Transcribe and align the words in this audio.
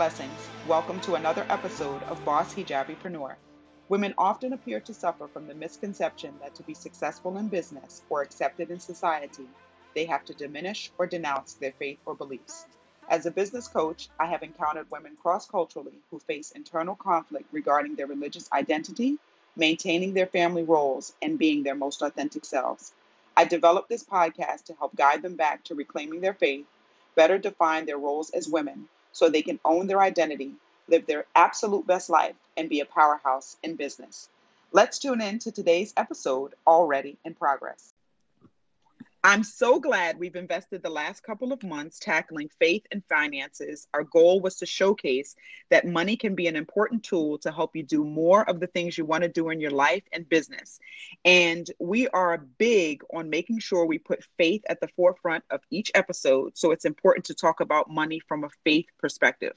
Blessings. 0.00 0.48
Welcome 0.66 0.98
to 1.00 1.16
another 1.16 1.44
episode 1.50 2.02
of 2.04 2.24
Boss 2.24 2.54
Hijabipreneur. 2.54 3.36
Women 3.90 4.14
often 4.16 4.54
appear 4.54 4.80
to 4.80 4.94
suffer 4.94 5.28
from 5.28 5.46
the 5.46 5.54
misconception 5.54 6.32
that 6.40 6.54
to 6.54 6.62
be 6.62 6.72
successful 6.72 7.36
in 7.36 7.48
business 7.48 8.00
or 8.08 8.22
accepted 8.22 8.70
in 8.70 8.80
society, 8.80 9.44
they 9.94 10.06
have 10.06 10.24
to 10.24 10.32
diminish 10.32 10.90
or 10.96 11.06
denounce 11.06 11.52
their 11.52 11.72
faith 11.72 11.98
or 12.06 12.14
beliefs. 12.14 12.64
As 13.10 13.26
a 13.26 13.30
business 13.30 13.68
coach, 13.68 14.08
I 14.18 14.24
have 14.24 14.42
encountered 14.42 14.90
women 14.90 15.18
cross 15.20 15.46
culturally 15.46 16.00
who 16.10 16.18
face 16.20 16.52
internal 16.52 16.94
conflict 16.94 17.44
regarding 17.52 17.94
their 17.94 18.06
religious 18.06 18.48
identity, 18.54 19.18
maintaining 19.54 20.14
their 20.14 20.28
family 20.28 20.62
roles, 20.62 21.12
and 21.20 21.38
being 21.38 21.62
their 21.62 21.74
most 21.74 22.00
authentic 22.00 22.46
selves. 22.46 22.94
I 23.36 23.44
developed 23.44 23.90
this 23.90 24.02
podcast 24.02 24.64
to 24.64 24.74
help 24.78 24.96
guide 24.96 25.20
them 25.20 25.36
back 25.36 25.62
to 25.64 25.74
reclaiming 25.74 26.22
their 26.22 26.32
faith, 26.32 26.64
better 27.16 27.36
define 27.36 27.84
their 27.84 27.98
roles 27.98 28.30
as 28.30 28.48
women 28.48 28.88
so 29.12 29.28
they 29.28 29.42
can 29.42 29.60
own 29.64 29.86
their 29.86 30.00
identity, 30.00 30.52
live 30.88 31.06
their 31.06 31.26
absolute 31.36 31.86
best 31.86 32.10
life, 32.10 32.36
and 32.56 32.68
be 32.68 32.80
a 32.80 32.86
powerhouse 32.86 33.56
in 33.62 33.76
business. 33.76 34.28
Let's 34.72 34.98
tune 34.98 35.20
in 35.20 35.38
to 35.40 35.52
today's 35.52 35.92
episode, 35.96 36.54
Already 36.66 37.16
in 37.24 37.34
Progress. 37.34 37.89
I'm 39.22 39.44
so 39.44 39.78
glad 39.78 40.18
we've 40.18 40.34
invested 40.34 40.82
the 40.82 40.88
last 40.88 41.22
couple 41.22 41.52
of 41.52 41.62
months 41.62 41.98
tackling 41.98 42.48
faith 42.58 42.86
and 42.90 43.04
finances. 43.04 43.86
Our 43.92 44.04
goal 44.04 44.40
was 44.40 44.56
to 44.56 44.66
showcase 44.66 45.36
that 45.68 45.86
money 45.86 46.16
can 46.16 46.34
be 46.34 46.46
an 46.46 46.56
important 46.56 47.02
tool 47.02 47.36
to 47.40 47.52
help 47.52 47.76
you 47.76 47.82
do 47.82 48.02
more 48.02 48.48
of 48.48 48.60
the 48.60 48.66
things 48.68 48.96
you 48.96 49.04
want 49.04 49.22
to 49.22 49.28
do 49.28 49.50
in 49.50 49.60
your 49.60 49.72
life 49.72 50.04
and 50.14 50.26
business. 50.26 50.78
And 51.26 51.70
we 51.78 52.08
are 52.08 52.38
big 52.38 53.02
on 53.12 53.28
making 53.28 53.58
sure 53.58 53.84
we 53.84 53.98
put 53.98 54.24
faith 54.38 54.62
at 54.70 54.80
the 54.80 54.88
forefront 54.96 55.44
of 55.50 55.60
each 55.70 55.90
episode. 55.94 56.56
So 56.56 56.70
it's 56.70 56.86
important 56.86 57.26
to 57.26 57.34
talk 57.34 57.60
about 57.60 57.90
money 57.90 58.20
from 58.26 58.44
a 58.44 58.50
faith 58.64 58.86
perspective. 58.98 59.52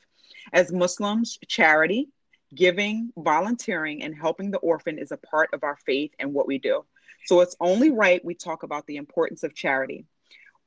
As 0.52 0.74
Muslims, 0.74 1.40
charity, 1.48 2.10
giving, 2.54 3.14
volunteering, 3.18 4.04
and 4.04 4.14
helping 4.14 4.52
the 4.52 4.58
orphan 4.58 5.00
is 5.00 5.14
a 5.14 5.18
part 5.18 5.52
of 5.54 5.64
our 5.64 5.78
faith 5.86 6.12
and 6.20 6.34
what 6.34 6.48
we 6.48 6.58
do. 6.58 6.84
So 7.26 7.42
it's 7.42 7.56
only 7.60 7.92
right 7.92 8.24
we 8.24 8.36
talk 8.36 8.64
about 8.64 8.86
the 8.88 8.98
importance 8.98 9.44
of 9.44 9.56
charity. 9.56 10.06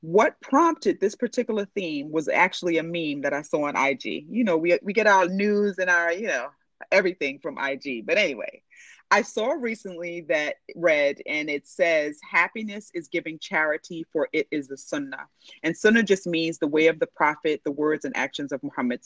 What 0.00 0.40
prompted 0.40 1.00
this 1.00 1.14
particular 1.14 1.66
theme 1.74 2.10
was 2.10 2.28
actually 2.28 2.78
a 2.78 2.82
meme 2.82 3.22
that 3.22 3.32
I 3.32 3.42
saw 3.42 3.66
on 3.66 3.76
IG. 3.76 4.26
You 4.28 4.44
know, 4.44 4.56
we, 4.56 4.78
we 4.82 4.92
get 4.92 5.06
our 5.06 5.26
news 5.26 5.78
and 5.78 5.90
our, 5.90 6.12
you 6.12 6.28
know, 6.28 6.48
everything 6.92 7.38
from 7.40 7.58
IG. 7.58 8.06
But 8.06 8.18
anyway, 8.18 8.62
I 9.10 9.22
saw 9.22 9.52
recently 9.52 10.22
that 10.22 10.56
read 10.74 11.22
and 11.26 11.48
it 11.48 11.68
says 11.68 12.18
happiness 12.28 12.90
is 12.92 13.06
giving 13.06 13.38
charity 13.38 14.04
for 14.12 14.28
it 14.32 14.48
is 14.50 14.66
the 14.66 14.76
sunnah. 14.76 15.26
And 15.62 15.76
sunnah 15.76 16.02
just 16.02 16.26
means 16.26 16.58
the 16.58 16.66
way 16.66 16.88
of 16.88 16.98
the 16.98 17.06
prophet, 17.06 17.60
the 17.64 17.70
words 17.70 18.04
and 18.04 18.16
actions 18.16 18.50
of 18.50 18.62
Muhammad. 18.64 19.00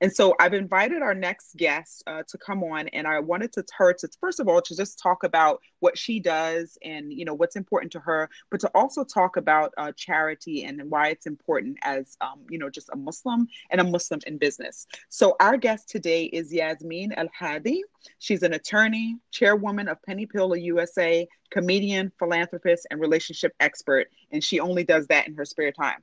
And 0.00 0.12
so 0.12 0.34
I've 0.40 0.54
invited 0.54 1.02
our 1.02 1.14
next 1.14 1.56
guest 1.56 2.02
uh, 2.06 2.24
to 2.28 2.38
come 2.38 2.64
on 2.64 2.88
and 2.88 3.06
I 3.06 3.20
wanted 3.20 3.52
to 3.54 3.64
her 3.76 3.92
to 3.92 4.08
first 4.20 4.40
of 4.40 4.48
all 4.48 4.60
to 4.60 4.76
just 4.76 4.98
talk 4.98 5.22
about 5.22 5.60
what 5.80 5.96
she 5.96 6.18
does 6.18 6.76
and 6.84 7.12
you 7.12 7.24
know 7.24 7.34
what's 7.34 7.56
important 7.56 7.92
to 7.92 8.00
her, 8.00 8.28
but 8.50 8.60
to 8.60 8.70
also 8.74 9.04
talk 9.04 9.36
about 9.36 9.72
uh, 9.78 9.92
charity 9.96 10.64
and 10.64 10.90
why 10.90 11.08
it's 11.08 11.26
important 11.26 11.78
as 11.82 12.16
um, 12.20 12.40
you 12.48 12.58
know 12.58 12.70
just 12.70 12.88
a 12.92 12.96
Muslim 12.96 13.48
and 13.70 13.80
a 13.80 13.84
Muslim 13.84 14.20
in 14.26 14.38
business. 14.38 14.86
So 15.08 15.36
our 15.40 15.56
guest 15.56 15.88
today 15.88 16.24
is 16.24 16.52
Yasmin 16.52 17.12
Al 17.12 17.28
Hadi. 17.38 17.82
She's 18.32 18.42
an 18.42 18.54
attorney, 18.54 19.18
chairwoman 19.30 19.88
of 19.88 20.02
Penny 20.04 20.22
Appeal 20.22 20.56
USA, 20.56 21.28
comedian, 21.50 22.10
philanthropist, 22.18 22.86
and 22.90 22.98
relationship 22.98 23.52
expert, 23.60 24.08
and 24.30 24.42
she 24.42 24.58
only 24.58 24.84
does 24.84 25.06
that 25.08 25.28
in 25.28 25.34
her 25.34 25.44
spare 25.44 25.70
time. 25.70 26.02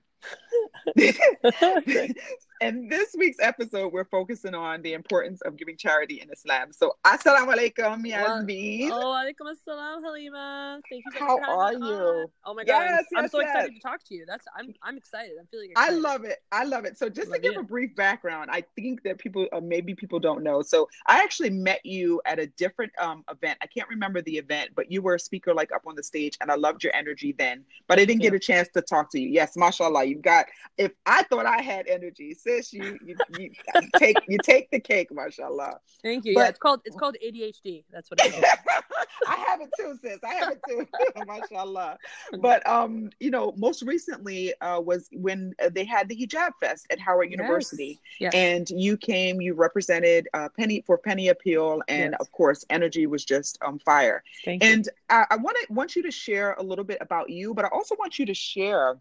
and 2.61 2.89
this 2.89 3.15
week's 3.17 3.37
episode, 3.41 3.93
we're 3.93 4.05
focusing 4.05 4.53
on 4.53 4.81
the 4.81 4.93
importance 4.93 5.41
of 5.41 5.55
giving 5.57 5.77
charity 5.77 6.21
in 6.21 6.29
Islam. 6.31 6.71
So, 6.71 6.93
assalamu 7.05 7.55
alaikum, 7.55 8.05
Yasmin. 8.05 8.91
Oh, 8.91 9.15
alaikum 9.15 9.51
assalam, 9.51 10.03
Halima. 10.03 10.81
Thank 10.89 11.03
you. 11.05 11.19
So 11.19 11.25
How 11.25 11.39
are 11.39 11.73
you? 11.73 11.79
On. 11.79 12.25
Oh 12.45 12.53
my 12.53 12.63
god, 12.63 12.81
yes, 12.81 13.05
I'm, 13.15 13.23
yes, 13.23 13.31
so 13.31 13.39
yes. 13.39 13.49
excited 13.49 13.75
to 13.75 13.79
talk 13.81 14.03
to 14.05 14.15
you. 14.15 14.25
That's 14.27 14.45
I'm 14.57 14.73
I'm 14.83 14.97
excited. 14.97 15.31
I'm 15.39 15.47
feeling 15.47 15.71
I 15.75 15.91
love 15.91 16.25
it. 16.25 16.39
I 16.51 16.65
love 16.65 16.85
it. 16.85 16.97
So, 16.97 17.09
just 17.09 17.31
to 17.31 17.39
give 17.39 17.55
a 17.55 17.63
brief 17.63 17.95
background, 17.95 18.49
I 18.51 18.63
think 18.75 19.03
that 19.03 19.17
people, 19.19 19.47
uh, 19.53 19.61
maybe 19.61 19.95
people 19.95 20.19
don't 20.19 20.43
know. 20.43 20.61
So, 20.61 20.89
I 21.07 21.23
actually 21.23 21.51
met 21.51 21.85
you 21.85 22.21
at 22.25 22.39
a 22.39 22.47
different 22.47 22.91
um, 22.99 23.23
event. 23.31 23.57
I 23.61 23.67
can't 23.67 23.87
remember 23.89 24.21
the 24.21 24.37
event, 24.37 24.71
but 24.75 24.91
you 24.91 25.01
were 25.01 25.15
a 25.15 25.19
speaker 25.19 25.53
like 25.53 25.71
up 25.71 25.83
on 25.87 25.95
the 25.95 26.03
stage, 26.03 26.37
and 26.41 26.51
I 26.51 26.55
loved 26.55 26.83
your 26.83 26.93
energy 26.93 27.33
then. 27.37 27.63
But 27.87 27.99
I 27.99 28.05
didn't 28.05 28.21
get 28.21 28.33
a 28.33 28.39
chance 28.39 28.67
to 28.73 28.81
talk 28.81 29.11
to 29.11 29.19
you. 29.19 29.29
Yes, 29.29 29.55
mashallah, 29.55 30.03
you've 30.05 30.21
got. 30.21 30.47
If 30.77 30.91
I 31.05 31.23
thought 31.23 31.45
I 31.45 31.61
had 31.61 31.87
energy, 31.87 32.33
sis, 32.49 32.73
you 32.73 32.97
you, 33.05 33.15
you 33.37 33.51
take 33.97 34.17
you 34.27 34.37
take 34.43 34.69
the 34.71 34.79
cake, 34.79 35.11
mashallah. 35.11 35.79
Thank 36.03 36.25
you. 36.25 36.33
But- 36.35 36.41
yeah, 36.41 36.47
it's 36.49 36.59
called 36.59 36.81
it's 36.85 36.95
called 36.95 37.15
ADHD. 37.25 37.83
That's 37.91 38.09
what 38.09 38.19
it 38.25 38.33
is. 38.33 38.43
I 39.27 39.35
have 39.47 39.61
it 39.61 39.69
too, 39.77 39.97
sis. 40.01 40.19
I 40.23 40.33
have 40.35 40.51
it 40.53 40.61
too. 40.67 40.87
Mashallah. 41.27 41.97
But 42.39 42.65
um, 42.67 43.09
you 43.19 43.29
know, 43.31 43.53
most 43.57 43.83
recently 43.83 44.53
uh, 44.61 44.79
was 44.79 45.09
when 45.11 45.53
uh, 45.63 45.69
they 45.69 45.83
had 45.83 46.07
the 46.09 46.15
hijab 46.15 46.51
fest 46.59 46.87
at 46.89 46.99
Howard 46.99 47.29
University, 47.31 47.99
Yes. 48.19 48.33
and 48.33 48.69
you 48.69 48.97
came. 48.97 49.41
You 49.41 49.53
represented 49.53 50.27
uh, 50.33 50.49
Penny 50.57 50.81
for 50.85 50.97
Penny 50.97 51.27
Appeal, 51.27 51.81
and 51.87 52.11
Yes. 52.11 52.21
of 52.21 52.31
course, 52.31 52.65
energy 52.69 53.05
was 53.07 53.25
just 53.25 53.57
on 53.61 53.79
fire. 53.79 54.23
Thank 54.45 54.63
you. 54.63 54.69
And 54.69 54.89
I, 55.09 55.25
I 55.31 55.35
want 55.35 55.57
to 55.67 55.73
want 55.73 55.95
you 55.95 56.03
to 56.03 56.11
share 56.11 56.53
a 56.53 56.63
little 56.63 56.85
bit 56.85 56.97
about 57.01 57.29
you, 57.29 57.53
but 57.53 57.65
I 57.65 57.69
also 57.69 57.95
want 57.99 58.19
you 58.19 58.25
to 58.25 58.33
share 58.33 58.97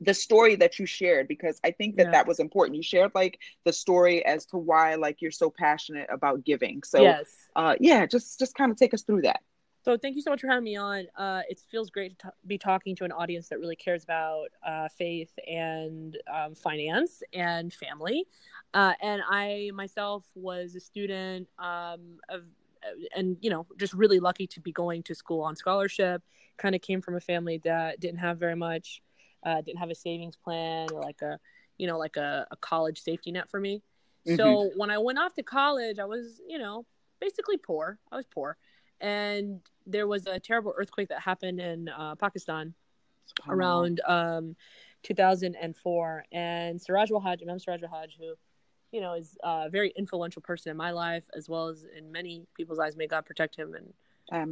the 0.00 0.14
story 0.14 0.54
that 0.56 0.78
you 0.78 0.86
shared 0.86 1.26
because 1.26 1.60
I 1.64 1.72
think 1.72 1.96
that 1.96 2.06
Yeah. 2.06 2.10
that 2.12 2.26
was 2.26 2.38
important. 2.38 2.76
You 2.76 2.82
shared 2.82 3.12
like 3.14 3.40
the 3.64 3.72
story 3.72 4.24
as 4.24 4.46
to 4.46 4.56
why 4.56 4.94
like 4.94 5.20
you're 5.20 5.30
so 5.30 5.50
passionate 5.50 6.08
about 6.10 6.44
giving. 6.44 6.82
So 6.84 7.02
yes. 7.02 7.26
uh, 7.56 7.74
yeah, 7.80 8.06
just 8.06 8.38
just 8.38 8.54
kind 8.54 8.70
of 8.70 8.76
take 8.78 8.94
us 8.94 9.02
through 9.02 9.22
that. 9.22 9.42
So 9.84 9.96
thank 9.96 10.16
you 10.16 10.22
so 10.22 10.30
much 10.30 10.40
for 10.42 10.48
having 10.48 10.64
me 10.64 10.76
on. 10.76 11.06
Uh, 11.16 11.42
it 11.48 11.60
feels 11.70 11.88
great 11.88 12.18
to 12.18 12.26
t- 12.26 12.32
be 12.46 12.58
talking 12.58 12.94
to 12.96 13.04
an 13.04 13.12
audience 13.12 13.48
that 13.48 13.58
really 13.58 13.76
cares 13.76 14.04
about 14.04 14.48
uh, 14.66 14.88
faith 14.88 15.32
and 15.48 16.18
um, 16.32 16.54
finance 16.54 17.22
and 17.32 17.72
family. 17.72 18.26
Uh, 18.74 18.92
and 19.00 19.22
I 19.28 19.70
myself 19.72 20.24
was 20.34 20.74
a 20.74 20.80
student 20.80 21.48
um, 21.58 22.18
of, 22.28 22.42
and 23.16 23.36
you 23.40 23.50
know, 23.50 23.66
just 23.78 23.94
really 23.94 24.20
lucky 24.20 24.46
to 24.48 24.60
be 24.60 24.72
going 24.72 25.02
to 25.04 25.14
school 25.14 25.42
on 25.42 25.56
scholarship. 25.56 26.22
Kind 26.58 26.74
of 26.74 26.82
came 26.82 27.00
from 27.00 27.14
a 27.14 27.20
family 27.20 27.58
that 27.64 27.98
didn't 27.98 28.18
have 28.18 28.38
very 28.38 28.56
much, 28.56 29.00
uh, 29.44 29.60
didn't 29.60 29.78
have 29.78 29.90
a 29.90 29.94
savings 29.94 30.36
plan 30.36 30.88
or 30.92 31.00
like 31.02 31.22
a, 31.22 31.38
you 31.76 31.86
know, 31.86 31.98
like 31.98 32.16
a, 32.16 32.46
a 32.50 32.56
college 32.56 33.00
safety 33.00 33.32
net 33.32 33.50
for 33.50 33.60
me. 33.60 33.82
So 34.36 34.70
when 34.76 34.90
I 34.90 34.98
went 34.98 35.18
off 35.18 35.34
to 35.34 35.42
college, 35.42 35.98
I 35.98 36.04
was, 36.04 36.40
you 36.46 36.58
know, 36.58 36.84
basically 37.20 37.56
poor. 37.56 37.98
I 38.12 38.16
was 38.16 38.26
poor 38.26 38.58
and 39.00 39.60
there 39.86 40.06
was 40.06 40.26
a 40.26 40.38
terrible 40.38 40.74
earthquake 40.76 41.08
that 41.08 41.20
happened 41.20 41.60
in 41.60 41.88
uh, 41.88 42.14
Pakistan 42.16 42.74
around 43.48 44.00
um, 44.06 44.56
2004. 45.02 46.24
And 46.32 46.80
Siraj 46.80 47.10
Wahaj, 47.10 47.42
Imam 47.42 47.58
Siraj 47.58 47.80
Wahaj, 47.80 48.08
who 48.18 48.34
you 48.92 49.00
know 49.00 49.14
is 49.14 49.36
a 49.42 49.68
very 49.70 49.92
influential 49.96 50.42
person 50.42 50.70
in 50.70 50.76
my 50.76 50.90
life 50.90 51.24
as 51.36 51.48
well 51.48 51.68
as 51.68 51.84
in 51.96 52.10
many 52.10 52.46
people's 52.56 52.78
eyes. 52.78 52.96
May 52.96 53.06
God 53.06 53.24
protect 53.24 53.56
him 53.56 53.74
and 53.74 53.92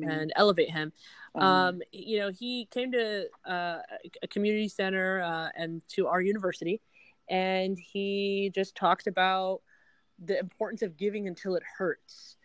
And 0.02 0.32
elevate 0.36 0.70
him. 0.70 0.92
um, 1.34 1.42
Um, 1.46 1.82
you 1.92 2.18
know, 2.18 2.30
he 2.30 2.66
came 2.70 2.92
to 2.92 3.26
uh, 3.44 3.78
a 4.22 4.28
community 4.28 4.68
center 4.68 5.20
uh, 5.22 5.48
and 5.56 5.82
to 5.88 6.06
our 6.06 6.20
university, 6.20 6.80
and 7.28 7.78
he 7.78 8.50
just 8.54 8.74
talked 8.76 9.06
about 9.06 9.60
the 10.18 10.38
importance 10.38 10.82
of 10.82 10.96
giving 10.96 11.26
until 11.28 11.54
it 11.56 11.62
hurts. 11.78 12.36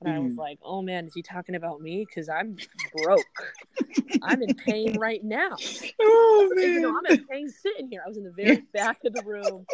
And 0.00 0.08
I 0.08 0.18
was 0.20 0.34
Mhm. 0.34 0.38
like, 0.38 0.58
"Oh 0.62 0.82
man, 0.82 1.06
is 1.06 1.14
he 1.14 1.22
talking 1.22 1.54
about 1.54 1.80
me? 1.80 2.04
Because 2.06 2.28
I'm 2.28 2.60
broke. 2.92 3.56
I'm 4.22 4.42
in 4.42 4.54
pain 4.54 4.94
right 4.94 5.22
now. 5.22 5.60
oh 6.00 6.50
You 6.72 6.80
know, 6.80 6.90
man. 6.90 6.94
I'm 6.96 7.06
in 7.06 7.18
pain 7.28 7.50
sitting 7.50 7.88
here. 7.88 8.02
I 8.04 8.08
was 8.08 8.16
in 8.18 8.24
the 8.24 8.30
very 8.32 8.60
back 8.72 9.04
of 9.04 9.12
the 9.12 9.20
room, 9.20 9.66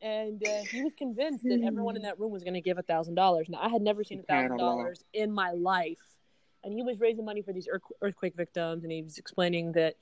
and 0.00 0.42
uh, 0.42 0.62
he 0.70 0.80
was 0.80 0.94
convinced 0.94 1.48
that 1.48 1.60
everyone 1.62 1.96
in 1.96 2.02
that 2.02 2.18
room 2.18 2.30
was 2.32 2.44
going 2.44 2.54
to 2.54 2.60
give 2.60 2.78
a 2.78 2.82
thousand 2.82 3.14
dollars. 3.14 3.48
Now, 3.48 3.60
I 3.62 3.68
had 3.68 3.82
never 3.82 4.04
seen 4.04 4.20
a 4.20 4.24
thousand 4.24 4.56
dollars 4.56 5.04
in 5.12 5.32
my 5.32 5.52
life, 5.52 6.09
and 6.64 6.72
he 6.72 6.82
was 6.82 7.00
raising 7.00 7.24
money 7.24 7.42
for 7.42 7.52
these 7.52 7.68
earthquake 8.02 8.34
victims, 8.36 8.82
and 8.84 8.92
he 8.92 9.02
was 9.02 9.18
explaining 9.18 9.72
that, 9.72 9.96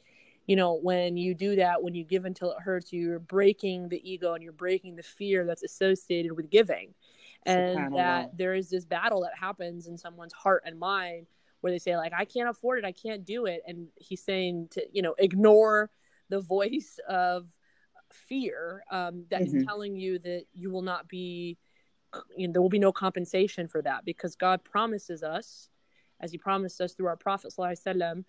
you 0.47 0.57
know, 0.57 0.75
when 0.75 1.17
you 1.17 1.35
do 1.35 1.57
that, 1.57 1.83
when 1.83 1.95
you 1.95 2.05
give 2.05 2.25
until 2.25 2.51
it 2.53 2.59
hurts, 2.61 2.93
you're 2.93 3.19
breaking 3.19 3.89
the 3.89 4.11
ego 4.11 4.35
and 4.35 4.43
you're 4.43 4.53
breaking 4.53 4.97
the 4.97 5.03
fear 5.03 5.45
that's 5.45 5.63
associated 5.63 6.33
with 6.33 6.51
giving, 6.51 6.95
and 7.45 7.95
that 7.95 8.37
there 8.37 8.55
is 8.55 8.71
this 8.71 8.85
battle 8.85 9.21
that 9.23 9.37
happens 9.39 9.87
in 9.87 9.97
someone's 9.97 10.33
heart 10.33 10.63
and 10.67 10.79
mind 10.79 11.27
where 11.61 11.73
they 11.73 11.79
say 11.79 11.97
like 11.97 12.13
I 12.13 12.25
can't 12.25 12.49
afford 12.49 12.79
it, 12.79 12.85
I 12.85 12.93
can't 12.93 13.25
do 13.25 13.47
it, 13.47 13.63
and 13.67 13.89
he's 13.97 14.23
saying 14.23 14.69
to 14.73 14.87
you 14.93 15.03
know 15.03 15.15
ignore 15.19 15.91
the 16.29 16.41
voice 16.41 16.99
of 17.09 17.47
fear 18.11 18.85
um, 18.91 19.25
that 19.31 19.43
is 19.43 19.53
Mhm. 19.53 19.65
telling 19.65 19.97
you 19.97 20.19
that 20.21 20.45
you 20.55 20.71
will 20.71 20.83
not 20.83 21.09
be 21.09 21.59
you 22.37 22.47
know, 22.49 22.53
there 22.53 22.63
will 22.63 22.71
be 22.71 22.79
no 22.79 22.93
compensation 22.93 23.69
for 23.69 23.83
that 23.83 24.05
because 24.05 24.35
God 24.35 24.65
promises 24.65 25.23
us 25.23 25.69
as 26.21 26.33
he 26.33 26.39
promised 26.39 26.81
us 26.81 26.95
through 26.95 27.07
our 27.07 27.17
prophet 27.17 27.53
sallallahu 27.57 28.25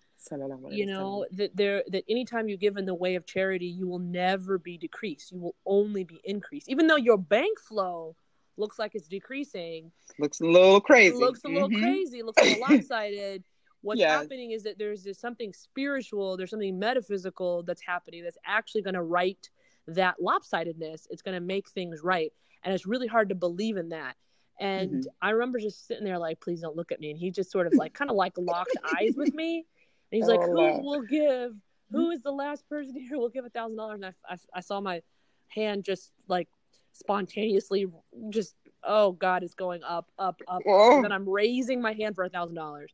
you 0.70 0.86
know 0.86 1.26
that 1.32 1.56
there 1.56 1.82
that 1.88 2.04
anytime 2.08 2.48
you 2.48 2.56
give 2.56 2.76
in 2.76 2.84
the 2.84 2.94
way 2.94 3.14
of 3.14 3.26
charity 3.26 3.66
you 3.66 3.88
will 3.88 3.98
never 3.98 4.58
be 4.58 4.76
decreased. 4.76 5.32
You 5.32 5.38
will 5.38 5.56
only 5.66 6.04
be 6.04 6.20
increased. 6.24 6.68
Even 6.68 6.86
though 6.86 6.96
your 6.96 7.18
bank 7.18 7.58
flow 7.58 8.16
looks 8.56 8.78
like 8.78 8.94
it's 8.94 9.08
decreasing 9.08 9.90
looks 10.18 10.40
a 10.40 10.44
little 10.44 10.80
crazy. 10.80 11.16
looks 11.16 11.44
a 11.44 11.48
little 11.48 11.68
mm-hmm. 11.68 11.82
crazy 11.82 12.22
looks 12.22 12.42
a 12.42 12.44
little 12.44 12.60
lopsided. 12.68 13.44
What's 13.82 14.00
yes. 14.00 14.10
happening 14.10 14.50
is 14.50 14.64
that 14.64 14.78
there's 14.78 15.02
this 15.02 15.18
something 15.18 15.52
spiritual 15.52 16.36
there's 16.36 16.50
something 16.50 16.78
metaphysical 16.78 17.62
that's 17.62 17.82
happening 17.82 18.22
that's 18.22 18.38
actually 18.44 18.82
going 18.82 18.94
to 18.94 19.02
right 19.02 19.48
that 19.86 20.16
lopsidedness. 20.22 21.06
It's 21.10 21.22
going 21.22 21.34
to 21.34 21.40
make 21.40 21.68
things 21.70 22.02
right. 22.02 22.32
And 22.62 22.74
it's 22.74 22.86
really 22.86 23.06
hard 23.06 23.30
to 23.30 23.34
believe 23.34 23.76
in 23.76 23.88
that 23.88 24.16
and 24.60 24.90
mm-hmm. 24.90 25.08
i 25.22 25.30
remember 25.30 25.58
just 25.58 25.88
sitting 25.88 26.04
there 26.04 26.18
like 26.18 26.38
please 26.40 26.60
don't 26.60 26.76
look 26.76 26.92
at 26.92 27.00
me 27.00 27.10
and 27.10 27.18
he 27.18 27.30
just 27.30 27.50
sort 27.50 27.66
of 27.66 27.72
like 27.74 27.94
kind 27.94 28.10
of 28.10 28.16
like 28.16 28.34
locked 28.36 28.76
eyes 28.96 29.14
with 29.16 29.34
me 29.34 29.64
and 30.12 30.22
he's 30.22 30.28
oh, 30.28 30.34
like 30.36 30.40
who 30.40 30.54
wow. 30.54 30.78
will 30.78 31.02
give 31.02 31.52
who 31.90 32.10
is 32.10 32.22
the 32.22 32.30
last 32.30 32.68
person 32.68 32.94
here 32.94 33.18
will 33.18 33.28
give 33.28 33.44
a 33.44 33.50
thousand 33.50 33.76
dollars 33.76 34.00
and 34.02 34.06
I, 34.06 34.34
I, 34.34 34.36
I 34.54 34.60
saw 34.60 34.80
my 34.80 35.02
hand 35.48 35.84
just 35.84 36.12
like 36.28 36.48
spontaneously 36.92 37.86
just 38.28 38.54
oh 38.84 39.12
god 39.12 39.42
it's 39.42 39.54
going 39.54 39.82
up 39.82 40.10
up 40.18 40.40
up 40.46 40.62
and 40.64 41.04
then 41.04 41.12
i'm 41.12 41.28
raising 41.28 41.80
my 41.80 41.92
hand 41.92 42.14
for 42.14 42.24
a 42.24 42.28
thousand 42.28 42.54
dollars 42.54 42.92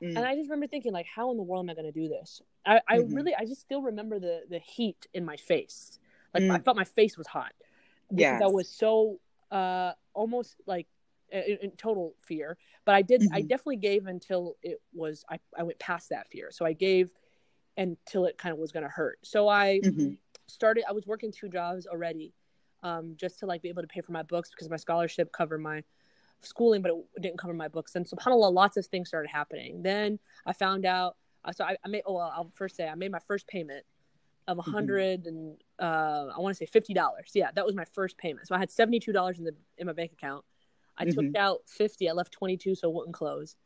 and 0.00 0.18
i 0.18 0.34
just 0.34 0.48
remember 0.48 0.66
thinking 0.66 0.92
like 0.92 1.06
how 1.06 1.30
in 1.30 1.36
the 1.36 1.42
world 1.42 1.64
am 1.64 1.70
i 1.70 1.74
going 1.74 1.90
to 1.90 1.92
do 1.92 2.08
this 2.08 2.40
i, 2.64 2.80
I 2.88 2.98
mm-hmm. 2.98 3.14
really 3.14 3.34
i 3.34 3.44
just 3.44 3.60
still 3.60 3.82
remember 3.82 4.18
the 4.18 4.42
the 4.48 4.58
heat 4.58 5.06
in 5.14 5.24
my 5.24 5.36
face 5.36 5.98
like 6.34 6.42
mm. 6.44 6.50
i 6.50 6.58
felt 6.58 6.76
my 6.76 6.84
face 6.84 7.16
was 7.16 7.26
hot 7.26 7.52
because 8.08 8.20
yes. 8.20 8.42
i 8.42 8.46
was 8.46 8.68
so 8.68 9.18
uh 9.50 9.92
almost 10.14 10.56
like 10.66 10.86
in, 11.30 11.58
in 11.62 11.70
total 11.72 12.14
fear 12.22 12.56
but 12.84 12.94
i 12.94 13.02
did 13.02 13.20
mm-hmm. 13.20 13.34
i 13.34 13.40
definitely 13.40 13.76
gave 13.76 14.06
until 14.06 14.56
it 14.62 14.80
was 14.92 15.24
I, 15.30 15.38
I 15.58 15.62
went 15.62 15.78
past 15.78 16.10
that 16.10 16.28
fear 16.28 16.50
so 16.50 16.64
i 16.64 16.72
gave 16.72 17.10
until 17.76 18.24
it 18.26 18.38
kind 18.38 18.52
of 18.52 18.58
was 18.58 18.72
going 18.72 18.84
to 18.84 18.88
hurt 18.88 19.18
so 19.22 19.48
i 19.48 19.80
mm-hmm. 19.82 20.14
started 20.46 20.84
i 20.88 20.92
was 20.92 21.06
working 21.06 21.32
two 21.32 21.48
jobs 21.48 21.86
already 21.86 22.32
um, 22.82 23.14
just 23.16 23.40
to 23.40 23.46
like 23.46 23.62
be 23.62 23.68
able 23.68 23.82
to 23.82 23.88
pay 23.88 24.00
for 24.00 24.12
my 24.12 24.22
books 24.22 24.50
because 24.50 24.70
my 24.70 24.76
scholarship 24.76 25.32
covered 25.32 25.60
my 25.60 25.82
schooling, 26.42 26.82
but 26.82 26.92
it 27.16 27.22
didn't 27.22 27.38
cover 27.38 27.54
my 27.54 27.68
books. 27.68 27.94
And 27.94 28.06
subhanallah, 28.06 28.52
lots 28.52 28.76
of 28.76 28.86
things 28.86 29.08
started 29.08 29.28
happening. 29.28 29.82
Then 29.82 30.18
I 30.44 30.52
found 30.52 30.86
out. 30.86 31.16
Uh, 31.44 31.52
so 31.52 31.64
I, 31.64 31.76
I, 31.84 31.88
made. 31.88 32.02
Oh, 32.06 32.14
well, 32.14 32.32
I'll 32.34 32.50
first 32.54 32.76
say 32.76 32.88
I 32.88 32.94
made 32.94 33.12
my 33.12 33.20
first 33.20 33.46
payment 33.46 33.84
of 34.48 34.58
a 34.58 34.62
100 34.62 35.20
mm-hmm. 35.20 35.28
and 35.28 35.56
uh, 35.80 36.32
I 36.36 36.40
want 36.40 36.54
to 36.54 36.58
say 36.58 36.66
fifty 36.66 36.94
dollars. 36.94 37.30
Yeah, 37.34 37.50
that 37.54 37.64
was 37.64 37.74
my 37.74 37.84
first 37.92 38.18
payment. 38.18 38.48
So 38.48 38.54
I 38.54 38.58
had 38.58 38.70
seventy 38.70 38.98
two 38.98 39.12
dollars 39.12 39.38
in 39.38 39.44
the 39.44 39.54
in 39.78 39.86
my 39.86 39.92
bank 39.92 40.12
account. 40.12 40.44
I 40.98 41.04
mm-hmm. 41.04 41.26
took 41.26 41.36
out 41.36 41.60
fifty. 41.66 42.08
I 42.08 42.12
left 42.12 42.32
twenty 42.32 42.56
two, 42.56 42.74
so 42.74 42.88
it 42.88 42.94
wouldn't 42.94 43.14
close. 43.14 43.56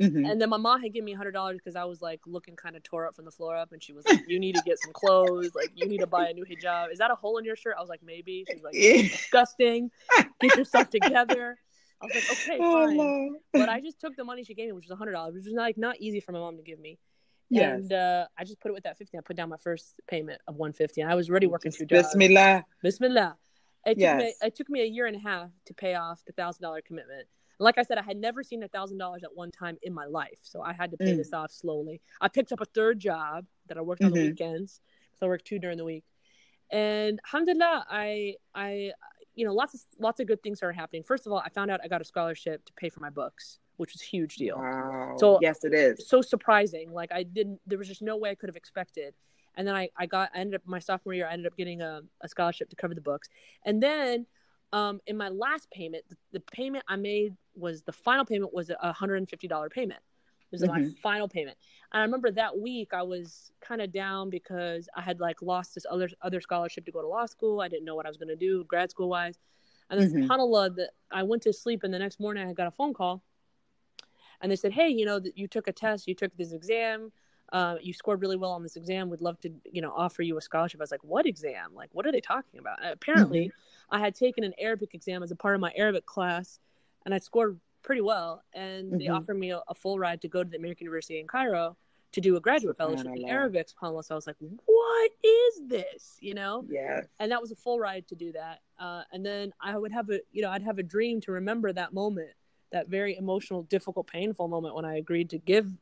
Mm-hmm. 0.00 0.24
And 0.24 0.40
then 0.40 0.48
my 0.48 0.56
mom 0.56 0.80
had 0.80 0.94
given 0.94 1.04
me 1.04 1.12
hundred 1.12 1.32
dollars 1.32 1.58
because 1.58 1.76
I 1.76 1.84
was 1.84 2.00
like 2.00 2.20
looking 2.26 2.56
kind 2.56 2.74
of 2.74 2.82
tore 2.82 3.06
up 3.06 3.14
from 3.14 3.26
the 3.26 3.30
floor 3.30 3.54
up, 3.54 3.72
and 3.72 3.82
she 3.82 3.92
was 3.92 4.06
like, 4.06 4.20
"You 4.26 4.40
need 4.40 4.54
to 4.54 4.62
get 4.64 4.78
some 4.78 4.92
clothes. 4.92 5.54
Like, 5.54 5.72
you 5.74 5.86
need 5.86 5.98
to 5.98 6.06
buy 6.06 6.28
a 6.28 6.32
new 6.32 6.44
hijab. 6.44 6.90
Is 6.90 6.98
that 6.98 7.10
a 7.10 7.14
hole 7.14 7.36
in 7.36 7.44
your 7.44 7.56
shirt?" 7.56 7.74
I 7.76 7.80
was 7.80 7.90
like, 7.90 8.02
"Maybe." 8.02 8.46
She's 8.50 8.62
like, 8.62 8.72
"Disgusting. 8.72 9.90
Get 10.40 10.56
yourself 10.56 10.88
together." 10.88 11.58
I 12.00 12.06
was 12.06 12.14
like, 12.14 12.32
"Okay, 12.32 12.58
oh, 12.60 12.86
fine." 12.86 12.98
Oh, 12.98 13.36
but 13.52 13.68
I 13.68 13.80
just 13.80 14.00
took 14.00 14.16
the 14.16 14.24
money 14.24 14.42
she 14.42 14.54
gave 14.54 14.66
me, 14.66 14.72
which 14.72 14.86
was 14.88 14.96
hundred 14.96 15.12
dollars, 15.12 15.34
which 15.34 15.44
was 15.44 15.54
like 15.54 15.76
not 15.76 15.96
easy 16.00 16.20
for 16.20 16.32
my 16.32 16.38
mom 16.38 16.56
to 16.56 16.62
give 16.62 16.80
me. 16.80 16.98
Yes. 17.50 17.80
And 17.80 17.92
uh, 17.92 18.26
I 18.38 18.44
just 18.44 18.60
put 18.60 18.70
it 18.70 18.74
with 18.74 18.84
that 18.84 18.96
fifty. 18.96 19.18
I 19.18 19.20
put 19.20 19.36
down 19.36 19.50
my 19.50 19.58
first 19.58 20.00
payment 20.08 20.40
of 20.48 20.56
one 20.56 20.72
fifty, 20.72 21.02
and 21.02 21.10
I 21.10 21.14
was 21.14 21.28
already 21.28 21.46
working 21.46 21.72
two 21.72 21.84
jobs. 21.84 22.08
Bismillah. 22.08 22.64
Bismillah. 22.82 23.36
It 23.86 23.98
yes. 23.98 24.12
took 24.12 24.20
me 24.20 24.34
it 24.42 24.56
took 24.56 24.70
me 24.70 24.80
a 24.82 24.86
year 24.86 25.06
and 25.06 25.16
a 25.16 25.20
half 25.20 25.50
to 25.66 25.74
pay 25.74 25.94
off 25.94 26.22
the 26.26 26.32
thousand 26.32 26.62
dollar 26.62 26.82
commitment 26.82 27.26
like 27.60 27.76
I 27.76 27.82
said, 27.82 27.98
I 27.98 28.02
had 28.02 28.16
never 28.16 28.42
seen 28.42 28.62
a 28.62 28.68
thousand 28.68 28.98
dollars 28.98 29.22
at 29.22 29.36
one 29.36 29.50
time 29.50 29.76
in 29.82 29.92
my 29.92 30.06
life, 30.06 30.38
so 30.40 30.62
I 30.62 30.72
had 30.72 30.90
to 30.92 30.96
pay 30.96 31.12
mm. 31.12 31.18
this 31.18 31.32
off 31.32 31.52
slowly. 31.52 32.00
I 32.20 32.28
picked 32.28 32.52
up 32.52 32.60
a 32.60 32.64
third 32.64 32.98
job 32.98 33.44
that 33.68 33.76
I 33.76 33.82
worked 33.82 34.02
on 34.02 34.12
mm-hmm. 34.12 34.22
the 34.22 34.28
weekends, 34.30 34.80
so 35.18 35.26
I 35.26 35.28
worked 35.28 35.46
two 35.46 35.58
during 35.58 35.76
the 35.76 35.84
week, 35.84 36.04
and 36.72 37.20
alhamdulillah, 37.26 37.84
I 37.88 38.36
I 38.54 38.92
you 39.34 39.44
know 39.44 39.52
lots 39.52 39.74
of 39.74 39.80
lots 39.98 40.20
of 40.20 40.26
good 40.26 40.42
things 40.42 40.58
started 40.58 40.78
happening. 40.78 41.02
First 41.02 41.26
of 41.26 41.32
all, 41.32 41.42
I 41.44 41.50
found 41.50 41.70
out 41.70 41.80
I 41.84 41.88
got 41.88 42.00
a 42.00 42.04
scholarship 42.04 42.64
to 42.64 42.72
pay 42.72 42.88
for 42.88 43.00
my 43.00 43.10
books, 43.10 43.58
which 43.76 43.92
was 43.92 44.00
a 44.00 44.06
huge 44.06 44.36
deal. 44.36 44.56
Wow. 44.56 45.16
So 45.18 45.38
yes, 45.42 45.62
it 45.62 45.74
is 45.74 46.08
so 46.08 46.22
surprising. 46.22 46.92
Like 46.92 47.12
I 47.12 47.24
didn't, 47.24 47.60
there 47.66 47.78
was 47.78 47.88
just 47.88 48.02
no 48.02 48.16
way 48.16 48.30
I 48.30 48.34
could 48.36 48.48
have 48.48 48.56
expected. 48.56 49.14
And 49.60 49.68
then 49.68 49.76
I, 49.76 49.90
I 49.94 50.06
got, 50.06 50.30
I 50.34 50.38
ended 50.38 50.54
up 50.54 50.62
my 50.64 50.78
sophomore 50.78 51.12
year, 51.12 51.26
I 51.26 51.34
ended 51.34 51.46
up 51.46 51.54
getting 51.54 51.82
a, 51.82 52.00
a 52.22 52.28
scholarship 52.28 52.70
to 52.70 52.76
cover 52.76 52.94
the 52.94 53.02
books. 53.02 53.28
And 53.66 53.82
then 53.82 54.24
um, 54.72 55.02
in 55.06 55.18
my 55.18 55.28
last 55.28 55.70
payment, 55.70 56.02
the, 56.08 56.16
the, 56.32 56.40
payment 56.40 56.82
I 56.88 56.96
made 56.96 57.36
was 57.54 57.82
the 57.82 57.92
final 57.92 58.24
payment 58.24 58.54
was 58.54 58.70
a 58.70 58.90
hundred 58.90 59.16
and 59.16 59.28
fifty 59.28 59.46
dollar 59.48 59.68
payment. 59.68 60.00
It 60.50 60.52
was 60.52 60.62
mm-hmm. 60.62 60.82
my 60.82 60.90
final 61.02 61.28
payment. 61.28 61.58
And 61.92 62.00
I 62.00 62.04
remember 62.06 62.30
that 62.30 62.58
week 62.58 62.94
I 62.94 63.02
was 63.02 63.52
kind 63.60 63.82
of 63.82 63.92
down 63.92 64.30
because 64.30 64.88
I 64.96 65.02
had 65.02 65.20
like 65.20 65.42
lost 65.42 65.74
this 65.74 65.84
other 65.90 66.08
other 66.22 66.40
scholarship 66.40 66.86
to 66.86 66.90
go 66.90 67.02
to 67.02 67.08
law 67.08 67.26
school. 67.26 67.60
I 67.60 67.68
didn't 67.68 67.84
know 67.84 67.94
what 67.94 68.06
I 68.06 68.08
was 68.08 68.16
going 68.16 68.28
to 68.28 68.36
do 68.36 68.64
grad 68.64 68.90
school 68.90 69.10
wise. 69.10 69.38
And 69.90 70.00
then 70.00 70.10
mm-hmm. 70.10 70.22
subhanallah, 70.22 70.76
that 70.76 70.92
I 71.10 71.22
went 71.22 71.42
to 71.42 71.52
sleep 71.52 71.84
and 71.84 71.92
the 71.92 71.98
next 71.98 72.18
morning 72.18 72.48
I 72.48 72.54
got 72.54 72.66
a 72.66 72.70
phone 72.70 72.94
call, 72.94 73.22
and 74.40 74.50
they 74.50 74.56
said, 74.56 74.72
"Hey, 74.72 74.88
you 74.88 75.04
know 75.04 75.18
that 75.18 75.36
you 75.36 75.48
took 75.48 75.68
a 75.68 75.72
test, 75.72 76.08
you 76.08 76.14
took 76.14 76.34
this 76.38 76.52
exam." 76.52 77.12
Uh, 77.52 77.76
you 77.80 77.92
scored 77.92 78.20
really 78.20 78.36
well 78.36 78.52
on 78.52 78.62
this 78.62 78.76
exam. 78.76 79.10
We'd 79.10 79.20
love 79.20 79.40
to, 79.40 79.52
you 79.70 79.82
know, 79.82 79.92
offer 79.94 80.22
you 80.22 80.36
a 80.38 80.40
scholarship. 80.40 80.80
I 80.80 80.84
was 80.84 80.90
like, 80.90 81.02
what 81.02 81.26
exam? 81.26 81.74
Like, 81.74 81.90
what 81.92 82.06
are 82.06 82.12
they 82.12 82.20
talking 82.20 82.60
about? 82.60 82.82
And 82.82 82.92
apparently, 82.92 83.46
mm-hmm. 83.46 83.94
I 83.96 83.98
had 83.98 84.14
taken 84.14 84.44
an 84.44 84.52
Arabic 84.58 84.94
exam 84.94 85.22
as 85.22 85.30
a 85.30 85.36
part 85.36 85.56
of 85.56 85.60
my 85.60 85.72
Arabic 85.76 86.06
class, 86.06 86.60
and 87.04 87.12
I 87.12 87.18
scored 87.18 87.58
pretty 87.82 88.02
well. 88.02 88.44
And 88.54 88.88
mm-hmm. 88.88 88.98
they 88.98 89.08
offered 89.08 89.38
me 89.38 89.50
a, 89.50 89.62
a, 89.68 89.74
full 89.74 89.98
ride 89.98 90.20
to 90.22 90.28
go 90.28 90.44
to 90.44 90.48
the 90.48 90.58
American 90.58 90.84
University 90.84 91.18
in 91.18 91.26
Cairo 91.26 91.76
to 92.12 92.20
do 92.20 92.36
a 92.36 92.40
graduate 92.40 92.76
fellowship 92.76 93.06
in 93.06 93.28
Arabic. 93.28 93.68
SubhanAllah. 93.68 94.04
So 94.04 94.14
I 94.14 94.16
was 94.16 94.26
like, 94.26 94.36
what 94.38 95.10
is 95.24 95.62
this? 95.66 96.16
You 96.20 96.34
know? 96.34 96.64
Yeah. 96.68 97.02
And 97.18 97.32
that 97.32 97.40
was 97.40 97.50
a 97.50 97.56
full 97.56 97.80
ride 97.80 98.06
to 98.08 98.14
do 98.14 98.32
that. 98.32 98.60
Uh, 98.78 99.02
and 99.12 99.24
then 99.24 99.52
I 99.60 99.76
would 99.76 99.92
have 99.92 100.10
a, 100.10 100.20
you 100.32 100.42
know, 100.42 100.50
I'd 100.50 100.62
have 100.62 100.78
a 100.78 100.82
dream 100.82 101.20
to 101.22 101.32
remember 101.32 101.72
that 101.72 101.92
moment 101.92 102.30
that 102.72 102.88
very 102.88 103.16
emotional, 103.16 103.64
difficult, 103.64 104.06
painful 104.06 104.46
moment 104.46 104.76
when 104.76 104.84
I 104.84 104.98
agreed 104.98 105.30
to 105.30 105.38
give 105.38 105.72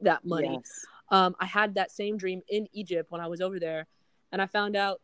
that 0.00 0.24
money. 0.24 0.58
Yes 0.60 0.86
um, 1.12 1.36
I 1.38 1.46
had 1.46 1.76
that 1.76 1.92
same 1.92 2.16
dream 2.16 2.42
in 2.48 2.66
Egypt 2.72 3.12
when 3.12 3.20
I 3.20 3.28
was 3.28 3.40
over 3.40 3.60
there, 3.60 3.86
and 4.32 4.42
I 4.42 4.46
found 4.46 4.74
out. 4.74 5.00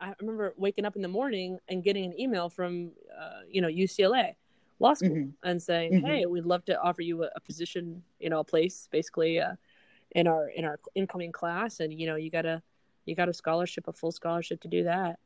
I 0.00 0.12
remember 0.20 0.52
waking 0.58 0.84
up 0.84 0.96
in 0.96 1.02
the 1.02 1.08
morning 1.08 1.60
and 1.68 1.82
getting 1.82 2.04
an 2.04 2.20
email 2.20 2.50
from, 2.50 2.90
uh, 3.16 3.42
you 3.48 3.62
know, 3.62 3.68
UCLA 3.68 4.34
law 4.80 4.92
school 4.92 5.10
mm-hmm. 5.10 5.48
and 5.48 5.62
saying, 5.62 5.92
mm-hmm. 5.92 6.06
"Hey, 6.06 6.26
we'd 6.26 6.44
love 6.44 6.64
to 6.66 6.78
offer 6.82 7.00
you 7.00 7.22
a, 7.22 7.30
a 7.36 7.40
position, 7.40 8.02
you 8.18 8.28
know, 8.28 8.40
a 8.40 8.44
place, 8.44 8.88
basically, 8.90 9.40
uh, 9.40 9.54
in 10.10 10.26
our 10.26 10.48
in 10.48 10.64
our 10.64 10.80
incoming 10.96 11.30
class, 11.30 11.78
and 11.78 11.98
you 11.98 12.06
know, 12.08 12.16
you 12.16 12.28
got 12.28 12.44
a 12.44 12.60
you 13.06 13.14
got 13.14 13.28
a 13.28 13.32
scholarship, 13.32 13.86
a 13.86 13.92
full 13.92 14.12
scholarship 14.12 14.60
to 14.62 14.68
do 14.68 14.82
that." 14.84 15.20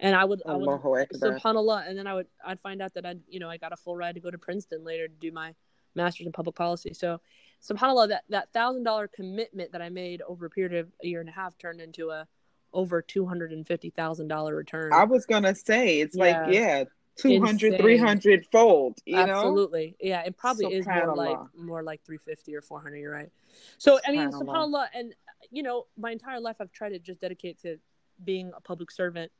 And 0.00 0.16
I 0.16 0.24
would, 0.24 0.42
I 0.46 0.56
would, 0.56 0.68
subhanallah, 0.68 1.88
and 1.88 1.96
then 1.96 2.06
I 2.06 2.14
would, 2.14 2.26
I'd 2.44 2.60
find 2.60 2.80
out 2.82 2.94
that 2.94 3.06
I, 3.06 3.16
you 3.28 3.38
know, 3.38 3.48
I 3.48 3.56
got 3.56 3.72
a 3.72 3.76
full 3.76 3.96
ride 3.96 4.14
to 4.14 4.20
go 4.20 4.30
to 4.30 4.38
Princeton 4.38 4.82
later 4.84 5.06
to 5.06 5.14
do 5.14 5.30
my 5.30 5.54
master's 5.94 6.26
in 6.26 6.32
public 6.32 6.56
policy. 6.56 6.94
So 6.94 7.20
subhanallah 7.62 8.08
that 8.08 8.24
that 8.28 8.52
thousand 8.52 8.82
dollar 8.82 9.08
commitment 9.08 9.72
that 9.72 9.82
i 9.82 9.88
made 9.88 10.22
over 10.22 10.46
a 10.46 10.50
period 10.50 10.74
of 10.74 10.88
a 11.02 11.06
year 11.06 11.20
and 11.20 11.28
a 11.28 11.32
half 11.32 11.56
turned 11.58 11.80
into 11.80 12.10
a 12.10 12.26
over 12.72 13.02
two 13.02 13.26
hundred 13.26 13.52
and 13.52 13.66
fifty 13.66 13.90
thousand 13.90 14.28
dollar 14.28 14.54
return 14.54 14.92
i 14.92 15.04
was 15.04 15.26
gonna 15.26 15.54
say 15.54 16.00
it's 16.00 16.16
yeah. 16.16 16.24
like 16.24 16.54
yeah 16.54 16.84
200 17.16 17.74
Insane. 17.74 17.80
300 17.80 18.46
fold 18.50 18.98
you 19.04 19.16
absolutely 19.16 19.88
know? 19.88 20.08
yeah 20.08 20.22
it 20.22 20.36
probably 20.36 20.74
is 20.74 20.86
more 20.86 21.14
like 21.14 21.38
more 21.54 21.82
like 21.82 22.02
350 22.04 22.56
or 22.56 22.62
400 22.62 22.96
you're 22.96 23.12
right 23.12 23.30
so 23.76 23.98
i 24.06 24.10
mean 24.10 24.30
subhanallah 24.30 24.86
and 24.94 25.14
you 25.50 25.62
know 25.62 25.86
my 25.98 26.10
entire 26.10 26.40
life 26.40 26.56
i've 26.60 26.72
tried 26.72 26.90
to 26.90 26.98
just 26.98 27.20
dedicate 27.20 27.60
to 27.60 27.76
being 28.24 28.50
a 28.56 28.60
public 28.62 28.90
servant 28.90 29.30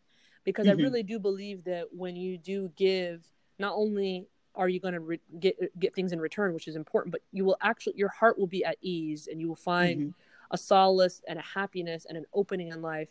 because 0.45 0.67
mm-hmm. 0.67 0.79
i 0.79 0.83
really 0.83 1.03
do 1.03 1.19
believe 1.19 1.65
that 1.65 1.87
when 1.93 2.15
you 2.15 2.37
do 2.37 2.71
give 2.77 3.25
not 3.59 3.73
only 3.75 4.29
are 4.55 4.69
you 4.69 4.81
going 4.81 4.95
to 4.95 5.01
re- 5.01 5.21
get 5.41 5.57
get 5.79 5.95
things 5.95 6.13
in 6.13 6.21
return 6.21 6.53
which 6.55 6.69
is 6.69 6.77
important 6.77 7.13
but 7.13 7.23
you 7.33 7.45
will 7.45 7.57
actually 7.61 7.95
your 7.97 8.09
heart 8.09 8.39
will 8.39 8.47
be 8.47 8.65
at 8.65 8.77
ease 8.81 9.29
and 9.31 9.41
you 9.41 9.49
will 9.49 9.55
find 9.55 10.01
mm-hmm. 10.01 10.11
a 10.51 10.59
solace 10.59 11.23
and 11.29 11.39
a 11.39 11.43
happiness 11.43 12.07
and 12.09 12.17
an 12.17 12.25
opening 12.33 12.69
in 12.69 12.83
life 12.83 13.09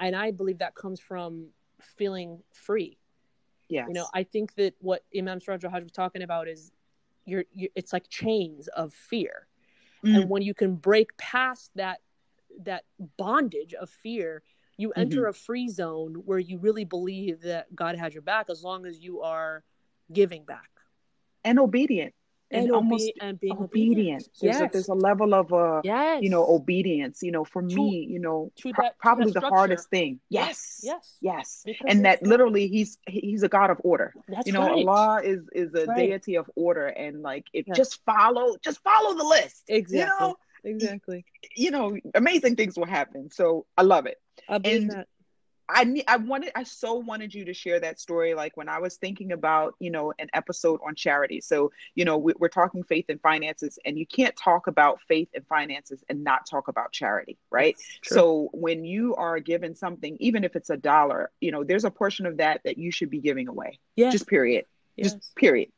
and 0.00 0.16
i 0.16 0.30
believe 0.30 0.58
that 0.58 0.74
comes 0.74 1.00
from 1.00 1.46
feeling 1.80 2.40
free 2.52 2.98
yeah 3.68 3.86
you 3.86 3.92
know 3.92 4.06
i 4.14 4.22
think 4.22 4.54
that 4.54 4.74
what 4.80 5.04
imam 5.16 5.40
Siraj 5.40 5.62
Wahaj 5.62 5.82
was 5.82 5.92
talking 5.92 6.22
about 6.22 6.48
is 6.48 6.72
you're, 7.26 7.44
you're, 7.54 7.70
it's 7.74 7.92
like 7.92 8.08
chains 8.08 8.68
of 8.68 8.92
fear 8.92 9.46
mm-hmm. 10.04 10.16
and 10.16 10.30
when 10.30 10.42
you 10.42 10.54
can 10.54 10.74
break 10.74 11.16
past 11.16 11.70
that 11.74 12.00
that 12.60 12.84
bondage 13.16 13.74
of 13.74 13.90
fear 13.90 14.42
you 14.76 14.92
enter 14.92 15.22
mm-hmm. 15.22 15.30
a 15.30 15.32
free 15.32 15.68
zone 15.68 16.14
where 16.24 16.38
you 16.38 16.58
really 16.58 16.84
believe 16.84 17.42
that 17.42 17.74
god 17.74 17.96
has 17.96 18.14
your 18.14 18.22
back 18.22 18.46
as 18.48 18.62
long 18.62 18.86
as 18.86 19.00
you 19.00 19.20
are 19.20 19.64
giving 20.12 20.44
back 20.44 20.68
and 21.44 21.58
obedient 21.58 22.14
and, 22.50 22.64
and, 22.64 22.70
obe- 22.72 22.76
almost 22.76 23.12
and 23.20 23.40
being 23.40 23.56
obedience. 23.58 24.28
obedient. 24.28 24.40
There's, 24.40 24.56
a, 24.60 24.70
there's 24.72 24.88
a 24.88 24.94
level 24.94 25.34
of 25.34 25.52
uh, 25.52 25.80
yes. 25.82 26.22
you 26.22 26.30
know, 26.30 26.46
obedience. 26.46 27.22
You 27.22 27.32
know, 27.32 27.44
for 27.44 27.62
To- 27.62 27.74
me, 27.74 28.06
you 28.08 28.18
know, 28.20 28.52
pro- 28.60 28.72
that- 28.78 28.98
probably 28.98 29.32
the 29.32 29.40
hardest 29.40 29.88
thing. 29.88 30.20
Yes. 30.28 30.80
Yes, 30.82 31.16
Yes. 31.20 31.64
and 31.86 32.04
that 32.04 32.22
literally, 32.22 32.68
he's 32.68 32.98
he's 33.08 33.42
a 33.42 33.48
God 33.48 33.70
of 33.70 33.78
order. 33.82 34.14
That's 34.28 34.46
you 34.46 34.52
know, 34.52 34.60
right. 34.60 34.86
Allah 34.86 35.22
is 35.24 35.40
is 35.52 35.74
a 35.74 35.86
Right. 35.86 36.10
deity 36.10 36.36
of 36.36 36.48
order, 36.54 36.86
and 36.86 37.22
like, 37.22 37.46
if 37.52 37.66
Yes. 37.66 37.76
just 37.76 38.04
follow, 38.04 38.56
just 38.62 38.80
follow 38.82 39.14
the 39.16 39.24
list. 39.24 39.64
Exactly. 39.68 39.98
You 40.00 40.06
know, 40.28 40.36
Exactly. 40.64 41.24
you 41.56 41.70
know, 41.70 41.96
amazing 42.14 42.56
things 42.56 42.76
will 42.78 42.86
happen. 42.86 43.30
So 43.30 43.66
I 43.76 43.82
love 43.82 44.06
it. 44.06 44.18
I 44.48 44.58
believe 44.58 44.82
And 44.82 44.90
that. 44.92 45.08
I 45.68 45.84
ne- 45.84 46.04
I 46.06 46.16
wanted 46.16 46.52
I 46.54 46.64
so 46.64 46.94
wanted 46.94 47.34
you 47.34 47.44
to 47.46 47.54
share 47.54 47.80
that 47.80 47.98
story 47.98 48.34
like 48.34 48.56
when 48.56 48.68
I 48.68 48.78
was 48.78 48.96
thinking 48.96 49.32
about 49.32 49.74
you 49.78 49.90
know 49.90 50.12
an 50.18 50.28
episode 50.34 50.80
on 50.86 50.94
charity. 50.94 51.40
So 51.40 51.72
you 51.94 52.04
know 52.04 52.18
we, 52.18 52.34
we're 52.38 52.48
talking 52.48 52.82
faith 52.82 53.06
and 53.08 53.20
finances 53.20 53.78
and 53.84 53.98
you 53.98 54.06
can't 54.06 54.36
talk 54.36 54.66
about 54.66 55.00
faith 55.08 55.28
and 55.34 55.46
finances 55.46 56.04
and 56.08 56.22
not 56.22 56.46
talk 56.46 56.68
about 56.68 56.92
charity 56.92 57.38
right? 57.50 57.76
So 58.02 58.50
when 58.52 58.84
you 58.84 59.14
are 59.16 59.38
given 59.40 59.74
something 59.74 60.16
even 60.20 60.44
if 60.44 60.56
it's 60.56 60.70
a 60.70 60.76
dollar 60.76 61.30
you 61.40 61.50
know 61.50 61.64
there's 61.64 61.84
a 61.84 61.90
portion 61.90 62.26
of 62.26 62.38
that 62.38 62.60
that 62.64 62.78
you 62.78 62.90
should 62.90 63.10
be 63.10 63.20
giving 63.20 63.48
away. 63.48 63.78
Yes. 63.96 64.12
just 64.12 64.26
period. 64.26 64.66
Yes. 64.96 65.14
just 65.14 65.34
period 65.34 65.70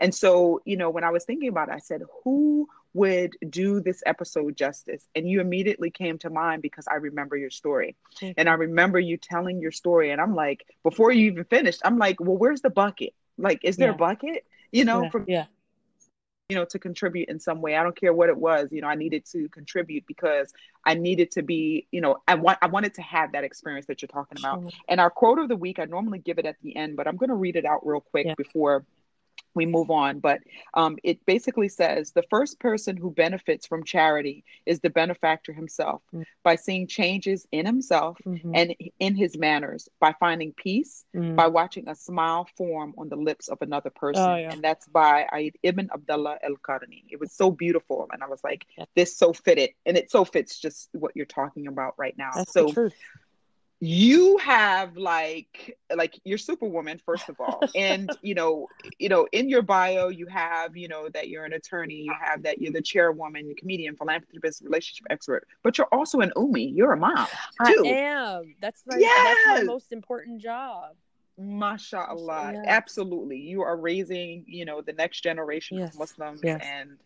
and 0.00 0.14
so 0.14 0.60
you 0.64 0.76
know 0.76 0.90
when 0.90 1.04
I 1.04 1.10
was 1.10 1.24
thinking 1.24 1.48
about 1.48 1.68
it 1.68 1.74
I 1.74 1.78
said 1.78 2.02
who 2.24 2.68
would 2.94 3.34
do 3.48 3.80
this 3.80 4.02
episode 4.04 4.56
justice 4.56 5.08
and 5.16 5.28
you 5.28 5.40
immediately 5.40 5.90
came 5.90 6.18
to 6.18 6.28
mind 6.30 6.60
because 6.62 6.86
I 6.86 6.96
remember 6.96 7.36
your 7.36 7.50
story 7.50 7.96
Thank 8.20 8.34
and. 8.36 8.48
I 8.48 8.52
remember 8.54 9.00
you 9.00 9.16
telling 9.16 9.60
your 9.60 9.72
story, 9.72 10.10
and 10.10 10.20
I'm 10.20 10.34
like, 10.34 10.66
before 10.82 11.10
you 11.10 11.30
even 11.30 11.44
finished, 11.44 11.80
I'm 11.84 11.96
like, 11.98 12.20
well, 12.20 12.36
where's 12.36 12.60
the 12.60 12.68
bucket? 12.68 13.14
Like, 13.38 13.60
is 13.64 13.78
there 13.78 13.88
Yeah. 13.88 13.94
a 13.94 13.98
bucket? 13.98 14.44
You 14.72 14.84
know, 14.84 15.04
yeah. 15.04 15.10
for 15.10 15.24
yeah. 15.26 15.46
you 16.50 16.56
know, 16.56 16.66
to 16.66 16.78
contribute 16.78 17.28
in 17.30 17.40
some 17.40 17.62
way. 17.62 17.76
I 17.76 17.82
don't 17.82 17.96
care 17.96 18.12
what 18.12 18.28
it 18.28 18.36
was. 18.36 18.68
You 18.72 18.82
know, 18.82 18.88
I 18.88 18.94
needed 18.94 19.24
to 19.32 19.48
contribute 19.48 20.04
because 20.06 20.52
I 20.84 20.94
needed 20.94 21.30
to 21.32 21.42
be, 21.42 21.86
you 21.90 22.00
know, 22.02 22.18
I 22.28 22.34
want 22.34 22.58
I 22.60 22.66
wanted 22.66 22.94
to 22.94 23.02
have 23.02 23.32
that 23.32 23.44
experience 23.44 23.86
that 23.86 24.02
you're 24.02 24.08
talking 24.08 24.38
about. 24.38 24.60
Sure. 24.60 24.70
And 24.88 25.00
our 25.00 25.10
quote 25.10 25.38
of 25.38 25.48
the 25.48 25.56
week, 25.56 25.78
I 25.78 25.86
normally 25.86 26.18
give 26.18 26.38
it 26.38 26.44
at 26.44 26.56
the 26.62 26.76
end, 26.76 26.96
but 26.96 27.06
I'm 27.08 27.16
going 27.16 27.30
to 27.30 27.34
read 27.36 27.56
it 27.56 27.64
out 27.64 27.86
real 27.86 28.00
quick 28.02 28.26
Yeah. 28.26 28.34
before 28.36 28.84
we 29.54 29.66
move 29.66 29.90
on. 29.90 30.18
But 30.20 30.40
um, 30.74 30.96
it 31.02 31.24
basically 31.26 31.68
says 31.68 32.12
the 32.12 32.22
first 32.30 32.58
person 32.58 32.96
who 32.96 33.10
benefits 33.10 33.66
from 33.66 33.84
charity 33.84 34.44
is 34.66 34.80
the 34.80 34.90
benefactor 34.90 35.52
himself 35.52 36.02
Mm. 36.14 36.24
by 36.42 36.56
seeing 36.56 36.86
changes 36.86 37.46
in 37.52 37.64
himself 37.66 38.18
Mhm. 38.26 38.50
and 38.54 38.74
in 38.98 39.14
his 39.14 39.36
manners, 39.38 39.88
by 40.00 40.12
finding 40.18 40.52
peace, 40.52 41.04
Mm. 41.14 41.36
by 41.36 41.46
watching 41.46 41.88
a 41.88 41.94
smile 41.94 42.46
form 42.56 42.94
on 42.98 43.08
the 43.08 43.16
lips 43.16 43.48
of 43.48 43.58
another 43.62 43.90
person. 43.90 44.22
Oh, 44.22 44.36
yeah. 44.36 44.52
And 44.52 44.62
that's 44.62 44.86
by 44.88 45.26
Aid 45.32 45.56
Ibn 45.62 45.90
Abdullah 45.92 46.38
al 46.42 46.56
Qarni. 46.56 47.04
It 47.08 47.20
was 47.20 47.32
so 47.32 47.50
beautiful. 47.50 48.08
And 48.12 48.22
I 48.22 48.26
was 48.26 48.42
like, 48.44 48.66
Yeah. 48.76 48.84
this 48.94 49.16
so 49.16 49.32
fitted. 49.32 49.70
And 49.86 49.96
it 49.96 50.10
so 50.10 50.24
fits 50.24 50.58
just 50.58 50.88
what 50.92 51.12
you're 51.14 51.26
talking 51.26 51.66
about 51.66 51.94
right 51.98 52.16
now. 52.18 52.30
That's 52.34 52.52
so 52.52 52.66
the 52.66 52.72
truth. 52.72 52.94
You 53.84 54.38
have 54.38 54.96
like 54.96 55.76
like 55.96 56.14
you're 56.22 56.38
superwoman 56.38 57.00
first 57.04 57.28
of 57.28 57.40
all 57.40 57.66
and 57.74 58.16
you 58.22 58.32
know 58.32 58.68
you 59.00 59.08
know 59.08 59.26
in 59.32 59.48
your 59.48 59.60
bio 59.62 60.06
you 60.08 60.26
have 60.26 60.76
you 60.76 60.86
know 60.86 61.08
that 61.08 61.28
you're 61.28 61.44
an 61.44 61.52
attorney 61.52 61.96
you 61.96 62.12
have 62.20 62.44
that 62.44 62.60
you're 62.60 62.72
the 62.72 62.80
chairwoman 62.80 63.44
you're 63.44 63.56
comedian 63.56 63.96
philanthropist 63.96 64.62
relationship 64.62 65.04
expert 65.10 65.48
but 65.64 65.76
you're 65.78 65.88
also 65.90 66.20
an 66.20 66.30
umi 66.36 66.64
you're 66.68 66.92
a 66.92 66.96
mom 66.96 67.26
I 67.58 67.74
am. 67.86 68.54
That's 68.60 68.84
my 68.86 68.98
that's 69.24 69.46
my 69.46 69.62
most 69.64 69.90
important 69.92 70.40
job. 70.40 70.94
mashallah 71.36 72.52
Yes. 72.54 72.64
absolutely 72.68 73.38
you 73.38 73.62
are 73.62 73.76
raising 73.76 74.44
you 74.46 74.64
know 74.64 74.80
the 74.80 74.92
next 74.92 75.22
generation 75.22 75.78
Yes. 75.78 75.92
of 75.94 75.98
muslims 75.98 76.40
Yes. 76.44 76.64
and 76.72 76.98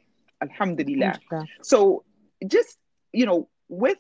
alhamdulillah 0.43 1.15
so 1.63 2.05
just 2.47 2.79
you 3.15 3.25
know 3.25 3.49
with 3.69 3.97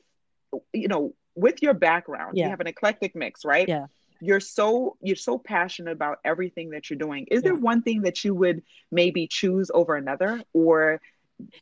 you 0.74 0.88
know 0.88 1.14
with 1.36 1.62
your 1.62 1.74
background 1.74 2.36
you 2.36 2.48
have 2.50 2.60
an 2.60 2.66
eclectic 2.66 3.14
mix 3.14 3.44
right 3.44 3.68
Yeah. 3.68 3.86
you're 4.20 4.40
so 4.40 4.96
you're 5.00 5.16
so 5.16 5.38
passionate 5.38 5.92
about 5.92 6.18
everything 6.24 6.70
that 6.70 6.90
you're 6.90 6.98
doing 6.98 7.26
is 7.30 7.42
there 7.42 7.54
one 7.54 7.82
thing 7.82 8.02
that 8.02 8.24
you 8.24 8.34
would 8.34 8.62
maybe 8.90 9.28
choose 9.28 9.70
over 9.72 9.94
another 9.94 10.42
or 10.52 11.00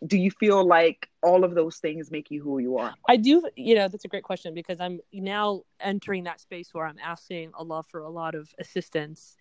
do 0.07 0.17
you 0.17 0.31
feel 0.31 0.65
like 0.65 1.09
all 1.23 1.43
of 1.45 1.55
those 1.55 1.79
things 1.79 2.11
make 2.11 2.31
you 2.31 2.43
who 2.43 2.59
you 2.59 2.79
are 2.79 2.95
I 3.09 3.17
do, 3.17 3.43
you 3.57 3.75
know, 3.75 3.89
that's 3.89 4.05
a 4.05 4.09
great 4.09 4.23
question 4.23 4.55
because 4.55 4.81
I'm 4.81 5.01
now 5.13 5.63
entering 5.81 6.25
that 6.25 6.41
space 6.41 6.71
where 6.73 6.87
I'm 6.87 6.99
asking 7.03 7.51
Allah 7.55 7.83
for 7.83 8.01
a 8.01 8.09
lot 8.09 8.35
of 8.35 8.49
assistance. 8.59 9.37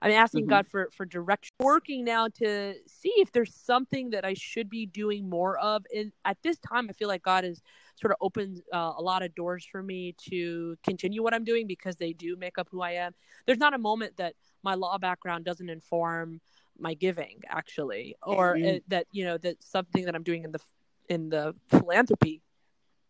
I'm 0.00 0.10
asking 0.10 0.44
Mhm. 0.44 0.48
God 0.48 0.68
for 0.68 0.90
for 0.90 1.06
direction. 1.06 1.50
Working 1.60 2.04
now 2.04 2.28
to 2.28 2.74
see 2.86 3.12
if 3.16 3.32
there's 3.32 3.54
something 3.54 4.10
that 4.10 4.24
I 4.24 4.34
should 4.34 4.68
be 4.68 4.86
doing 4.86 5.28
more 5.28 5.58
of. 5.58 5.86
And 5.94 6.12
at 6.24 6.38
this 6.42 6.58
time, 6.58 6.88
I 6.90 6.92
feel 6.92 7.08
like 7.08 7.22
God 7.22 7.44
has 7.44 7.62
sort 7.96 8.10
of 8.10 8.16
opens 8.20 8.60
uh, 8.72 8.92
a 8.96 9.02
lot 9.02 9.22
of 9.22 9.34
doors 9.34 9.66
for 9.70 9.82
me 9.82 10.14
to 10.30 10.76
continue 10.82 11.22
what 11.22 11.34
I'm 11.34 11.44
doing 11.44 11.66
because 11.66 11.96
they 11.96 12.12
do 12.12 12.36
make 12.36 12.58
up 12.58 12.68
who 12.70 12.82
I 12.82 12.92
am. 12.92 13.14
There's 13.46 13.58
not 13.58 13.74
a 13.74 13.78
moment 13.78 14.16
that 14.16 14.34
my 14.62 14.74
law 14.74 14.98
background 14.98 15.44
doesn't 15.44 15.68
inform 15.68 16.40
my 16.78 16.94
giving, 16.94 17.40
actually, 17.48 18.16
or 18.22 18.56
Mhm. 18.56 18.76
uh, 18.76 18.80
that 18.88 19.06
you 19.12 19.24
know 19.24 19.38
that 19.38 19.62
something 19.62 20.04
that 20.06 20.14
I'm 20.14 20.24
doing 20.24 20.44
in 20.44 20.52
the 20.52 20.60
in 21.08 21.28
the 21.28 21.54
philanthropy 21.68 22.40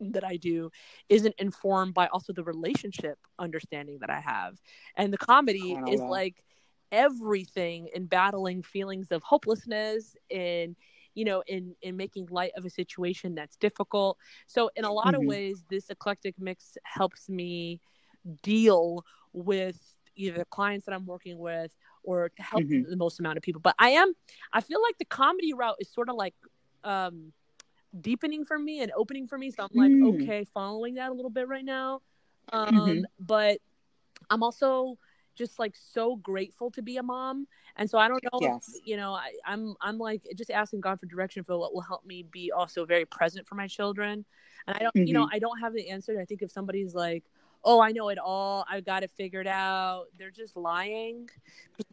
that 0.00 0.24
I 0.24 0.36
do 0.36 0.70
isn't 1.08 1.34
informed 1.38 1.94
by 1.94 2.08
also 2.08 2.32
the 2.32 2.44
relationship 2.44 3.18
understanding 3.38 3.98
that 4.00 4.10
I 4.10 4.20
have. 4.20 4.60
And 4.96 5.12
the 5.12 5.18
comedy 5.18 5.72
is 5.86 6.00
Subhanallah. 6.00 6.08
like 6.10 6.44
everything 6.92 7.88
in 7.94 8.06
battling 8.06 8.62
feelings 8.62 9.10
of 9.10 9.22
hopelessness 9.22 10.16
and 10.30 10.76
you 11.14 11.24
know 11.24 11.42
in 11.46 11.74
in 11.82 11.96
making 11.96 12.26
light 12.30 12.52
of 12.56 12.64
a 12.64 12.70
situation 12.70 13.34
that's 13.34 13.56
difficult. 13.56 14.18
So 14.46 14.70
in 14.76 14.84
a 14.84 14.92
lot 14.92 15.14
of 15.14 15.22
Mhm. 15.22 15.24
ways 15.24 15.64
this 15.68 15.90
eclectic 15.90 16.34
mix 16.38 16.76
helps 16.84 17.28
me 17.28 17.80
deal 18.42 19.04
with 19.32 19.96
either 20.16 20.38
the 20.38 20.44
clients 20.46 20.86
that 20.86 20.92
I'm 20.94 21.06
working 21.06 21.38
with 21.38 21.74
or 22.04 22.28
to 22.30 22.42
help 22.42 22.64
Mhm. 22.64 22.86
the 22.88 22.96
most 22.96 23.18
amount 23.20 23.36
of 23.36 23.42
people. 23.42 23.60
But 23.60 23.74
I 23.78 23.90
am 23.90 24.12
I 24.52 24.60
feel 24.60 24.82
like 24.82 24.98
the 24.98 25.04
comedy 25.06 25.52
route 25.54 25.76
is 25.80 25.92
sort 25.92 26.08
of 26.08 26.16
like 26.16 26.34
um 26.84 27.32
deepening 28.00 28.44
for 28.44 28.58
me 28.58 28.80
and 28.82 28.92
opening 28.96 29.26
for 29.28 29.38
me. 29.38 29.50
So 29.50 29.62
I'm 29.64 29.70
like, 29.74 29.94
Mm. 29.94 30.02
okay, 30.02 30.44
following 30.44 30.94
that 30.94 31.10
a 31.10 31.14
little 31.14 31.30
bit 31.30 31.48
right 31.48 31.64
now. 31.64 32.02
Um, 32.52 33.04
Mhm. 33.04 33.06
but 33.20 33.58
I'm 34.30 34.42
also 34.42 34.98
just 35.34 35.58
like 35.58 35.74
so 35.76 36.16
grateful 36.16 36.70
to 36.72 36.82
be 36.82 36.96
a 36.96 37.02
mom. 37.02 37.46
And 37.76 37.88
so 37.88 37.98
I 37.98 38.08
don't 38.08 38.22
know 38.24 38.38
Yes. 38.40 38.70
if, 38.74 38.86
you 38.86 38.96
know, 38.96 39.12
I, 39.12 39.32
I'm 39.46 39.74
I'm 39.80 39.98
like 39.98 40.22
just 40.36 40.50
asking 40.50 40.80
God 40.80 41.00
for 41.00 41.06
direction 41.06 41.44
for 41.44 41.58
what 41.58 41.74
will 41.74 41.80
help 41.82 42.04
me 42.04 42.22
be 42.22 42.52
also 42.52 42.84
very 42.84 43.04
present 43.04 43.46
for 43.46 43.54
my 43.54 43.66
children. 43.66 44.24
And 44.66 44.76
I 44.76 44.80
don't 44.80 44.94
you 44.96 45.12
know, 45.14 45.26
Mhm. 45.26 45.30
I 45.32 45.38
don't 45.38 45.58
have 45.60 45.74
the 45.74 45.88
answer. 45.90 46.20
I 46.20 46.24
think 46.24 46.42
if 46.42 46.50
somebody's 46.50 46.94
like, 46.94 47.24
Oh, 47.66 47.80
I 47.80 47.92
know 47.92 48.10
it 48.10 48.18
all, 48.18 48.66
I've 48.70 48.84
got 48.84 49.02
it 49.02 49.10
figured 49.16 49.46
out, 49.46 50.04
they're 50.18 50.30
just 50.30 50.54
lying. 50.54 51.30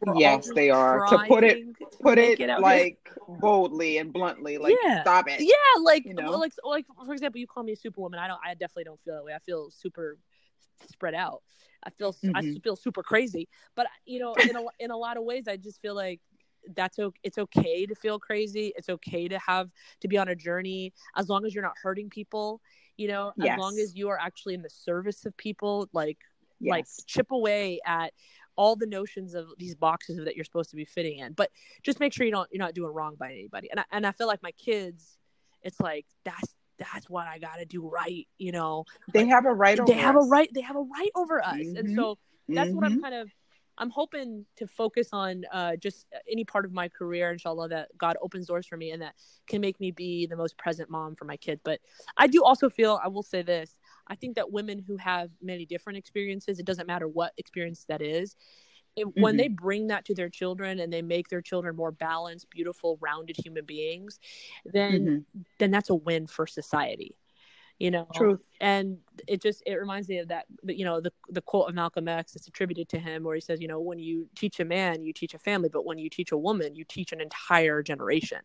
We're 0.04 0.18
Yes, 0.18 0.50
they 0.54 0.68
are. 0.68 1.00
To 1.08 1.24
put 1.26 1.44
it- 1.44 1.74
put 2.02 2.16
make 2.18 2.40
it 2.40 2.60
like 2.60 2.98
boldly 3.26 3.98
and 3.98 4.12
bluntly 4.12 4.58
like 4.58 4.76
Yeah. 4.82 5.00
stop 5.02 5.28
it 5.28 5.40
Yeah, 5.40 5.54
like 5.82 6.04
You 6.04 6.14
know? 6.14 6.32
like 6.32 6.52
like 6.64 6.86
for 7.06 7.12
example, 7.12 7.40
you 7.40 7.46
call 7.46 7.62
me 7.62 7.72
a 7.72 7.76
superwoman. 7.76 8.20
I 8.20 8.28
don't. 8.28 8.40
I 8.44 8.54
definitely 8.54 8.84
don't 8.84 9.00
feel 9.00 9.14
that 9.14 9.24
way. 9.24 9.32
I 9.34 9.38
feel 9.38 9.70
super 9.70 10.18
spread 10.90 11.14
out. 11.14 11.42
I 11.84 11.90
feel 11.90 12.14
I 12.34 12.42
Mhm. 12.42 12.62
feel 12.62 12.76
super 12.76 13.02
crazy. 13.02 13.48
But 13.74 13.88
you 14.06 14.18
know, 14.20 14.36
in 14.46 14.56
a 14.56 14.62
in 14.78 14.90
a 14.90 14.96
lot 14.96 15.16
of 15.16 15.24
ways, 15.24 15.48
I 15.48 15.56
just 15.56 15.80
feel 15.80 15.94
like 15.94 16.20
that's 16.74 16.98
okay. 16.98 17.18
It's 17.24 17.38
okay 17.38 17.86
to 17.86 17.94
feel 17.94 18.18
crazy. 18.20 18.72
It's 18.76 18.88
okay 18.88 19.26
to 19.28 19.38
have 19.38 19.70
to 20.00 20.08
be 20.08 20.16
on 20.18 20.28
a 20.28 20.36
journey 20.36 20.92
as 21.16 21.28
long 21.28 21.44
as 21.44 21.54
you're 21.54 21.64
not 21.64 21.74
hurting 21.82 22.10
people. 22.10 22.60
You 22.96 23.08
know, 23.08 23.32
as 23.40 23.56
long 23.56 23.78
as 23.78 23.96
you 23.96 24.08
are 24.10 24.18
actually 24.18 24.54
in 24.54 24.62
the 24.62 24.70
service 24.70 25.24
of 25.26 25.36
people, 25.36 25.88
like 25.92 26.18
like 26.64 26.86
chip 27.06 27.32
away 27.32 27.80
at 27.84 28.12
all 28.56 28.76
the 28.76 28.86
notions 28.86 29.34
of 29.34 29.48
these 29.58 29.74
boxes 29.74 30.24
that 30.24 30.36
you're 30.36 30.44
supposed 30.44 30.70
to 30.70 30.76
be 30.76 30.84
fitting 30.84 31.18
in 31.18 31.32
but 31.32 31.50
just 31.82 31.98
make 31.98 32.12
sure 32.12 32.24
you 32.24 32.30
don't 32.32 32.48
you're 32.52 32.62
not 32.62 32.74
doing 32.74 32.92
wrong 32.92 33.16
by 33.16 33.32
anybody 33.32 33.68
and 33.70 33.80
I, 33.80 33.84
and 33.90 34.06
I 34.06 34.12
feel 34.12 34.26
like 34.26 34.42
my 34.42 34.52
kids 34.52 35.18
it's 35.62 35.80
like 35.80 36.06
that's 36.24 36.54
that's 36.78 37.08
what 37.08 37.26
I 37.26 37.38
got 37.38 37.56
to 37.56 37.64
do 37.64 37.88
right 37.88 38.26
you 38.38 38.52
know 38.52 38.84
they 39.12 39.26
have 39.26 39.44
a 39.46 39.52
right 39.52 39.78
they 39.86 39.92
have 39.94 40.16
a 40.16 40.20
right 40.20 40.48
they 40.54 40.62
have 40.62 40.76
a 40.76 40.80
right 40.80 41.10
over 41.14 41.44
us 41.44 41.66
and 41.76 41.88
Mhm. 41.88 41.94
so 41.96 42.18
that's 42.48 42.70
what 42.72 42.84
I'm 42.84 42.94
Mhm. 42.94 43.00
kind 43.00 43.14
of 43.14 43.30
I'm 43.78 43.90
hoping 43.90 44.44
to 44.56 44.66
focus 44.66 45.08
on 45.12 45.44
uh, 45.50 45.76
just 45.76 46.06
any 46.30 46.44
part 46.44 46.66
of 46.66 46.72
my 46.72 46.88
career, 46.88 47.32
inshallah, 47.32 47.70
that 47.70 47.88
God 47.96 48.16
opens 48.20 48.46
doors 48.46 48.66
for 48.66 48.76
me 48.76 48.90
and 48.90 49.00
that 49.00 49.14
can 49.46 49.62
make 49.62 49.80
me 49.80 49.90
be 49.90 50.26
the 50.26 50.36
most 50.36 50.58
present 50.58 50.90
mom 50.90 51.14
for 51.14 51.24
my 51.24 51.38
kids. 51.38 51.62
But 51.64 51.80
I 52.18 52.26
do 52.26 52.44
also 52.44 52.68
feel, 52.68 53.00
I 53.02 53.08
will 53.08 53.22
say 53.22 53.40
this, 53.40 53.78
I 54.06 54.14
think 54.14 54.36
that 54.36 54.52
women 54.52 54.78
who 54.78 54.98
have 54.98 55.30
many 55.40 55.64
different 55.64 55.96
experiences, 55.96 56.58
it 56.58 56.66
doesn't 56.66 56.86
matter 56.86 57.08
what 57.08 57.32
experience 57.38 57.84
that 57.88 58.02
is, 58.02 58.36
it, 58.96 59.16
when 59.16 59.36
Mhm. 59.36 59.38
they 59.38 59.48
bring 59.48 59.88
that 59.88 60.04
to 60.06 60.14
their 60.14 60.28
children 60.28 60.78
and 60.80 60.92
they 60.92 61.02
make 61.02 61.28
their 61.28 61.42
children 61.42 61.76
more 61.76 61.92
balanced, 61.92 62.50
beautiful, 62.50 62.98
rounded 63.00 63.36
human 63.36 63.64
beings, 63.64 64.18
then 64.64 65.10
Mhm. 65.10 65.24
then 65.58 65.70
that's 65.70 65.90
a 65.90 65.94
win 65.94 66.26
for 66.26 66.46
society 66.46 67.16
you 67.78 67.90
know 67.90 68.06
Truth. 68.12 68.46
and 68.60 68.98
it 69.26 69.40
just 69.42 69.62
it 69.66 69.74
reminds 69.74 70.08
me 70.08 70.18
of 70.18 70.28
that 70.28 70.46
you 70.64 70.84
know 70.84 71.00
the 71.00 71.12
the 71.30 71.40
quote 71.40 71.68
of 71.68 71.74
malcolm 71.74 72.06
x 72.08 72.36
it's 72.36 72.46
attributed 72.46 72.88
to 72.88 72.98
him 72.98 73.22
where 73.24 73.34
he 73.34 73.40
says 73.40 73.60
you 73.60 73.68
know 73.68 73.80
when 73.80 73.98
you 73.98 74.28
teach 74.36 74.60
a 74.60 74.64
man 74.64 75.02
you 75.02 75.12
teach 75.12 75.34
a 75.34 75.38
family 75.38 75.68
but 75.68 75.84
when 75.86 75.98
you 75.98 76.10
teach 76.10 76.32
a 76.32 76.36
woman 76.36 76.74
you 76.74 76.84
teach 76.84 77.12
an 77.12 77.20
entire 77.20 77.82
generation 77.82 78.40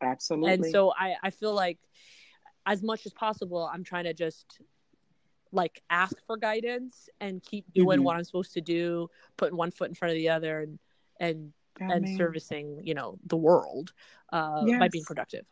Absolutely. 0.00 0.52
and 0.52 0.66
so 0.66 0.92
i 0.98 1.16
i 1.22 1.30
feel 1.30 1.52
like 1.54 1.78
as 2.66 2.82
much 2.82 3.06
as 3.06 3.12
possible 3.12 3.68
i'm 3.72 3.84
trying 3.84 4.04
to 4.04 4.14
just 4.14 4.60
like 5.54 5.82
ask 5.90 6.18
for 6.26 6.36
guidance 6.36 7.08
and 7.20 7.42
keep 7.42 7.72
doing 7.74 8.02
Mhm. 8.02 8.04
what 8.04 8.16
i'm 8.16 8.24
supposed 8.24 8.52
to 8.54 8.60
do 8.62 9.08
putting 9.36 9.56
one 9.56 9.70
foot 9.70 9.88
in 9.88 9.94
front 9.94 10.12
of 10.12 10.16
the 10.16 10.28
other 10.28 10.60
and 10.60 10.78
and 11.20 11.52
I 11.80 11.92
and 11.92 12.08
mean, 12.08 12.10
servicing 12.10 12.80
you 12.84 12.94
know 12.94 13.18
the 13.26 13.36
world 13.36 13.92
uh 14.32 14.72
by 14.78 14.88
being 14.88 15.04
productive 15.04 15.46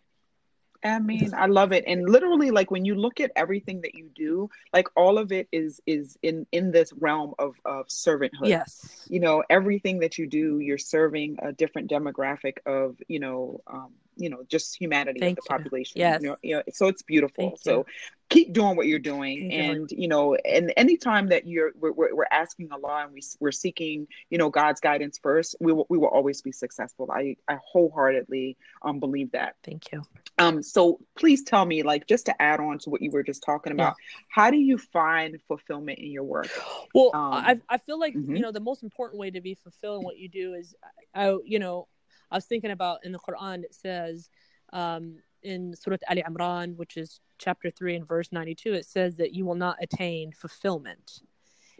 I 0.85 0.99
mean, 0.99 1.35
I 1.35 1.47
love 1.47 1.73
it. 1.73 1.85
And 1.87 2.09
literally, 2.09 2.51
like 2.51 2.71
when 2.71 2.85
you 2.85 2.95
look 2.95 3.21
at 3.21 3.33
everything 3.37 3.83
that 3.83 3.95
you 3.95 4.11
do, 4.15 4.49
like 4.73 4.89
all 4.97 5.19
of 5.19 5.33
it 5.33 5.49
is 5.53 5.81
is 5.87 6.19
in 6.23 6.47
in 6.53 6.73
this 6.73 6.93
realm 6.93 7.35
of 7.39 7.57
of 7.65 7.87
servanthood. 7.89 8.61
yes 8.61 9.09
You 9.09 9.21
know, 9.21 9.45
everything 9.51 10.01
that 10.01 10.19
you 10.19 10.27
do, 10.27 10.59
you're 10.61 10.79
serving 10.79 11.39
a 11.43 11.53
different 11.53 11.91
demographic 11.91 12.59
of, 12.67 12.97
you 13.09 13.21
know, 13.21 13.61
um, 13.67 13.93
you 14.17 14.29
know, 14.31 14.43
just 14.49 14.77
humanity 14.81 15.21
Thank 15.21 15.37
the 15.37 15.43
you. 15.49 15.57
population. 15.57 16.01
Yes. 16.01 16.23
You 16.23 16.29
know, 16.29 16.37
you 16.43 16.57
know, 16.57 16.63
so 16.73 16.89
it's 16.89 17.03
beautiful. 17.03 17.51
Thank 17.51 17.61
so 17.61 17.87
keep 18.31 18.53
doing 18.55 18.77
what 18.77 18.87
you're 18.87 18.99
doing. 18.99 19.51
Thank 19.51 19.53
and, 19.53 19.91
you 19.93 20.09
know, 20.09 20.35
and 20.35 20.73
anytime 20.77 21.29
that 21.29 21.47
you're 21.47 21.73
we're, 21.79 21.93
we're 21.93 22.15
we're 22.15 22.27
asking 22.31 22.71
Allah 22.73 23.05
and 23.05 23.13
we 23.13 23.21
we're 23.41 23.53
seeking, 23.53 24.07
you 24.31 24.39
know, 24.39 24.49
God's 24.49 24.81
guidance 24.81 25.19
first, 25.23 25.55
we 25.61 25.73
will 25.73 25.87
we 25.91 25.99
will 25.99 26.09
always 26.09 26.41
be 26.41 26.53
successful. 26.53 27.11
I 27.13 27.37
I 27.49 27.59
wholeheartedly 27.65 28.57
um 28.83 29.01
believe 29.01 29.33
that. 29.33 29.57
thank 29.65 29.93
you 29.93 30.03
Um, 30.39 30.63
so 30.63 30.99
please 31.15 31.43
tell 31.45 31.65
me, 31.67 31.83
like, 31.83 32.07
just 32.07 32.27
to 32.27 32.43
add 32.43 32.59
on 32.59 32.79
to 32.81 32.91
what 32.91 33.03
you 33.03 33.11
were 33.11 33.23
just 33.23 33.43
talking 33.43 33.73
about, 33.73 33.97
how 34.29 34.51
do 34.51 34.57
you 34.57 34.79
find 34.79 35.39
fulfillment 35.47 35.99
in 35.99 36.11
your 36.11 36.25
work? 36.25 36.49
Well, 36.95 37.11
Um, 37.15 37.35
I 37.35 37.61
I 37.69 37.79
feel 37.79 37.99
like 38.01 38.15
mhm. 38.15 38.37
you 38.37 38.41
know 38.41 38.51
the 38.53 38.61
most 38.61 38.83
important 38.83 39.21
way 39.21 39.31
to 39.31 39.41
be 39.41 39.55
fulfilling 39.55 40.05
what 40.05 40.17
you 40.17 40.29
do 40.29 40.55
is, 40.55 40.75
I 41.15 41.37
you 41.45 41.59
know, 41.59 41.87
I 42.33 42.37
was 42.37 42.47
thinking 42.47 42.71
about 42.71 43.05
in 43.05 43.13
the 43.13 43.19
Quran 43.19 43.63
it 43.63 43.75
says, 43.75 44.31
um, 44.73 45.19
in 45.43 45.75
Surah 45.77 45.99
Ali 46.09 46.23
Imran, 46.23 46.77
which 46.77 46.97
is 46.97 47.21
chapter 47.39 47.71
three 47.71 47.95
and 47.97 48.07
verse 48.09 48.33
ninety 48.33 48.55
two, 48.55 48.73
it 48.75 48.87
says 48.87 49.17
that 49.17 49.35
you 49.35 49.45
will 49.45 49.55
not 49.55 49.77
attain 49.81 50.33
fulfillment, 50.33 51.21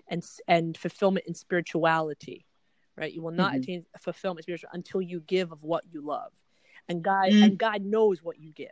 and 0.09 0.23
and 0.49 0.77
fulfillment 0.77 1.27
in 1.27 1.35
spirituality, 1.35 2.47
right? 2.97 3.13
You 3.13 3.23
will 3.23 3.33
not 3.33 3.55
Mhm. 3.55 3.57
attain 3.57 3.87
fulfillment 3.99 4.45
spiritual 4.45 4.71
until 4.73 5.01
you 5.01 5.21
give 5.21 5.53
of 5.53 5.63
what 5.63 5.85
you 5.91 6.03
love, 6.03 6.33
and 6.89 7.03
God 7.03 7.31
Mm. 7.33 7.43
and 7.45 7.59
God 7.59 7.83
knows 7.83 8.23
what 8.23 8.39
you 8.39 8.53
give, 8.53 8.69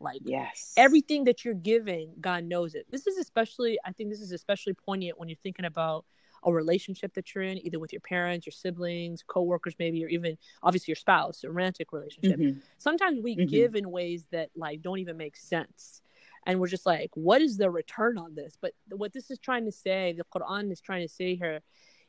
like 0.00 0.22
Yes. 0.24 0.74
everything 0.76 1.24
that 1.24 1.44
you're 1.44 1.54
giving 1.54 2.14
god 2.20 2.44
knows 2.44 2.74
it 2.74 2.86
this 2.90 3.06
is 3.06 3.18
especially 3.18 3.78
i 3.84 3.92
think 3.92 4.10
this 4.10 4.20
is 4.20 4.32
especially 4.32 4.74
poignant 4.74 5.18
when 5.18 5.28
you're 5.28 5.36
thinking 5.42 5.64
about 5.64 6.04
a 6.44 6.52
relationship 6.52 7.14
that 7.14 7.34
you're 7.34 7.44
in 7.44 7.58
either 7.64 7.78
with 7.78 7.92
your 7.92 8.00
parents 8.00 8.46
your 8.46 8.52
siblings 8.52 9.22
co-workers 9.26 9.74
maybe 9.78 10.04
or 10.04 10.08
even 10.08 10.36
obviously 10.62 10.90
your 10.92 10.96
spouse 10.96 11.44
a 11.44 11.48
romantic 11.48 11.92
relationship 11.92 12.40
Mhm. 12.40 12.62
sometimes 12.78 13.20
we 13.22 13.36
Mhm. 13.36 13.36
give 13.36 13.74
in 13.74 13.90
ways 13.90 14.26
that 14.30 14.50
like 14.56 14.82
don't 14.82 14.98
even 14.98 15.16
make 15.16 15.36
sense 15.36 16.02
and 16.46 16.60
we're 16.60 16.66
just 16.68 16.86
like 16.86 17.10
what 17.14 17.40
is 17.42 17.56
the 17.56 17.70
return 17.70 18.18
on 18.18 18.34
this 18.34 18.56
but 18.60 18.72
what 18.90 19.12
this 19.12 19.30
is 19.30 19.38
trying 19.38 19.64
to 19.64 19.72
say 19.72 20.12
the 20.16 20.24
quran 20.24 20.70
is 20.72 20.80
trying 20.80 21.02
to 21.02 21.12
say 21.12 21.34
here 21.34 21.60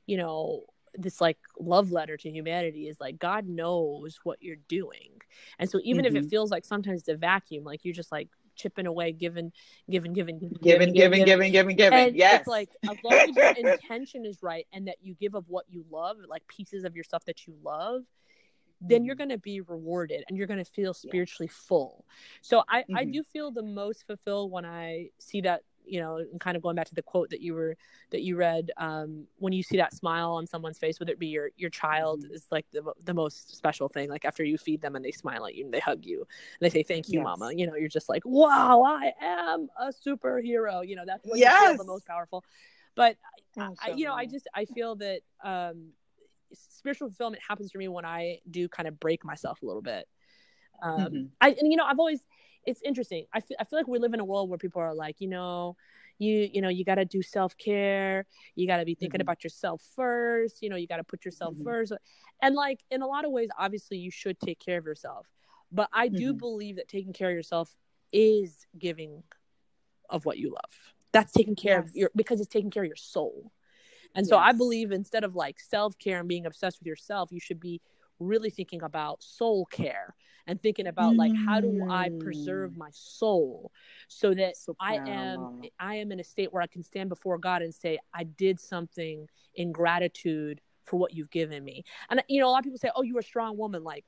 you 0.06 0.18
know 0.18 0.66
this 0.96 1.22
like 1.22 1.38
love 1.60 1.92
letter 1.92 2.18
to 2.18 2.30
humanity 2.32 2.88
is 2.88 3.00
like 3.00 3.20
god 3.20 3.48
knows 3.48 4.20
what 4.24 4.42
you're 4.42 4.56
doing 4.68 5.20
and 5.60 5.70
so 5.70 5.80
even 5.84 6.04
if 6.04 6.16
it 6.16 6.26
Mhm. 6.26 6.26
feels 6.26 6.50
like 6.50 6.66
sometimes 6.66 7.02
it's 7.02 7.10
a 7.10 7.16
vacuum 7.16 7.64
like 7.64 7.86
you're 7.86 7.94
just 7.94 8.12
like 8.12 8.30
chipping 8.60 8.86
away 8.86 9.12
giving 9.14 9.52
giving 9.90 10.14
giving 10.14 10.38
giving 10.40 10.60
Giving, 10.62 10.94
giving, 10.94 11.26
giving, 11.26 11.52
giving, 11.52 11.76
giving. 11.76 12.16
Yes. 12.16 12.42
it's 12.42 12.48
like 12.48 12.70
as 12.90 12.98
long 13.04 13.14
as 13.14 13.36
your 13.36 13.54
intention 13.58 14.26
is 14.26 14.44
right 14.44 14.68
and 14.74 14.88
that 14.88 14.98
you 15.02 15.16
give 15.16 15.34
of 15.34 15.46
what 15.48 15.66
you 15.70 15.86
love 15.90 16.18
like 16.28 16.46
pieces 16.48 16.84
of 16.84 16.96
yourself 16.96 17.24
that 17.26 17.48
you 17.48 17.54
love 17.64 18.04
then 18.82 19.04
you're 19.04 19.16
Mhm. 19.16 19.18
going 19.18 19.30
to 19.30 19.38
be 19.38 19.60
rewarded 19.62 20.24
and 20.30 20.38
you're 20.38 20.48
going 20.48 20.64
to 20.64 20.72
feel 20.72 20.94
spiritually 20.94 21.48
full 21.50 22.06
so 22.42 22.64
i 22.70 22.86
i 22.96 23.04
Mhm. 23.06 23.14
do 23.14 23.24
feel 23.24 23.52
the 23.52 23.62
most 23.64 24.06
fulfilled 24.08 24.52
when 24.52 24.66
i 24.66 25.10
see 25.20 25.42
that 25.42 25.64
you 25.90 26.00
know 26.00 26.18
and 26.18 26.40
kind 26.40 26.56
of 26.56 26.64
going 26.64 26.76
back 26.76 26.88
to 26.88 26.96
the 26.96 27.02
quote 27.02 27.30
that 27.30 27.42
you 27.42 27.54
were 27.54 27.76
that 28.12 28.22
you 28.22 28.36
read 28.36 28.72
um 28.78 29.26
when 29.38 29.54
you 29.54 29.64
see 29.64 29.78
that 29.78 29.94
smile 29.94 30.32
on 30.32 30.46
someone's 30.48 30.78
face 30.78 31.00
whether 31.00 31.12
it 31.12 31.20
be 31.20 31.28
your 31.28 31.50
your 31.58 31.70
child 31.70 32.24
Mhm. 32.24 32.32
is 32.32 32.46
like 32.52 32.66
the, 32.72 32.82
the 33.04 33.14
most 33.14 33.56
special 33.56 33.90
thing 33.90 34.10
like 34.10 34.26
after 34.26 34.44
you 34.44 34.58
feed 34.58 34.82
them 34.82 34.96
and 34.96 35.04
they 35.04 35.12
smile 35.12 35.46
at 35.46 35.56
you 35.56 35.66
and 35.66 35.74
they 35.74 35.80
hug 35.80 36.06
you 36.06 36.20
and 36.20 36.28
they 36.62 36.70
say 36.70 36.84
thank 36.84 37.12
you 37.12 37.20
Yes. 37.20 37.22
mama 37.22 37.52
you 37.54 37.66
know 37.68 37.76
you're 37.76 37.90
just 37.90 38.10
like 38.10 38.24
wow 38.26 38.84
i 38.84 39.14
am 39.22 39.68
a 39.80 39.88
superhero 39.88 40.88
you 40.88 40.96
know 40.96 41.06
that's 41.06 41.26
what 41.28 41.42
you 41.42 41.52
feel 41.52 41.76
the 41.76 41.84
most 41.84 42.06
powerful 42.06 42.44
but 42.96 43.18
I, 43.82 43.90
you 43.90 44.06
know, 44.06 44.14
I 44.14 44.26
just 44.26 44.48
I 44.54 44.66
feel 44.66 44.96
that 44.98 45.22
um, 45.44 45.90
spiritual 46.54 47.10
fulfillment 47.10 47.42
happens 47.48 47.72
for 47.72 47.78
me 47.78 47.88
when 47.88 48.06
I 48.06 48.40
do 48.50 48.68
kind 48.68 48.88
of 48.88 49.00
break 49.00 49.24
myself 49.24 49.62
a 49.62 49.66
little 49.66 49.82
bit. 49.82 50.08
Um, 50.82 51.12
Mhm. 51.12 51.32
I 51.42 51.50
and 51.60 51.72
you 51.72 51.78
know 51.78 51.86
I've 51.86 52.00
always 52.00 52.22
it's 52.70 52.82
interesting. 52.84 53.26
I 53.34 53.40
feel 53.42 53.58
I 53.60 53.64
feel 53.64 53.80
like 53.80 53.88
we 53.88 54.00
live 54.00 54.14
in 54.14 54.20
a 54.20 54.26
world 54.26 54.50
where 54.50 54.58
people 54.58 54.82
are 54.82 54.94
like, 54.94 55.20
you 55.20 55.28
know, 55.28 55.76
you 56.18 56.50
you 56.52 56.62
know 56.62 56.70
you 56.70 56.86
got 56.86 56.96
to 56.96 57.06
do 57.06 57.22
self 57.22 57.58
care. 57.58 58.26
You 58.56 58.68
got 58.68 58.78
to 58.78 58.86
be 58.86 58.96
thinking 58.96 59.20
Mhm. 59.20 59.24
about 59.24 59.44
yourself 59.44 59.82
first. 59.96 60.62
You 60.62 60.70
know, 60.70 60.76
you 60.76 60.88
got 60.88 60.98
to 60.98 61.04
put 61.04 61.26
yourself 61.26 61.56
Mhm. 61.56 61.64
first. 61.64 61.94
And 62.42 62.56
like 62.56 62.84
in 62.92 63.02
a 63.02 63.08
lot 63.08 63.26
of 63.26 63.32
ways, 63.32 63.50
obviously 63.58 63.98
you 63.98 64.12
should 64.12 64.40
take 64.40 64.60
care 64.60 64.78
of 64.78 64.86
yourself. 64.86 65.28
But 65.72 65.90
I 65.94 66.08
do 66.08 66.34
Mhm. 66.34 66.38
believe 66.38 66.76
that 66.78 66.88
taking 66.88 67.14
care 67.14 67.30
of 67.30 67.36
yourself 67.36 67.76
is 68.12 68.66
giving 68.78 69.24
of 70.10 70.26
what 70.26 70.38
you 70.38 70.50
love. 70.50 70.94
That's 71.12 71.32
taking 71.32 71.56
care 71.56 71.80
of 71.80 71.96
your 71.96 72.12
because 72.16 72.40
it's 72.40 72.50
taking 72.50 72.70
care 72.72 72.84
of 72.84 72.88
your 72.88 72.96
soul. 72.96 73.52
And 74.16 74.28
so 74.28 74.38
I 74.38 74.52
believe 74.54 74.92
instead 74.92 75.24
of 75.24 75.36
like 75.36 75.60
self 75.60 75.98
care 75.98 76.20
and 76.20 76.28
being 76.28 76.46
obsessed 76.46 76.80
with 76.80 76.88
yourself, 76.88 77.32
you 77.32 77.40
should 77.40 77.60
be 77.60 77.82
really 78.20 78.50
thinking 78.50 78.82
about 78.84 79.24
soul 79.24 79.66
care 79.68 80.16
and 80.48 80.62
thinking 80.62 80.88
about 80.88 81.18
like 81.18 81.34
how 81.36 81.60
do 81.62 81.84
I 81.90 82.12
preserve 82.20 82.76
Mm. 82.76 82.78
my 82.78 82.90
soul 82.92 83.72
so 84.08 84.34
that 84.34 84.56
I 84.80 85.02
am 85.06 85.50
I 85.80 85.96
am 85.96 86.12
in 86.12 86.20
a 86.20 86.24
state 86.24 86.52
where 86.54 86.62
I 86.62 86.68
can 86.68 86.84
stand 86.84 87.10
before 87.10 87.38
God 87.38 87.62
and 87.62 87.74
say 87.74 88.00
I 88.14 88.24
did 88.24 88.60
something 88.60 89.28
in 89.56 89.72
gratitude 89.72 90.62
for 90.86 90.98
what 90.98 91.14
you've 91.14 91.30
given 91.30 91.64
me. 91.64 91.84
And 92.10 92.24
you 92.30 92.40
know 92.42 92.48
a 92.48 92.52
lot 92.52 92.60
of 92.60 92.64
people 92.64 92.80
say, 92.80 92.92
"Oh, 92.96 93.04
you're 93.04 93.20
a 93.20 93.24
strong 93.24 93.58
woman." 93.58 93.84
Like, 93.84 94.06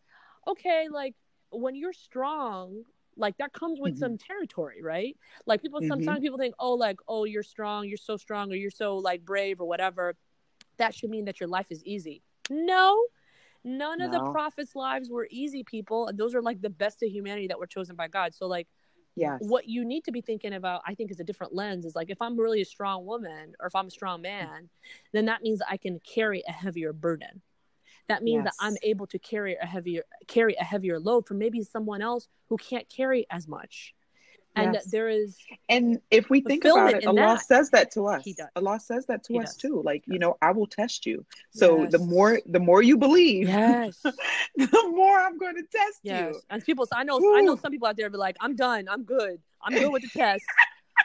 okay, 0.48 0.88
like 0.90 1.16
when 1.52 1.76
you're 1.76 1.94
strong, 1.94 2.84
like 3.18 3.38
that 3.38 3.54
comes 3.54 3.80
with 3.80 3.96
Mhm. 3.96 3.98
some 3.98 4.18
territory, 4.18 4.82
right? 4.82 5.18
Like 5.46 5.62
people 5.62 5.82
Mhm. 5.82 5.82
sometimes 5.82 6.22
people 6.22 6.38
think, 6.38 6.56
"Oh, 6.60 6.74
like 6.74 6.98
oh, 7.08 7.26
you're 7.26 7.44
strong, 7.44 7.88
you're 7.88 7.98
so 7.98 8.18
strong 8.18 8.52
or 8.52 8.56
you're 8.56 8.72
so 8.72 8.98
like 8.98 9.24
brave 9.26 9.60
or 9.62 9.68
whatever." 9.68 10.16
That 10.78 10.96
should 10.96 11.10
mean 11.12 11.26
that 11.26 11.40
your 11.40 11.50
life 11.50 11.68
is 11.72 11.84
easy. 11.86 12.24
No. 12.50 13.08
None 13.64 14.02
of 14.02 14.12
the 14.12 14.22
prophets' 14.22 14.76
lives 14.76 15.10
were 15.10 15.28
easy, 15.30 15.64
people. 15.64 16.08
And 16.08 16.18
those 16.18 16.34
are 16.36 16.42
like 16.42 16.62
the 16.62 16.70
best 16.70 17.04
of 17.04 17.10
humanity 17.10 17.48
that 17.48 17.60
were 17.60 17.68
chosen 17.68 17.96
by 17.96 18.08
God. 18.08 18.34
So 18.34 18.48
like 18.48 18.68
Yes. 19.16 19.42
what 19.42 19.68
you 19.68 19.86
need 19.86 20.04
to 20.06 20.12
be 20.12 20.22
thinking 20.22 20.54
about, 20.54 20.82
I 20.86 20.96
think, 20.96 21.12
is 21.12 21.20
a 21.20 21.24
different 21.24 21.54
lens. 21.54 21.86
Is 21.86 21.96
like 21.96 22.10
if 22.10 22.22
I'm 22.22 22.40
really 22.40 22.62
a 22.62 22.66
strong 22.66 23.06
woman 23.06 23.54
or 23.60 23.68
if 23.68 23.76
I'm 23.76 23.88
a 23.88 23.92
strong 23.92 24.22
man, 24.22 24.70
then 25.14 25.26
that 25.26 25.42
means 25.42 25.62
I 25.68 25.78
can 25.78 26.00
carry 26.00 26.44
a 26.48 26.52
heavier 26.52 26.94
burden. 26.94 27.42
That 28.08 28.24
means 28.24 28.44
that 28.46 28.54
I'm 28.60 28.78
able 28.84 29.08
to 29.08 29.20
carry 29.20 29.56
a 29.56 29.66
heavier 29.66 30.04
carry 30.28 30.56
a 30.56 30.64
heavier 30.64 31.00
load 31.00 31.28
for 31.28 31.34
maybe 31.34 31.62
someone 31.64 32.02
else 32.02 32.28
who 32.50 32.58
can't 32.58 32.90
carry 32.90 33.26
as 33.30 33.48
much. 33.48 33.94
And 34.56 34.74
Yes. 34.74 34.92
there 34.92 35.08
is 35.08 35.38
And 35.70 36.02
if 36.12 36.30
we 36.30 36.42
think 36.42 36.66
about 36.66 36.94
it, 36.94 37.06
Allah 37.06 37.16
that. 37.38 37.46
says 37.46 37.70
that 37.70 37.92
to 37.92 38.08
us. 38.08 38.24
He 38.26 38.34
does. 38.34 38.50
Allah 38.56 38.80
says 38.80 39.06
that 39.06 39.24
to 39.26 39.34
He 39.34 39.40
us 39.40 39.54
does. 39.54 39.58
too. 39.58 39.82
Like, 39.84 40.04
you 40.08 40.20
know, 40.20 40.38
I 40.42 40.52
will 40.52 40.68
test 40.68 41.06
you. 41.06 41.26
So 41.52 41.86
the 41.86 42.00
more 42.00 42.40
the 42.46 42.60
more 42.60 42.82
you 42.84 42.98
believe, 42.98 43.48
yes, 43.48 44.02
the 44.56 44.92
more 44.94 45.18
I'm 45.20 45.38
going 45.38 45.56
to 45.56 45.64
test 45.64 46.00
yes. 46.04 46.34
you. 46.36 46.42
And 46.50 46.64
people, 46.66 46.86
I 46.92 47.04
know, 47.04 47.18
I 47.36 47.42
know 47.42 47.56
some 47.56 47.72
people 47.72 47.88
out 47.88 47.96
there 47.96 48.10
be 48.10 48.18
like, 48.18 48.36
"I'm 48.42 48.56
done. 48.56 48.88
I'm 48.90 49.04
good. 49.04 49.40
I'm 49.64 49.74
good 49.74 49.92
with 49.92 50.02
the 50.04 50.10
test. 50.20 50.44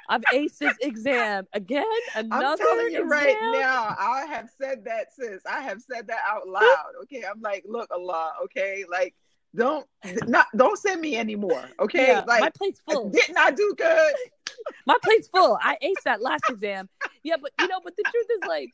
I've 0.09 0.23
aced 0.33 0.59
this 0.59 0.75
exam 0.83 1.47
again. 1.53 1.85
Another 2.15 2.47
I'm 2.47 2.59
telling 2.59 2.93
you 2.93 3.03
exam? 3.05 3.09
right 3.09 3.37
now, 3.53 3.95
I 3.99 4.27
have 4.29 4.49
said 4.61 4.85
that, 4.85 5.13
sis. 5.13 5.43
I 5.51 5.63
have 5.63 5.81
said 5.83 6.07
that 6.09 6.21
out 6.29 6.47
loud. 6.49 6.93
Okay. 7.03 7.23
I'm 7.29 7.41
like, 7.41 7.65
look, 7.67 7.91
Allah, 7.91 8.33
okay, 8.45 8.85
like 8.91 9.15
don't 9.55 9.87
not 10.27 10.47
don't 10.57 10.79
send 10.79 11.01
me 11.01 11.17
anymore. 11.17 11.71
Okay. 11.81 12.09
Yeah, 12.09 12.25
my 12.27 12.41
like 12.41 12.55
plate's 12.55 12.81
full. 12.81 13.11
didn't 13.11 13.39
I 13.39 13.51
do 13.51 13.75
good? 13.77 14.15
my 14.87 14.97
plate's 15.03 15.29
full. 15.29 15.59
I 15.61 15.77
aced 15.83 16.03
that 16.05 16.21
last 16.21 16.45
exam. 16.49 16.89
Yeah, 17.23 17.37
but 17.41 17.53
you 17.59 17.69
know, 17.69 17.81
but 17.83 17.97
the 17.97 18.05
truth 18.05 18.27
is 18.39 18.45
like 18.45 18.71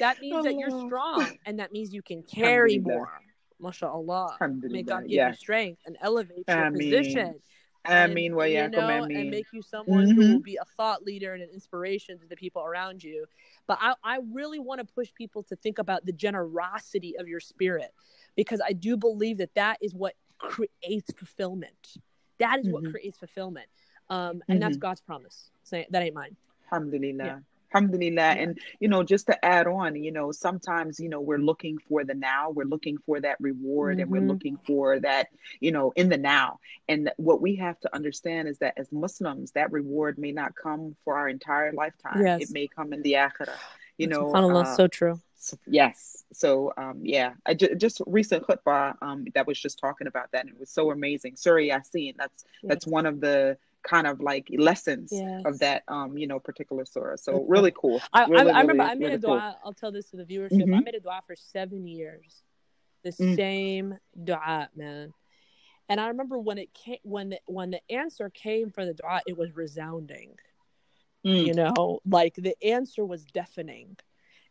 that 0.00 0.20
means 0.20 0.44
that 0.44 0.58
you're 0.58 0.86
strong 0.86 1.36
and 1.46 1.58
that 1.58 1.72
means 1.72 1.92
you 1.92 2.02
can 2.02 2.22
carry 2.22 2.78
more. 2.78 3.10
MashaAllah. 3.62 4.36
May 4.62 4.82
God 4.82 5.02
give 5.02 5.10
Yes. 5.12 5.34
you 5.34 5.36
strength 5.36 5.82
and 5.86 5.96
elevate 6.00 6.44
your 6.48 6.70
position. 6.70 7.36
I 7.86 8.04
and, 8.04 8.14
mean, 8.14 8.34
well, 8.34 8.46
you 8.46 8.54
yeah, 8.54 8.68
know, 8.68 8.80
I 8.80 8.96
and 9.10 9.30
make 9.30 9.46
you 9.52 9.60
someone 9.60 10.08
who 10.10 10.22
Mhm. 10.22 10.32
will 10.32 10.40
be 10.40 10.56
a 10.56 10.64
thought 10.76 11.02
leader 11.02 11.34
and 11.34 11.42
an 11.42 11.50
inspiration 11.50 12.18
to 12.18 12.26
the 12.26 12.36
people 12.36 12.62
around 12.62 13.04
you. 13.04 13.26
But 13.66 13.78
I, 13.80 13.94
I 14.02 14.20
really 14.32 14.58
want 14.58 14.80
to 14.80 14.94
push 14.94 15.12
people 15.12 15.42
to 15.44 15.56
think 15.56 15.78
about 15.78 16.06
the 16.06 16.12
generosity 16.12 17.16
of 17.18 17.28
your 17.28 17.40
spirit 17.40 17.92
because 18.36 18.60
I 18.64 18.72
do 18.72 18.96
believe 18.96 19.38
that 19.38 19.54
that 19.54 19.78
is 19.80 19.94
what 19.94 20.14
creates 20.38 21.12
fulfillment. 21.12 21.94
That 22.38 22.58
is 22.58 22.68
what 22.68 22.82
Mhm. 22.84 22.90
creates 22.90 23.18
fulfillment. 23.18 23.66
um, 24.10 24.42
and 24.48 24.60
that's 24.60 24.76
Mhm. 24.76 24.80
God's 24.80 25.00
promise. 25.00 25.50
Say 25.62 25.86
that 25.88 26.02
ain't 26.02 26.14
mine. 26.14 26.36
Alhamdulillah. 26.70 27.24
Yeah. 27.24 27.38
Alhamdulillah. 27.74 28.20
And, 28.22 28.58
you 28.78 28.86
know, 28.86 29.02
just 29.02 29.26
to 29.28 29.44
add 29.44 29.66
on, 29.66 29.96
you 29.96 30.12
know, 30.12 30.30
sometimes, 30.30 31.00
you 31.00 31.08
know, 31.08 31.22
we're 31.22 31.38
looking 31.38 31.78
for 31.78 32.04
the 32.04 32.12
now, 32.12 32.50
we're 32.50 32.66
looking 32.66 32.98
for 32.98 33.18
that 33.20 33.40
reward 33.40 33.98
and 34.00 34.10
we're 34.10 34.20
Mhm. 34.20 34.28
looking 34.28 34.58
for 34.58 35.00
that, 35.00 35.28
you 35.60 35.72
know, 35.72 35.92
in 35.96 36.10
the 36.10 36.18
now. 36.18 36.60
And 36.86 37.10
what 37.16 37.40
we 37.40 37.56
have 37.56 37.80
to 37.80 37.94
understand 37.94 38.46
is 38.46 38.58
that 38.58 38.74
as 38.76 38.92
Muslims, 38.92 39.52
that 39.52 39.72
reward 39.72 40.18
may 40.18 40.32
not 40.32 40.54
come 40.54 40.96
for 41.02 41.16
our 41.16 41.28
entire 41.28 41.72
lifetime. 41.72 42.20
Yes. 42.20 42.42
It 42.42 42.50
may 42.52 42.68
come 42.68 42.92
in 42.92 43.00
the 43.00 43.14
akhirah. 43.14 43.56
You 43.96 44.08
know, 44.08 44.26
Subhanallah, 44.26 44.62
uh, 44.62 44.76
so 44.76 44.86
true. 44.86 45.20
So- 45.44 45.58
yes. 45.66 46.24
So, 46.32 46.72
um, 46.76 47.00
yeah, 47.02 47.34
I 47.46 47.54
ju- 47.54 47.74
just 47.74 48.00
recent 48.06 48.46
khutbah 48.46 48.96
um, 49.02 49.26
that 49.34 49.46
was 49.46 49.60
just 49.60 49.78
talking 49.78 50.06
about 50.06 50.32
that. 50.32 50.40
And 50.46 50.50
it 50.54 50.58
was 50.58 50.70
so 50.70 50.90
amazing. 50.90 51.36
Surah 51.36 51.60
Yasin, 51.60 52.16
that's 52.16 52.44
that's 52.62 52.86
one 52.86 53.04
of 53.06 53.20
the 53.20 53.58
kind 53.82 54.06
of 54.06 54.20
like 54.20 54.48
lessons 54.56 55.10
Yes. 55.12 55.42
of 55.44 55.58
that, 55.58 55.82
um, 55.88 56.16
you 56.16 56.26
know, 56.26 56.40
particular 56.40 56.86
surah. 56.86 57.16
So 57.16 57.34
Okay. 57.34 57.44
really 57.48 57.72
cool. 57.76 58.00
I, 58.12 58.24
Really, 58.26 58.50
I, 58.50 58.58
I 58.58 58.60
remember 58.62 58.82
really, 58.84 58.90
I 58.90 58.94
made 58.94 59.04
really 59.04 59.14
a 59.16 59.18
cool. 59.18 59.34
dua. 59.34 59.58
I'll 59.62 59.74
tell 59.74 59.92
this 59.92 60.08
to 60.10 60.16
the 60.16 60.24
viewership. 60.24 60.62
I 60.62 60.80
Mhm. 60.80 60.84
made 60.84 60.94
a 60.94 61.00
dua 61.00 61.20
for 61.26 61.36
seven 61.36 61.86
years. 61.86 62.42
The 63.02 63.10
Mm. 63.10 63.36
same 63.36 63.98
dua, 64.24 64.70
man. 64.74 65.12
And 65.90 66.00
I 66.00 66.08
remember 66.08 66.38
when 66.38 66.56
it 66.56 66.72
came 66.72 67.00
when 67.02 67.28
the 67.28 67.40
when 67.46 67.70
the 67.70 67.82
answer 67.90 68.30
came 68.30 68.70
for 68.70 68.86
the 68.86 68.94
dua, 68.94 69.20
it 69.26 69.36
was 69.36 69.54
resounding. 69.54 70.38
Mm. 71.26 71.46
You 71.46 71.52
know, 71.54 72.00
like 72.06 72.34
the 72.36 72.56
answer 72.64 73.04
was 73.04 73.26
deafening. 73.26 73.98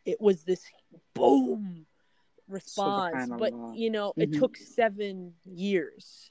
It 0.06 0.20
was 0.20 0.44
this 0.44 0.64
boom 1.14 1.86
response. 2.48 3.30
But 3.38 3.54
you 3.76 3.90
know, 3.90 4.14
it 4.18 4.32
Mhm. 4.32 4.40
took 4.40 4.58
seven 4.58 5.36
years. 5.46 6.30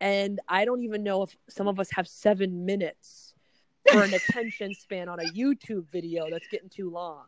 And 0.00 0.40
I 0.48 0.64
don't 0.64 0.82
even 0.82 1.02
know 1.02 1.22
if 1.22 1.36
some 1.48 1.66
of 1.66 1.80
us 1.80 1.90
have 1.90 2.06
seven 2.06 2.64
minutes 2.64 3.34
for 3.90 4.04
an 4.04 4.14
attention 4.14 4.74
span 4.74 5.08
on 5.08 5.18
a 5.18 5.24
YouTube 5.24 5.88
video 5.90 6.30
that's 6.30 6.46
getting 6.46 6.68
too 6.68 6.90
long. 6.90 7.26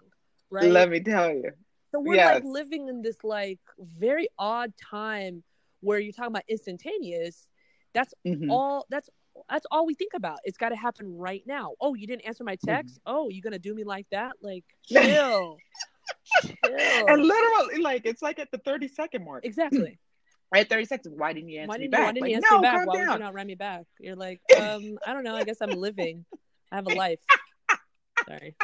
Right. 0.50 0.70
Let 0.70 0.88
me 0.90 1.00
tell 1.00 1.32
you. 1.34 1.52
so 1.92 1.98
we're 1.98 2.14
yes. 2.14 2.34
like 2.36 2.44
living 2.44 2.86
in 2.86 3.02
this 3.02 3.24
like 3.24 3.58
very 3.78 4.28
odd 4.38 4.72
time 4.78 5.42
where 5.80 5.98
you're 5.98 6.12
talking 6.12 6.30
about 6.30 6.44
instantaneous. 6.48 7.48
That's 7.94 8.14
Mhm. 8.24 8.48
all 8.48 8.86
that's 8.90 9.10
that's 9.48 9.66
all 9.70 9.86
we 9.86 9.94
think 9.94 10.12
about. 10.14 10.38
It's 10.44 10.58
gotta 10.58 10.76
happen 10.76 11.16
right 11.16 11.42
now. 11.46 11.72
Oh, 11.80 11.94
you 11.94 12.06
didn't 12.06 12.22
answer 12.26 12.44
my 12.44 12.56
Mm-hmm. 12.56 12.70
text? 12.70 13.00
Oh, 13.06 13.28
you 13.28 13.40
gonna 13.42 13.58
do 13.58 13.74
me 13.74 13.84
like 13.84 14.06
that? 14.10 14.32
Like 14.42 14.64
chill. 14.88 15.58
chill. 16.42 17.06
And 17.08 17.22
literally, 17.22 17.80
like, 17.82 18.02
it's 18.04 18.22
like 18.22 18.38
at 18.38 18.50
the 18.50 18.58
30 18.58 18.88
second 18.88 19.24
mark. 19.24 19.44
exactly. 19.44 19.98
Right? 20.52 20.68
30 20.68 20.84
seconds. 20.86 21.14
Why 21.16 21.32
didn't 21.32 21.48
you 21.50 21.60
answer 21.60 21.78
me 21.78 21.84
didn't 21.84 21.84
you, 21.84 21.90
back? 21.90 22.00
why 22.00 22.12
didn't 22.12 22.22
like, 22.22 22.30
you 22.30 22.36
answer 22.38 22.48
no, 22.50 22.58
me 22.58 22.62
back? 22.62 22.86
Why 22.88 22.98
would 22.98 23.12
you 23.12 23.18
not 23.20 23.34
write 23.34 23.46
me 23.46 23.54
back? 23.54 23.84
You're 24.00 24.16
like, 24.16 24.40
um, 24.58 24.98
I 25.06 25.14
don't 25.14 25.22
know. 25.22 25.36
I 25.36 25.44
guess 25.44 25.58
I'm 25.60 25.70
living. 25.70 26.24
I 26.72 26.74
have 26.74 26.86
a 26.86 26.90
life. 26.90 27.20
Sorry. 28.28 28.56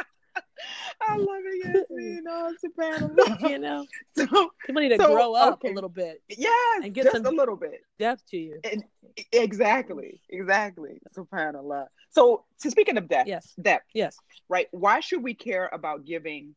I 1.01 1.17
love 1.17 1.41
it, 1.45 1.85
Yasmin. 1.89 2.23
Oh, 2.27 2.53
subhanAllah. 2.65 3.49
You 3.49 3.59
know, 3.59 3.85
So, 4.15 4.25
people 4.65 4.81
need 4.81 4.89
to 4.89 4.97
So, 4.97 5.13
grow 5.13 5.33
up 5.33 5.53
okay. 5.55 5.69
a 5.69 5.73
little 5.73 5.89
bit, 5.89 6.21
yes, 6.29 6.81
And 6.83 6.93
get 6.93 7.03
just 7.05 7.17
some- 7.17 7.25
a 7.25 7.29
little 7.29 7.55
bit. 7.55 7.81
depth 7.99 8.25
to 8.29 8.37
you. 8.37 8.59
And, 8.63 8.83
exactly. 9.31 10.21
Exactly. 10.29 10.99
Subhanallah. 11.15 11.87
So, 12.09 12.45
so 12.57 12.69
speaking 12.69 12.97
of 12.97 13.07
depth, 13.07 13.27
Yes. 13.27 13.53
depth, 13.61 13.85
Yes. 13.93 14.17
right? 14.49 14.67
Why 14.71 14.99
should 14.99 15.23
we 15.23 15.33
care 15.33 15.69
about 15.71 16.05
giving 16.05 16.55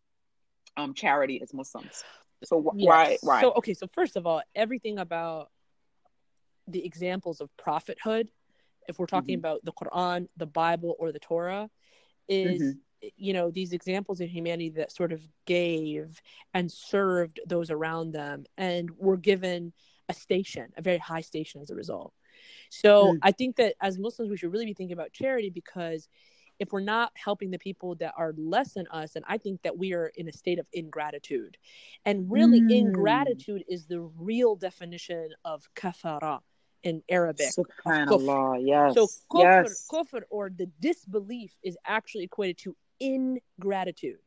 um 0.76 0.94
charity 0.94 1.40
as 1.42 1.53
Muslims? 1.53 2.05
So 2.44 2.62
wh- 2.62 2.76
Yes. 2.79 2.87
why 2.88 3.18
why? 3.22 3.40
So 3.42 3.53
okay, 3.55 3.74
so 3.74 3.87
first 3.88 4.16
of 4.16 4.26
all, 4.26 4.42
everything 4.55 4.98
about 4.98 5.50
the 6.68 6.85
examples 6.85 7.40
of 7.40 7.55
prophethood, 7.57 8.31
if 8.88 8.98
we're 8.98 9.07
talking 9.07 9.37
Mhm. 9.37 9.40
about 9.40 9.64
the 9.64 9.72
Quran, 9.72 10.29
the 10.37 10.46
Bible, 10.46 10.94
or 10.98 11.12
the 11.12 11.18
Torah, 11.18 11.68
is 12.29 12.62
Mhm. 12.62 12.81
You 13.17 13.33
know 13.33 13.51
these 13.51 13.73
examples 13.73 14.21
of 14.21 14.29
humanity 14.29 14.71
that 14.71 14.93
sort 14.93 15.13
of 15.13 15.23
gave 15.47 16.21
and 16.55 16.71
served 16.71 17.41
those 17.47 17.71
around 17.71 18.13
them 18.13 18.45
and 18.59 18.91
were 18.99 19.17
given 19.17 19.73
a 20.09 20.13
station, 20.13 20.73
a 20.77 20.83
very 20.83 20.99
high 20.99 21.21
station 21.21 21.61
as 21.61 21.71
a 21.71 21.75
result. 21.75 22.13
So 22.71 23.13
Mm. 23.15 23.19
I 23.23 23.33
think 23.33 23.57
that 23.57 23.75
as 23.81 23.99
Muslims, 23.99 24.31
we 24.31 24.37
should 24.37 24.53
really 24.53 24.67
be 24.67 24.75
thinking 24.75 24.93
about 24.95 25.13
charity 25.13 25.51
because 25.51 26.09
if 26.59 26.73
we're 26.73 26.81
not 26.81 27.11
helping 27.15 27.51
the 27.51 27.59
people 27.59 27.95
that 27.97 28.13
are 28.19 28.35
less 28.37 28.75
than 28.75 28.87
us, 28.89 29.13
then 29.13 29.23
I 29.27 29.39
think 29.39 29.63
that 29.63 29.79
we 29.79 29.95
are 29.95 30.09
in 30.09 30.29
a 30.29 30.33
state 30.33 30.59
of 30.59 30.69
ingratitude. 30.73 31.57
And 32.05 32.31
really, 32.31 32.61
Mm. 32.61 32.71
ingratitude 32.71 33.65
is 33.67 33.87
the 33.87 34.01
real 34.01 34.57
definition 34.57 35.33
of 35.45 35.73
kafara 35.75 36.41
in 36.83 37.03
Arabic. 37.09 37.51
Subhanallah. 37.57 38.67
Yes. 38.67 38.95
So 38.95 39.07
kufr, 39.31 39.65
yes. 39.65 39.87
kufr 39.91 40.23
or 40.29 40.51
the 40.51 40.67
disbelief 40.81 41.57
is 41.63 41.79
actually 41.87 42.25
equated 42.25 42.59
to 42.59 42.77
ingratitude. 43.01 44.19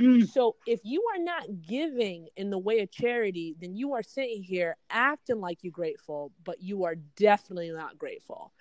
Mm. 0.00 0.28
So 0.28 0.56
if 0.66 0.80
you 0.84 1.04
are 1.14 1.22
not 1.22 1.44
giving 1.62 2.28
in 2.36 2.50
the 2.50 2.58
way 2.58 2.80
of 2.80 2.90
charity, 2.90 3.54
then 3.60 3.74
you 3.74 3.92
are 3.94 4.02
sitting 4.02 4.42
here 4.42 4.76
acting 4.90 5.40
like 5.40 5.58
you're 5.62 5.70
grateful, 5.70 6.32
but 6.44 6.60
you 6.62 6.84
are 6.84 6.94
definitely 7.16 7.70
not 7.70 7.98
grateful. 7.98 8.52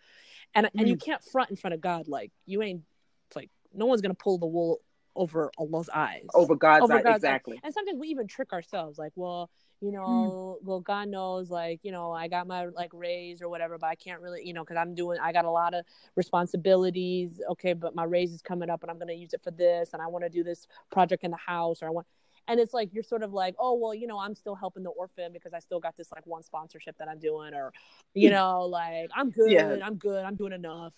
And 0.53 0.69
and 0.77 0.87
you 0.87 0.97
can't 0.97 1.23
front 1.23 1.49
in 1.49 1.55
front 1.55 1.73
of 1.73 1.81
God 1.81 2.07
like 2.07 2.31
you 2.45 2.61
ain't 2.61 2.81
it's 3.27 3.35
like 3.35 3.49
no 3.73 3.85
one's 3.85 4.01
gonna 4.01 4.13
pull 4.13 4.37
the 4.37 4.45
wool 4.45 4.81
over 5.15 5.51
Allah's 5.57 5.89
eyes. 5.89 6.29
Over 6.33 6.55
God's 6.55 6.89
Over 6.89 6.97
eye. 6.97 7.03
God's 7.03 7.25
eye. 7.25 7.39
exactly. 7.39 7.61
And 7.63 7.73
sometimes 7.73 7.99
we 7.99 8.07
even 8.07 8.27
trick 8.27 8.53
ourselves, 8.53 8.97
like, 8.97 9.11
well, 9.15 9.49
you 9.81 9.91
Hmm. 10.05 10.31
know, 10.31 10.59
well, 10.63 10.79
God 10.79 11.09
knows, 11.09 11.49
like, 11.49 11.79
you 11.83 11.91
know, 11.91 12.11
I 12.11 12.27
got 12.27 12.47
my 12.47 12.65
like 12.67 12.91
raise 12.93 13.41
or 13.41 13.49
whatever, 13.49 13.77
but 13.77 13.87
I 13.87 13.95
can't 13.95 14.21
really, 14.21 14.45
you 14.45 14.53
know, 14.53 14.63
because 14.63 14.77
I'm 14.77 14.95
doing, 14.95 15.19
I 15.19 15.31
got 15.33 15.45
a 15.45 15.51
lot 15.51 15.73
of 15.73 15.85
responsibilities. 16.15 17.41
Okay, 17.51 17.73
but 17.73 17.95
my 17.95 18.03
raise 18.03 18.31
is 18.33 18.41
coming 18.41 18.69
up, 18.69 18.83
and 18.83 18.91
I'm 18.91 18.97
going 18.97 19.07
to 19.09 19.15
use 19.15 19.33
it 19.33 19.41
for 19.41 19.51
this, 19.51 19.89
and 19.93 20.01
I 20.01 20.07
want 20.07 20.23
to 20.23 20.29
do 20.29 20.43
this 20.43 20.67
project 20.91 21.23
in 21.23 21.31
the 21.31 21.37
house, 21.37 21.81
or 21.81 21.87
I 21.87 21.91
want, 21.91 22.07
and 22.47 22.59
it's 22.59 22.73
like 22.73 22.93
you're 22.93 23.03
sort 23.03 23.23
of 23.23 23.33
like, 23.33 23.55
oh, 23.59 23.75
well, 23.75 23.93
you 23.93 24.07
know, 24.07 24.19
I'm 24.19 24.35
still 24.35 24.55
helping 24.55 24.83
the 24.83 24.89
orphan 24.91 25.31
because 25.33 25.53
I 25.53 25.59
still 25.59 25.79
got 25.79 25.95
this 25.97 26.11
like 26.11 26.25
one 26.25 26.43
sponsorship 26.43 26.97
that 26.97 27.07
I'm 27.07 27.19
doing, 27.19 27.53
or, 27.53 27.71
you 28.13 28.29
know, 28.29 28.61
like 28.65 29.09
I'm 29.15 29.29
good, 29.31 29.51
Yeah. 29.51 29.77
I'm 29.81 29.95
good, 29.97 30.23
I'm 30.25 30.35
doing 30.35 30.53
enough. 30.53 30.93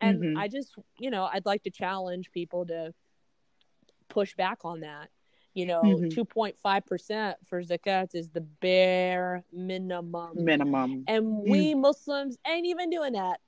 And 0.00 0.22
Mhm. 0.22 0.36
I 0.36 0.48
just, 0.48 0.74
you 0.98 1.10
know, 1.10 1.24
I'd 1.32 1.46
like 1.46 1.62
to 1.64 1.70
challenge 1.70 2.30
people 2.30 2.66
to 2.66 2.92
push 4.08 4.34
back 4.34 4.64
on 4.64 4.80
that. 4.80 5.10
You 5.54 5.66
know, 5.66 6.00
Mhm. 6.00 6.10
2.5% 6.10 7.36
for 7.46 7.62
zakat 7.62 8.14
is 8.14 8.30
the 8.30 8.40
bare 8.40 9.44
minimum. 9.52 10.36
Minimum. 10.44 11.04
And 11.06 11.42
we 11.48 11.74
Muslims 11.74 12.36
ain't 12.46 12.66
even 12.66 12.90
doing 12.90 13.12
that. 13.14 13.40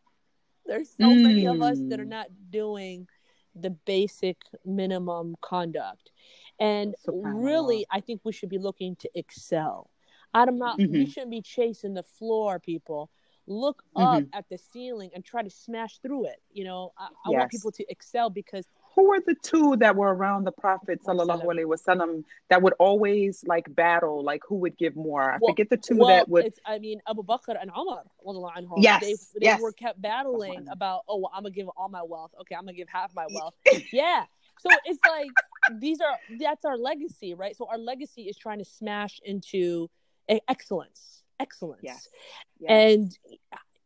There's 0.67 0.91
so 0.91 1.15
many 1.17 1.47
of 1.47 1.61
us 1.63 1.83
that 1.89 2.01
are 2.01 2.05
Mm. 2.05 2.09
not 2.09 2.29
doing 2.51 3.09
the 3.55 3.71
basic 3.71 4.39
minimum 4.65 5.37
conduct. 5.41 6.11
And 6.59 6.95
really, 7.13 7.87
I 7.91 8.01
think 8.01 8.21
we 8.25 8.33
should 8.33 8.49
be 8.49 8.59
looking 8.59 8.97
to 8.97 9.11
excel. 9.15 9.91
I'm 10.35 10.59
not, 10.59 10.81
we 10.87 11.07
shouldn't 11.07 11.31
be 11.31 11.43
chasing 11.43 11.95
the 11.95 12.03
floor, 12.03 12.59
people. 12.59 13.11
Look 13.47 13.83
up 13.97 14.23
Mm-hmm. 14.23 14.29
at 14.33 14.49
the 14.49 14.59
ceiling 14.59 15.11
and 15.15 15.25
try 15.25 15.43
to 15.43 15.51
smash 15.51 15.99
through 15.99 16.27
it. 16.27 16.43
You 16.53 16.65
know, 16.65 16.93
I, 16.99 17.09
I 17.27 17.31
Yes. 17.31 17.39
want 17.39 17.51
people 17.51 17.73
to 17.73 17.85
excel 17.91 18.31
because 18.31 18.67
Who 18.97 19.09
were 19.09 19.21
the 19.25 19.37
two 19.43 19.77
that 19.77 19.95
were 19.97 20.13
around 20.13 20.45
the 20.45 20.53
Prophet 20.53 21.01
sallallahu 21.05 21.45
alaihi 21.45 21.65
wasallam 21.65 22.25
that 22.49 22.61
would 22.63 22.75
always 22.79 23.45
like 23.47 23.73
battle, 23.75 24.23
like 24.25 24.43
who 24.49 24.57
would 24.57 24.77
give 24.77 24.97
more? 24.97 25.23
I 25.33 25.39
Well- 25.41 25.53
forget 25.53 25.71
the 25.71 25.77
two 25.77 25.97
well, 25.97 26.09
that 26.09 26.29
would. 26.29 26.45
it's, 26.47 26.59
I 26.67 26.79
mean, 26.79 27.01
Abu 27.09 27.23
Bakr 27.23 27.57
and 27.61 27.71
Umar, 27.71 28.05
anhum, 28.27 28.75
Yes, 28.79 29.01
they, 29.01 29.13
they 29.39 29.47
yes. 29.47 29.61
were 29.61 29.73
kept 29.73 30.01
battling 30.03 30.67
about, 30.69 31.03
oh, 31.09 31.19
well, 31.19 31.31
I'm 31.35 31.45
gonna 31.45 31.55
give 31.55 31.69
all 31.77 31.89
my 31.89 32.03
wealth. 32.03 32.33
Okay, 32.41 32.55
I'm 32.55 32.63
gonna 32.63 32.73
give 32.73 32.89
half 32.89 33.15
my 33.15 33.27
wealth. 33.33 33.55
yeah. 33.93 34.25
So 34.59 34.69
it's 34.85 34.99
like 35.09 35.31
these 35.81 36.01
are 36.01 36.19
that's 36.39 36.65
our 36.65 36.77
legacy, 36.77 37.35
right? 37.35 37.57
So 37.57 37.67
our 37.71 37.79
legacy 37.79 38.23
is 38.23 38.37
trying 38.37 38.59
to 38.59 38.65
smash 38.65 39.19
into 39.25 39.89
excellence, 40.49 41.23
excellence, 41.39 41.81
Yes. 41.83 42.09
yes. 42.59 42.71
and 42.71 43.19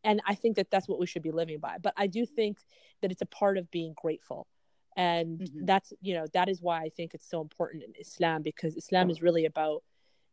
and 0.02 0.20
I 0.26 0.34
think 0.34 0.56
that 0.56 0.70
that's 0.70 0.88
what 0.88 0.98
we 0.98 1.06
should 1.06 1.22
be 1.22 1.30
living 1.30 1.58
by. 1.58 1.76
But 1.80 1.94
I 1.96 2.06
do 2.08 2.26
think 2.26 2.58
that 3.02 3.12
it's 3.12 3.22
a 3.22 3.26
part 3.26 3.56
of 3.58 3.70
being 3.70 3.94
grateful. 3.96 4.46
And 4.96 5.40
Mhm. 5.40 5.66
that's, 5.66 5.92
you 6.00 6.14
know, 6.14 6.26
that 6.32 6.48
is 6.48 6.62
why 6.62 6.82
I 6.82 6.88
think 6.90 7.14
it's 7.14 7.28
so 7.28 7.40
important 7.40 7.82
in 7.82 7.94
Islam 7.98 8.42
because 8.42 8.76
Islam 8.76 9.10
is 9.10 9.22
really 9.22 9.44
about 9.46 9.82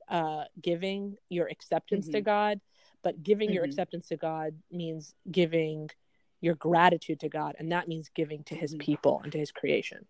uh, 0.08 0.44
giving 0.62 1.16
your 1.30 1.48
acceptance 1.48 2.08
to 2.10 2.20
Mhm. 2.22 2.26
God. 2.26 2.62
But 3.02 3.24
giving 3.24 3.52
your 3.52 3.64
Mhm. 3.64 3.68
acceptance 3.70 4.08
to 4.10 4.18
God 4.18 4.62
means 4.70 5.16
giving 5.32 5.90
your 6.42 6.56
gratitude 6.56 7.20
to 7.22 7.30
God. 7.30 7.56
And 7.60 7.72
that 7.72 7.88
means 7.88 8.10
giving 8.10 8.44
to 8.46 8.56
his 8.56 8.76
Mhm. 8.76 8.80
people 8.80 9.22
and 9.24 9.32
to 9.32 9.38
his 9.40 9.52
creation. 9.52 10.06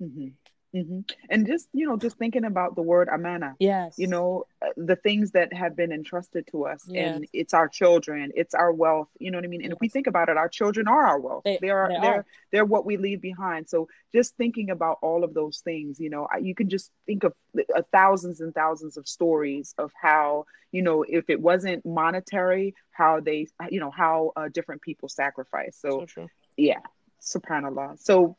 Hmm 0.73 0.81
hmm 0.81 0.99
And 1.29 1.45
just, 1.47 1.67
you 1.73 1.87
know, 1.87 1.97
just 1.97 2.17
thinking 2.17 2.45
about 2.45 2.75
the 2.75 2.81
word 2.81 3.09
amana, 3.09 3.55
Yes. 3.59 3.95
you 3.97 4.07
know, 4.07 4.45
uh, 4.61 4.69
the 4.77 4.95
things 4.95 5.31
that 5.31 5.53
have 5.53 5.75
been 5.75 5.91
entrusted 5.91 6.47
to 6.51 6.65
us, 6.65 6.85
Yes. 6.87 7.15
and 7.15 7.27
it's 7.33 7.53
our 7.53 7.67
children, 7.67 8.31
it's 8.35 8.53
our 8.53 8.71
wealth, 8.71 9.09
you 9.19 9.31
know 9.31 9.37
what 9.37 9.45
I 9.45 9.47
mean? 9.47 9.63
And 9.63 9.73
if 9.73 9.79
we 9.79 9.89
think 9.89 10.07
about 10.07 10.29
it, 10.29 10.37
our 10.37 10.49
children 10.49 10.87
are 10.87 11.05
our 11.05 11.19
wealth. 11.19 11.43
They- 11.43 11.59
They 11.61 11.69
are, 11.69 11.89
they 11.89 11.99
they're, 11.99 12.13
are. 12.19 12.25
they're 12.51 12.65
what 12.65 12.85
we 12.85 12.97
leave 12.97 13.21
behind. 13.21 13.69
So 13.69 13.87
just 14.13 14.35
thinking 14.37 14.69
about 14.69 14.97
all 15.01 15.23
of 15.23 15.33
those 15.33 15.59
things, 15.59 15.99
you 15.99 16.09
know, 16.09 16.27
you 16.41 16.55
can 16.55 16.69
just 16.69 16.91
think 17.05 17.23
of 17.23 17.33
uh, 17.75 17.81
thousands 17.91 18.39
and 18.41 18.53
thousands 18.53 18.97
of 18.97 19.07
stories 19.07 19.73
of 19.77 19.91
how, 20.01 20.45
you 20.71 20.81
know, 20.81 21.03
if 21.07 21.29
it 21.29 21.39
wasn't 21.41 21.85
monetary, 21.85 22.73
how 22.91 23.19
they, 23.19 23.47
you 23.69 23.79
know, 23.79 23.91
how 23.91 24.31
uh, 24.35 24.47
different 24.49 24.81
people 24.81 25.09
sacrifice. 25.09 25.77
So, 25.79 26.05
So 26.15 26.27
yeah, 26.57 26.79
subhanallah. 27.21 27.99
So 27.99 28.37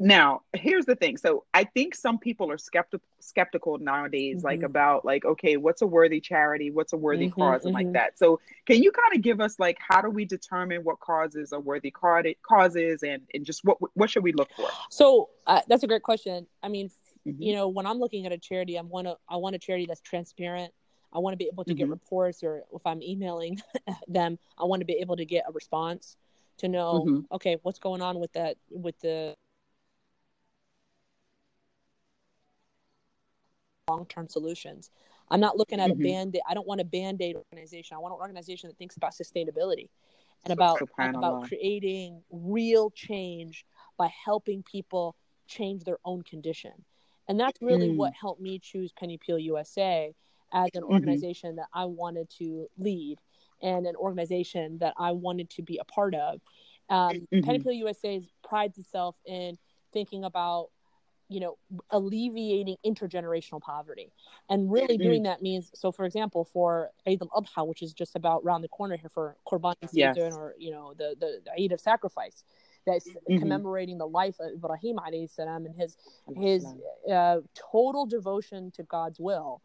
now 0.00 0.42
here's 0.54 0.86
the 0.86 0.96
thing. 0.96 1.16
So 1.16 1.44
I 1.54 1.64
think 1.64 1.94
some 1.94 2.18
people 2.18 2.50
are 2.50 2.58
skeptical 2.58 3.04
skeptical 3.20 3.78
nowadays, 3.78 4.42
like 4.42 4.60
Mhm. 4.60 4.64
about 4.64 5.04
like, 5.04 5.24
okay, 5.24 5.56
what's 5.56 5.82
a 5.82 5.86
worthy 5.86 6.20
charity? 6.20 6.70
What's 6.70 6.92
a 6.92 6.96
worthy 6.96 7.28
Mhm, 7.28 7.34
cause 7.34 7.64
and 7.64 7.72
mhm. 7.72 7.74
like 7.74 7.92
that. 7.92 8.18
So 8.18 8.40
can 8.66 8.82
you 8.82 8.90
kind 8.90 9.14
of 9.14 9.22
give 9.22 9.40
us 9.40 9.58
like 9.58 9.78
how 9.80 10.00
do 10.00 10.10
we 10.10 10.24
determine 10.24 10.82
what 10.84 11.00
causes 11.00 11.52
are 11.52 11.60
worthy 11.60 11.90
cause 11.90 12.24
causes 12.42 13.02
and, 13.02 13.22
and 13.34 13.44
just 13.44 13.64
what 13.64 13.78
what 13.94 14.10
should 14.10 14.22
we 14.24 14.32
look 14.32 14.50
for? 14.56 14.68
So 14.90 15.30
uh, 15.46 15.62
that's 15.68 15.82
a 15.82 15.86
great 15.86 16.02
question. 16.02 16.46
I 16.62 16.68
mean, 16.68 16.90
Mhm. 17.26 17.36
you 17.40 17.52
know, 17.54 17.68
when 17.68 17.86
I'm 17.86 17.98
looking 17.98 18.26
at 18.26 18.32
a 18.32 18.38
charity, 18.38 18.78
I 18.78 18.82
want 18.82 19.06
to 19.06 19.16
I 19.28 19.36
want 19.36 19.54
a 19.54 19.58
charity 19.58 19.86
that's 19.86 20.00
transparent. 20.00 20.72
I 21.12 21.18
want 21.20 21.32
to 21.34 21.38
be 21.38 21.48
able 21.50 21.64
to 21.64 21.74
get 21.74 21.86
Mhm. 21.86 21.90
reports, 21.90 22.42
or 22.42 22.64
if 22.74 22.84
I'm 22.86 23.02
emailing 23.02 23.60
them, 24.08 24.38
I 24.58 24.64
want 24.64 24.80
to 24.80 24.86
be 24.86 24.94
able 24.94 25.16
to 25.16 25.24
get 25.24 25.44
a 25.48 25.52
response 25.52 26.16
to 26.58 26.68
know, 26.68 27.04
Mhm. 27.06 27.24
okay, 27.32 27.56
what's 27.62 27.78
going 27.78 28.02
on 28.02 28.18
with 28.18 28.32
that 28.32 28.56
with 28.70 28.98
the 29.00 29.34
long 33.88 34.06
term 34.06 34.28
solutions. 34.28 34.90
I'm 35.30 35.40
not 35.40 35.56
looking 35.56 35.80
at 35.80 35.90
Mhm. 35.90 35.92
a 35.92 35.94
band 35.94 36.36
aid. 36.36 36.42
I 36.48 36.54
don't 36.54 36.66
want 36.66 36.80
a 36.80 36.84
band 36.84 37.20
aid 37.22 37.36
organization. 37.36 37.96
I 37.96 38.00
want 38.00 38.14
an 38.14 38.20
organization 38.20 38.68
that 38.68 38.78
thinks 38.78 38.96
about 38.96 39.12
sustainability 39.12 39.88
and 40.44 40.52
about 40.52 40.80
and 40.98 41.16
about 41.16 41.40
creating 41.40 42.22
real 42.30 42.90
change 42.90 43.64
by 43.96 44.08
helping 44.24 44.62
people 44.62 45.16
change 45.46 45.84
their 45.84 45.98
own 46.04 46.22
condition. 46.22 46.84
And 47.28 47.38
that's 47.38 47.60
really 47.60 47.88
Mm. 47.88 47.96
what 47.96 48.14
helped 48.14 48.40
me 48.40 48.58
choose 48.58 48.92
Penny 48.92 49.14
Appeal 49.14 49.38
USA 49.38 50.14
as 50.52 50.70
an 50.74 50.82
Mhm. 50.88 50.88
organization 50.92 51.56
that 51.56 51.68
I 51.74 51.84
wanted 51.84 52.30
to 52.38 52.68
lead 52.78 53.18
and 53.60 53.86
an 53.86 53.96
organization 53.96 54.78
that 54.78 54.94
I 54.96 55.12
wanted 55.12 55.50
to 55.50 55.62
be 55.62 55.78
a 55.78 55.84
part 55.84 56.14
of. 56.14 56.40
Um, 56.88 57.28
Penny 57.42 57.58
Mhm. 57.58 57.58
Appeal 57.58 57.72
USA 57.72 58.22
prides 58.42 58.78
itself 58.78 59.16
in 59.26 59.58
thinking 59.92 60.24
about 60.24 60.70
you 61.28 61.40
know 61.40 61.58
alleviating 61.90 62.76
intergenerational 62.84 63.60
poverty 63.60 64.12
and 64.48 64.72
really 64.72 64.98
Mm. 64.98 65.02
doing 65.02 65.22
that 65.24 65.42
means 65.42 65.70
so 65.74 65.92
for 65.92 66.04
example 66.04 66.44
for 66.44 66.90
Eid 67.06 67.20
al-Adha 67.22 67.66
which 67.66 67.82
is 67.82 67.92
just 67.92 68.16
about 68.16 68.42
around 68.44 68.62
the 68.62 68.68
corner 68.68 68.96
here 68.96 69.10
for 69.10 69.36
Qurban 69.46 69.74
Yes. 69.92 70.14
season 70.16 70.32
or 70.32 70.54
you 70.58 70.70
know 70.70 70.94
the, 70.94 71.14
the 71.20 71.40
the 71.44 71.52
Eid 71.62 71.72
of 71.72 71.80
sacrifice 71.80 72.44
that's 72.86 73.08
Mhm. 73.28 73.40
commemorating 73.40 73.98
the 73.98 74.06
life 74.06 74.36
of 74.40 74.52
Ibrahim 74.52 74.96
alayhi 74.96 75.28
salam 75.28 75.66
and 75.66 75.74
his 75.74 75.96
his 76.36 76.64
uh, 77.10 77.40
total 77.72 78.06
devotion 78.06 78.70
to 78.72 78.82
God's 78.84 79.20
will 79.20 79.60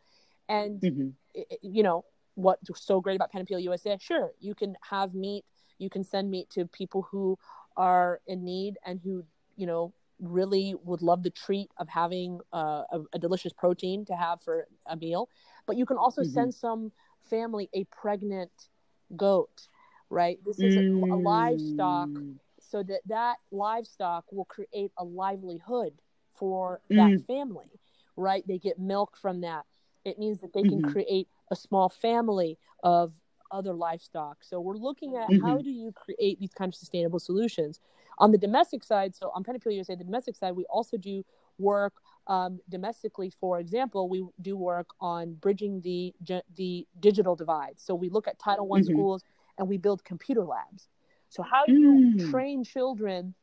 and 0.49 0.81
Mhm. 0.81 1.13
i- 1.35 1.45
i- 1.51 1.57
you 1.61 1.83
know 1.83 2.03
what's 2.35 2.69
so 2.83 2.99
great 2.99 3.15
about 3.15 3.31
Penny 3.31 3.43
Appeal 3.43 3.59
USA? 3.59 3.97
Sure, 3.99 4.33
you 4.39 4.55
can 4.55 4.75
have 4.81 5.13
meat, 5.13 5.45
you 5.77 5.89
can 5.89 6.03
send 6.03 6.31
meat 6.31 6.49
to 6.49 6.65
people 6.65 7.03
who 7.03 7.37
are 7.77 8.21
in 8.27 8.43
need 8.43 8.77
and 8.83 8.99
who 8.99 9.23
you 9.55 9.67
know 9.67 9.93
really 10.19 10.75
would 10.83 11.01
love 11.01 11.23
the 11.23 11.29
treat 11.29 11.71
of 11.77 11.89
having 11.89 12.39
uh, 12.53 12.83
a, 12.91 13.01
a 13.13 13.19
delicious 13.19 13.53
protein 13.53 14.05
to 14.05 14.15
have 14.15 14.41
for 14.41 14.67
a 14.85 14.95
meal. 14.95 15.29
But 15.65 15.77
you 15.77 15.85
can 15.85 15.97
also 15.97 16.23
Mhm. 16.23 16.23
send 16.23 16.53
some 16.53 16.91
family 17.23 17.69
a 17.73 17.85
pregnant 17.85 18.69
goat, 19.15 19.67
right? 20.09 20.39
This 20.45 20.63
is 20.63 20.77
a, 20.77 20.83
a 21.11 21.17
livestock 21.17 22.21
Mm. 22.21 22.39
so 22.59 22.83
that 22.83 23.01
that 23.07 23.37
livestock 23.51 24.25
will 24.31 24.45
create 24.45 24.91
a 24.97 25.03
livelihood 25.03 26.01
for 26.33 26.81
Mm. 26.91 26.95
that 26.95 27.17
family 27.27 27.79
right 28.15 28.45
they 28.47 28.57
get 28.57 28.79
milk 28.79 29.17
from 29.17 29.41
that 29.41 29.65
it 30.05 30.17
means 30.19 30.41
that 30.41 30.53
they 30.53 30.63
can 30.63 30.81
Mhm. 30.81 30.81
create 30.81 31.27
a 31.51 31.55
small 31.55 31.89
family 31.89 32.57
of 32.83 33.13
other 33.51 33.73
livestock 33.73 34.43
so 34.43 34.59
we're 34.59 34.75
looking 34.77 35.15
at 35.15 35.31
how 35.41 35.61
Mhm. 35.61 35.61
do 35.61 35.69
you 35.69 35.91
create 35.91 36.39
these 36.39 36.53
kind 36.53 36.69
of 36.69 36.75
sustainable 36.75 37.19
solutions 37.19 37.79
on 38.17 38.31
the 38.31 38.37
domestic 38.37 38.83
side 38.83 39.15
so 39.15 39.31
on 39.33 39.43
Penny 39.43 39.57
Appeal 39.57 39.73
USA 39.73 39.95
the 39.95 40.03
domestic 40.03 40.35
side 40.35 40.55
we 40.55 40.65
also 40.65 40.97
do 40.97 41.23
work 41.57 41.93
um, 42.27 42.59
domestically 42.69 43.29
for 43.39 43.59
example 43.59 44.07
we 44.09 44.23
do 44.41 44.55
work 44.55 44.87
on 44.99 45.33
bridging 45.35 45.81
the 45.81 46.13
the 46.55 46.87
digital 46.99 47.35
divide 47.35 47.79
so 47.79 47.93
we 47.95 48.09
look 48.09 48.27
at 48.27 48.39
title 48.39 48.67
one 48.67 48.83
Mhm. 48.83 48.87
schools 48.87 49.23
and 49.57 49.67
we 49.67 49.77
build 49.77 50.03
computer 50.03 50.43
labs 50.43 50.89
so 51.29 51.43
how 51.43 51.65
do 51.65 51.73
you 51.73 52.03
Mm. 52.13 52.29
train 52.31 52.63
children 52.63 53.33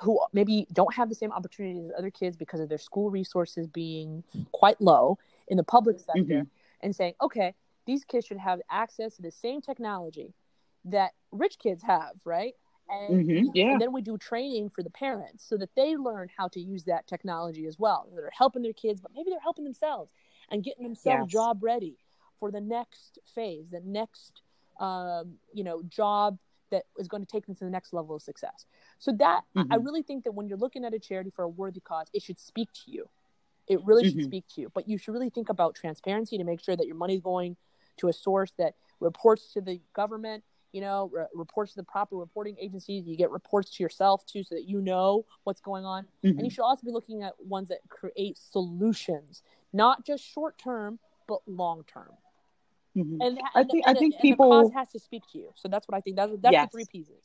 who 0.00 0.20
maybe 0.32 0.66
don't 0.72 0.92
have 0.94 1.08
the 1.08 1.14
same 1.14 1.30
opportunities 1.32 1.84
as 1.84 1.92
other 1.96 2.10
kids 2.10 2.36
because 2.36 2.60
of 2.60 2.68
their 2.68 2.78
school 2.78 3.10
resources 3.10 3.68
being 3.68 4.24
quite 4.52 4.80
low 4.80 5.18
in 5.48 5.56
the 5.56 5.62
public 5.62 5.98
sector 6.00 6.40
Mhm. 6.40 6.46
and 6.80 6.96
saying, 6.96 7.14
okay, 7.20 7.54
these 7.86 8.04
kids 8.04 8.26
should 8.26 8.38
have 8.38 8.60
access 8.70 9.14
to 9.16 9.22
the 9.22 9.30
same 9.30 9.60
technology 9.60 10.34
that 10.84 11.12
rich 11.30 11.58
kids 11.58 11.82
have, 11.82 12.14
right? 12.24 12.54
And, 12.88 13.26
Mhm. 13.28 13.50
Yeah. 13.54 13.72
and 13.72 13.80
then 13.80 13.92
we 13.92 14.02
do 14.02 14.18
training 14.18 14.68
for 14.70 14.82
the 14.82 14.90
parents 14.90 15.44
so 15.44 15.56
that 15.56 15.74
they 15.74 15.96
learn 15.96 16.28
how 16.36 16.48
to 16.48 16.60
use 16.60 16.84
that 16.84 17.06
technology 17.06 17.66
as 17.66 17.78
well. 17.78 18.08
They're 18.12 18.30
helping 18.36 18.62
their 18.62 18.72
kids, 18.74 19.00
but 19.00 19.12
maybe 19.14 19.30
they're 19.30 19.40
helping 19.40 19.64
themselves 19.64 20.12
and 20.50 20.62
getting 20.62 20.84
themselves 20.84 21.32
Yes. 21.32 21.32
job 21.32 21.62
ready 21.62 21.96
for 22.38 22.50
the 22.50 22.60
next 22.60 23.18
phase, 23.34 23.70
the 23.70 23.80
next 23.80 24.42
um, 24.80 25.38
you 25.52 25.62
know 25.62 25.82
job 25.84 26.36
that 26.70 26.84
is 26.98 27.06
going 27.06 27.22
to 27.24 27.30
take 27.30 27.46
them 27.46 27.54
to 27.54 27.64
the 27.64 27.70
next 27.70 27.92
level 27.92 28.16
of 28.16 28.22
success. 28.22 28.66
So 28.98 29.12
that 29.12 29.44
I- 29.54 29.60
I 29.70 29.76
really 29.76 30.02
think 30.02 30.24
that 30.24 30.32
when 30.32 30.48
you're 30.48 30.58
looking 30.58 30.84
at 30.84 30.92
a 30.92 30.98
charity 30.98 31.30
for 31.30 31.44
a 31.44 31.48
worthy 31.48 31.80
cause, 31.80 32.08
it 32.12 32.22
should 32.22 32.38
speak 32.40 32.72
to 32.84 32.90
you. 32.90 33.08
It 33.68 33.82
really 33.84 34.04
should 34.04 34.18
Mhm. 34.18 34.24
speak 34.24 34.46
to 34.48 34.60
you. 34.60 34.68
But 34.70 34.88
you 34.88 34.98
should 34.98 35.12
really 35.12 35.30
think 35.30 35.48
about 35.48 35.74
transparency 35.76 36.36
to 36.36 36.44
make 36.44 36.60
sure 36.60 36.76
that 36.76 36.86
your 36.86 36.96
money 36.96 37.14
is 37.14 37.20
going 37.20 37.56
to 37.98 38.08
a 38.08 38.12
source 38.12 38.50
that 38.58 38.74
reports 38.98 39.52
to 39.52 39.60
the 39.60 39.80
government, 39.92 40.44
you 40.74 40.80
know, 40.80 41.08
re- 41.12 41.26
reports 41.34 41.70
to 41.72 41.76
the 41.76 41.84
proper 41.84 42.16
reporting 42.16 42.56
agencies. 42.60 43.06
You 43.06 43.16
get 43.16 43.30
reports 43.30 43.70
to 43.76 43.82
yourself 43.82 44.26
too, 44.26 44.42
so 44.42 44.56
that 44.56 44.64
you 44.68 44.80
know 44.80 45.24
what's 45.44 45.60
going 45.60 45.84
on. 45.84 46.04
And 46.24 46.38
you 46.40 46.46
Mhm. 46.46 46.52
should 46.52 46.62
also 46.64 46.84
be 46.84 46.90
looking 46.90 47.22
at 47.22 47.32
ones 47.44 47.68
that 47.68 47.78
create 47.88 48.36
solutions, 48.36 49.42
not 49.72 50.04
just 50.04 50.24
short 50.24 50.58
term, 50.58 50.98
but 51.28 51.40
long 51.46 51.84
term. 51.84 52.12
Mhm. 52.96 53.18
And, 53.24 53.38
I 53.54 53.60
and, 53.60 53.70
think- 53.70 53.86
I 53.86 53.94
think 53.94 54.14
and 54.14 54.20
people- 54.22 54.50
the 54.50 54.62
cause 54.64 54.72
has 54.72 54.90
to 54.92 54.98
speak 54.98 55.22
to 55.32 55.38
you. 55.38 55.50
So 55.54 55.68
that's 55.68 55.86
what 55.86 55.96
I 55.96 56.00
think. 56.00 56.16
That's 56.16 56.32
that's 56.40 56.52
Yes. 56.52 56.66
the 56.66 56.76
three 56.76 56.86
pieces. 56.86 57.22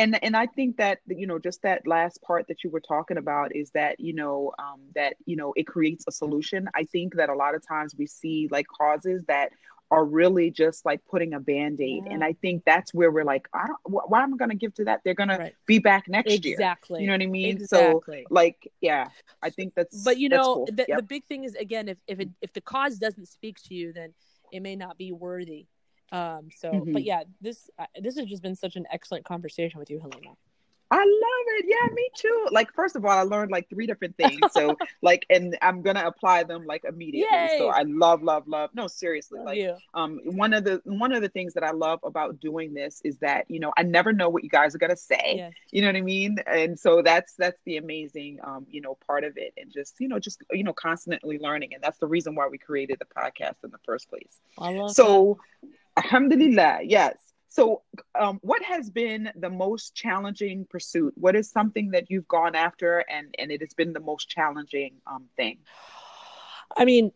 and 0.00 0.22
and 0.22 0.36
I 0.36 0.46
think 0.46 0.76
that 0.76 1.00
you 1.08 1.26
know 1.26 1.38
just 1.40 1.62
that 1.62 1.84
last 1.86 2.22
part 2.22 2.46
that 2.48 2.62
you 2.62 2.70
were 2.70 2.80
talking 2.80 3.16
about 3.16 3.56
is 3.56 3.70
that 3.72 3.98
you 3.98 4.12
know 4.12 4.52
um, 4.58 4.80
that 4.94 5.16
you 5.26 5.36
know 5.36 5.52
it 5.56 5.66
creates 5.66 6.04
a 6.06 6.12
solution. 6.12 6.68
I 6.74 6.84
think 6.84 7.14
that 7.16 7.30
a 7.30 7.34
lot 7.34 7.54
of 7.56 7.66
times 7.66 7.96
we 7.96 8.06
see 8.06 8.46
like 8.50 8.66
causes 8.68 9.24
that 9.24 9.50
are 9.90 10.04
really 10.04 10.50
just 10.50 10.84
like 10.84 11.00
putting 11.10 11.32
a 11.34 11.40
band-aid 11.40 12.04
and 12.10 12.22
i 12.22 12.32
think 12.34 12.62
that's 12.66 12.92
where 12.92 13.10
we're 13.10 13.24
like 13.24 13.48
i 13.54 13.66
don't 13.66 13.78
why 14.10 14.22
am 14.22 14.34
i 14.34 14.36
going 14.36 14.50
to 14.50 14.54
give 14.56 14.74
to 14.74 14.84
that 14.84 15.00
they're 15.04 15.14
going 15.14 15.28
to 15.28 15.50
be 15.66 15.78
back 15.78 16.06
next 16.08 16.44
year 16.44 16.52
Exactly. 16.54 17.00
you 17.00 17.06
know 17.06 17.14
what 17.14 17.22
i 17.22 17.26
mean 17.26 17.56
Exactly. 17.56 18.24
so 18.26 18.34
like 18.34 18.70
yeah 18.80 19.08
i 19.42 19.50
think 19.50 19.72
that's 19.74 20.04
but 20.04 20.18
you 20.18 20.28
that's 20.28 20.46
know 20.46 20.54
cool. 20.56 20.68
the, 20.72 20.84
Yep. 20.88 20.96
the 20.98 21.02
big 21.02 21.24
thing 21.24 21.44
is 21.44 21.54
again 21.54 21.88
if 21.88 21.98
if 22.06 22.20
it, 22.20 22.28
if 22.42 22.52
the 22.52 22.60
cause 22.60 22.98
doesn't 22.98 23.26
speak 23.28 23.56
to 23.64 23.74
you 23.74 23.92
then 23.92 24.12
it 24.52 24.60
may 24.60 24.76
not 24.76 24.98
be 24.98 25.12
worthy 25.12 25.66
um 26.12 26.48
so 26.54 26.70
Mhm. 26.70 26.92
but 26.92 27.02
yeah 27.02 27.22
this 27.40 27.70
uh, 27.78 27.86
this 28.00 28.16
has 28.16 28.26
just 28.26 28.42
been 28.42 28.54
such 28.56 28.76
an 28.76 28.84
excellent 28.92 29.24
conversation 29.24 29.78
with 29.78 29.90
you 29.90 30.00
Halima 30.00 30.34
I 30.90 30.96
love 30.96 31.46
it. 31.58 31.66
Yeah, 31.68 31.94
me 31.94 32.08
too. 32.14 32.46
Like, 32.50 32.72
first 32.72 32.96
of 32.96 33.04
all, 33.04 33.10
I 33.10 33.22
learned 33.22 33.50
like 33.50 33.68
three 33.68 33.86
different 33.86 34.16
things. 34.16 34.52
So, 34.52 34.76
like, 35.02 35.26
and 35.28 35.56
I'm 35.60 35.82
gonna 35.82 36.04
apply 36.06 36.44
them 36.44 36.64
like 36.66 36.84
immediately. 36.84 37.48
So 37.58 37.68
I 37.68 37.82
love, 37.82 38.22
love, 38.22 38.48
love. 38.48 38.70
No, 38.74 38.86
seriously. 38.86 39.38
Love 39.38 39.46
like, 39.46 39.58
you 39.58 39.76
um, 39.94 40.18
one 40.24 40.54
of 40.54 40.64
the 40.64 40.80
one 40.84 41.12
of 41.12 41.20
the 41.22 41.28
things 41.28 41.54
that 41.54 41.62
I 41.62 41.72
love 41.72 42.00
about 42.04 42.40
doing 42.40 42.72
this 42.72 43.00
is 43.04 43.18
that 43.18 43.44
you 43.50 43.60
know 43.60 43.72
I 43.76 43.82
never 43.82 44.12
know 44.12 44.28
what 44.28 44.44
you 44.44 44.50
guys 44.50 44.74
are 44.74 44.78
gonna 44.78 44.96
say. 44.96 45.34
yes 45.36 45.52
You 45.70 45.82
know 45.82 45.88
what 45.88 45.96
I 45.96 46.00
mean? 46.02 46.38
And 46.46 46.78
so 46.78 47.02
that's 47.02 47.34
that's 47.34 47.60
the 47.64 47.76
amazing, 47.76 48.38
um, 48.42 48.66
you 48.70 48.80
know, 48.80 48.96
part 49.06 49.24
of 49.24 49.36
it, 49.36 49.52
and 49.56 49.70
just 49.72 49.96
you 50.00 50.08
know, 50.08 50.18
just 50.18 50.42
you 50.52 50.64
know, 50.64 50.72
constantly 50.72 51.38
learning, 51.38 51.74
and 51.74 51.82
that's 51.82 51.98
the 51.98 52.06
reason 52.06 52.34
why 52.34 52.48
we 52.48 52.58
created 52.58 52.98
the 52.98 53.06
podcast 53.06 53.62
in 53.64 53.70
the 53.70 53.78
first 53.84 54.08
place. 54.08 54.40
I 54.58 54.70
love 54.70 54.92
So, 54.92 55.38
alhamdulillah, 55.96 56.80
yes. 56.84 57.16
So, 57.48 57.82
um, 58.18 58.38
what 58.42 58.62
has 58.62 58.90
been 58.90 59.30
the 59.34 59.50
most 59.50 59.94
challenging 59.94 60.66
pursuit? 60.68 61.14
What 61.16 61.36
is 61.36 61.50
something 61.50 61.90
that 61.90 62.10
you've 62.10 62.28
gone 62.28 62.54
after, 62.54 62.98
and 63.08 63.34
and 63.38 63.50
it 63.50 63.60
has 63.60 63.74
been 63.74 63.92
the 63.92 64.00
most 64.00 64.28
challenging 64.28 65.00
um 65.06 65.28
thing? 65.36 65.58
i 66.76 66.84
mean 66.84 67.12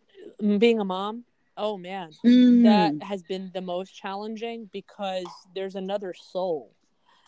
being 0.58 0.80
a 0.80 0.84
mom 0.84 1.24
oh 1.56 1.76
man 1.76 2.16
Mm. 2.24 2.62
that 2.62 2.94
has 3.00 3.22
been 3.22 3.50
the 3.54 3.60
most 3.60 3.94
challenging 3.94 4.68
because 4.72 5.46
there's 5.54 5.74
another 5.74 6.12
soul 6.14 6.74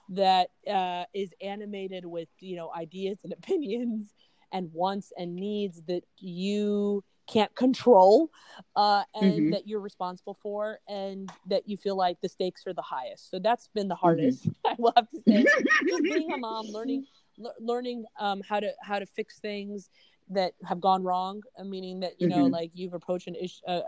that 0.08 0.48
uh, 0.70 1.04
is 1.14 1.32
animated 1.40 2.04
with 2.04 2.28
you 2.40 2.56
know 2.56 2.72
ideas 2.74 3.20
and 3.24 3.32
opinions 3.38 4.14
and 4.52 4.72
wants 4.72 5.12
and 5.16 5.36
needs 5.36 5.82
that 5.86 6.02
you 6.18 7.02
can't 7.26 7.54
control 7.54 8.30
uh, 8.76 9.02
and 9.14 9.50
Mhm. 9.50 9.52
that 9.52 9.66
you're 9.66 9.80
responsible 9.80 10.34
for 10.34 10.78
and 10.88 11.32
that 11.46 11.68
you 11.68 11.76
feel 11.76 11.96
like 11.96 12.20
the 12.20 12.28
stakes 12.28 12.66
are 12.66 12.72
the 12.74 12.82
highest 12.82 13.30
so 13.30 13.38
that's 13.38 13.68
been 13.74 13.88
the 13.88 13.94
Mm-hmm. 14.04 14.34
hardest 14.34 14.48
i 14.66 14.74
will 14.78 14.92
have 14.96 15.08
to 15.08 15.20
say 15.28 15.46
just 15.88 16.08
being 16.08 16.32
a 16.32 16.36
mom 16.38 16.68
learning 16.68 17.04
le- 17.38 17.52
learning 17.60 18.04
um, 18.18 18.42
how 18.48 18.60
to 18.60 18.70
how 18.82 18.98
to 18.98 19.06
fix 19.06 19.38
things 19.40 19.90
that 20.28 20.52
have 20.64 20.80
gone 20.80 21.02
wrong 21.02 21.42
uh, 21.58 21.64
meaning 21.64 22.00
that 22.00 22.12
you 22.18 22.26
know 22.28 22.46
Mhm. 22.46 22.48
like 22.48 22.70
you've 22.74 22.94
approached 22.94 23.26
an 23.26 23.34
issue 23.34 23.60
uh, 23.66 23.80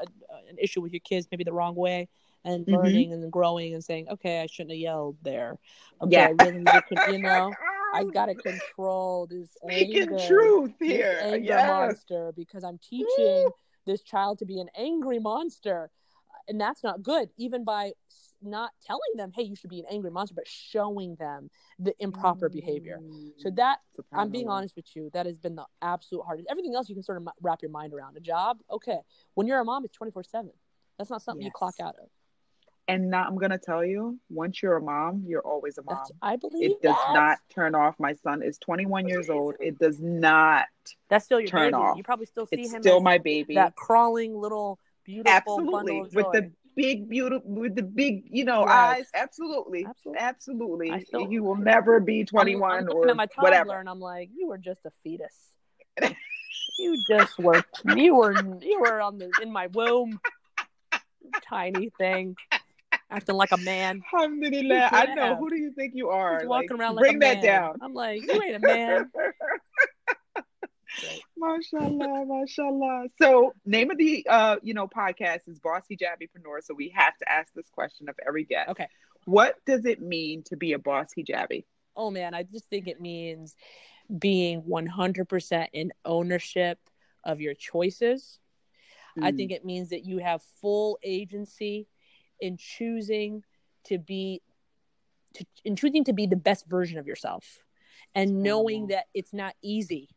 an 0.48 0.56
issue 0.60 0.80
with 0.80 0.92
your 0.92 1.00
kids 1.00 1.26
maybe 1.30 1.44
the 1.44 1.52
wrong 1.52 1.74
way 1.74 2.08
and 2.44 2.66
Mhm. 2.66 2.70
learning 2.70 3.12
and 3.12 3.30
growing 3.32 3.74
and 3.74 3.84
saying 3.84 4.06
okay 4.10 4.40
i 4.42 4.46
shouldn't 4.46 4.70
have 4.72 4.78
yelled 4.78 5.16
there 5.22 5.56
okay 6.02 6.32
Yeah. 6.32 6.32
Really 6.32 6.58
need 6.58 6.72
to 6.72 6.82
con- 6.82 7.00
you 7.04 7.18
know 7.18 7.56
i 7.96 8.04
gotta 8.12 8.34
control 8.34 9.26
this 9.26 9.48
Speaking 9.62 10.02
anger 10.02 10.26
truth 10.26 10.72
this 10.78 10.88
here. 10.88 11.18
anger 11.22 11.44
Yes. 11.44 11.66
monster 11.66 12.32
because 12.36 12.64
I'm 12.64 12.78
teaching 12.78 13.50
this 13.86 14.02
child 14.02 14.38
to 14.40 14.44
be 14.44 14.60
an 14.60 14.68
angry 14.76 15.18
monster. 15.18 15.90
And 16.48 16.60
that's 16.60 16.84
not 16.84 17.02
good, 17.02 17.30
even 17.36 17.64
by 17.64 17.92
not 18.40 18.70
telling 18.86 19.00
them, 19.16 19.32
hey, 19.34 19.42
you 19.42 19.56
should 19.56 19.70
be 19.70 19.80
an 19.80 19.86
angry 19.90 20.10
monster, 20.10 20.34
but 20.34 20.46
showing 20.46 21.16
them 21.16 21.50
the 21.78 21.94
improper 21.98 22.48
behavior. 22.48 23.00
So 23.38 23.50
mm. 23.50 23.56
that 23.56 23.78
I'm 24.12 24.30
being 24.30 24.48
honest 24.48 24.76
with 24.76 24.86
you, 24.94 25.10
that 25.12 25.26
has 25.26 25.38
been 25.38 25.56
the 25.56 25.64
absolute 25.82 26.22
hardest. 26.22 26.46
Everything 26.48 26.74
else 26.74 26.88
you 26.88 26.94
can 26.94 27.02
sort 27.02 27.18
of 27.18 27.26
wrap 27.40 27.62
your 27.62 27.70
mind 27.70 27.92
around. 27.92 28.16
A 28.16 28.20
job, 28.20 28.58
okay. 28.70 28.98
When 29.34 29.48
you're 29.48 29.58
a 29.58 29.64
mom, 29.64 29.84
it's 29.84 29.96
24 29.96 30.22
7. 30.22 30.50
That's 30.98 31.10
not 31.10 31.22
something 31.22 31.44
you 31.44 31.50
clock 31.50 31.74
out 31.80 31.96
of. 32.00 32.08
And 32.88 33.10
now 33.10 33.24
I'm 33.24 33.36
gonna 33.36 33.58
tell 33.58 33.84
you, 33.84 34.18
once 34.30 34.62
you're 34.62 34.76
a 34.76 34.80
mom, 34.80 35.24
you're 35.26 35.40
always 35.44 35.76
a 35.78 35.82
mom. 35.82 35.96
That's, 35.96 36.12
I 36.22 36.36
believe 36.36 36.70
It 36.70 36.82
does 36.82 36.94
that. 36.94 37.14
not 37.14 37.38
turn 37.52 37.74
off. 37.74 37.96
My 37.98 38.12
son 38.14 38.42
is 38.42 38.58
21 38.58 39.08
years 39.08 39.28
old. 39.28 39.56
It 39.58 39.78
does 39.78 40.00
not. 40.00 40.66
That's 41.08 41.24
still 41.24 41.40
your 41.40 41.48
turn 41.48 41.72
baby. 41.72 41.74
off. 41.82 41.96
You 41.96 42.04
probably 42.04 42.26
still 42.26 42.46
see 42.46 42.60
It's 42.60 42.72
him 42.72 42.82
still 42.82 43.00
my 43.00 43.18
baby. 43.18 43.54
that 43.56 43.74
crawling 43.74 44.36
little 44.36 44.78
beautiful 45.04 45.32
Absolutely. 45.36 46.00
With 46.02 46.32
the 46.32 46.52
big, 46.76 47.08
beautiful, 47.08 47.48
with 47.50 47.74
the 47.74 47.82
big, 47.82 48.24
you 48.30 48.44
know, 48.44 48.60
Yes. 48.60 48.70
eyes. 48.70 49.06
Absolutely. 49.14 49.84
Absolutely. 49.84 50.20
Absolutely. 50.22 51.04
Still- 51.06 51.28
you 51.32 51.42
will 51.42 51.56
never 51.56 51.98
be 51.98 52.18
I'm- 52.18 52.26
21 52.26 52.88
I'm, 52.88 52.88
or 52.96 53.08
at 53.08 53.16
my 53.16 53.26
whatever. 53.38 53.80
and 53.80 53.88
I'm 53.88 53.98
like, 54.00 54.30
you 54.36 54.46
were 54.46 54.58
just 54.58 54.84
a 54.86 54.92
fetus. 55.02 55.54
you 56.78 57.02
just 57.08 57.36
were. 57.38 57.64
You 57.96 58.14
were. 58.14 58.32
You 58.62 58.78
were 58.80 59.00
on 59.00 59.18
the 59.18 59.30
in 59.42 59.50
my 59.50 59.66
womb, 59.68 60.20
tiny 61.42 61.90
thing, 61.98 62.36
acting 63.10 63.36
like 63.36 63.52
a 63.52 63.56
man. 63.58 64.02
Alhamdulillah. 64.12 64.88
I 64.92 65.06
know. 65.14 65.14
Yeah. 65.30 65.36
Who 65.36 65.50
do 65.50 65.56
you 65.56 65.72
think 65.72 65.92
you 65.94 66.08
are? 66.10 66.38
Just 66.38 66.48
walking 66.48 66.70
Like, 66.70 66.80
around 66.80 66.94
like 66.96 67.02
bring 67.02 67.18
that 67.20 67.42
down. 67.42 67.76
I'm 67.80 67.94
like, 67.94 68.22
you 68.22 68.42
ain't 68.42 68.56
a 68.56 68.58
man. 68.60 69.10
mashallah, 71.36 72.24
mashallah. 72.26 73.06
So, 73.20 73.52
name 73.64 73.90
of 73.90 73.98
the 73.98 74.26
uh, 74.28 74.56
you 74.62 74.74
know, 74.74 74.88
podcast 74.88 75.40
is 75.46 75.58
Boss 75.60 75.82
Hijabipreneur. 75.90 76.62
So 76.62 76.74
we 76.74 76.92
have 76.96 77.16
to 77.18 77.30
ask 77.30 77.52
this 77.54 77.68
question 77.70 78.08
of 78.08 78.14
every 78.26 78.44
guest. 78.44 78.70
Okay. 78.70 78.88
What 79.24 79.56
does 79.66 79.84
it 79.84 80.00
mean 80.00 80.42
to 80.44 80.56
be 80.56 80.72
a 80.72 80.78
boss 80.78 81.08
hijabi? 81.18 81.64
Oh 81.96 82.10
man, 82.10 82.34
I 82.34 82.44
just 82.44 82.68
think 82.70 82.86
it 82.86 83.00
means 83.00 83.56
being 84.18 84.62
100% 84.62 85.66
in 85.72 85.92
ownership 86.04 86.78
of 87.24 87.40
your 87.40 87.54
choices. 87.54 88.38
I 89.20 89.32
Mm. 89.32 89.36
think 89.36 89.50
it 89.50 89.64
means 89.64 89.88
that 89.90 90.04
you 90.04 90.18
have 90.18 90.42
full 90.60 90.98
agency 91.02 91.88
in 92.40 92.56
choosing 92.56 93.42
to 93.84 93.98
be 93.98 94.42
to 95.34 95.44
in 95.64 95.76
choosing 95.76 96.04
to 96.04 96.12
be 96.12 96.26
the 96.26 96.36
best 96.36 96.66
version 96.66 96.98
of 96.98 97.06
yourself 97.06 97.58
and 98.14 98.42
knowing 98.42 98.88
that 98.88 99.06
it's 99.14 99.32
not 99.32 99.54
easy 99.62 100.08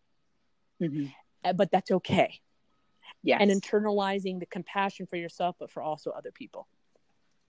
Mhm. 0.82 1.14
uh, 1.44 1.54
but 1.54 1.72
that's 1.72 1.92
okay 1.92 2.40
Yes. 3.24 3.40
and 3.42 3.52
internalizing 3.52 4.40
the 4.40 4.46
compassion 4.46 5.06
for 5.06 5.18
yourself 5.18 5.56
but 5.60 5.70
for 5.72 5.82
also 5.84 6.12
other 6.12 6.32
people 6.32 6.68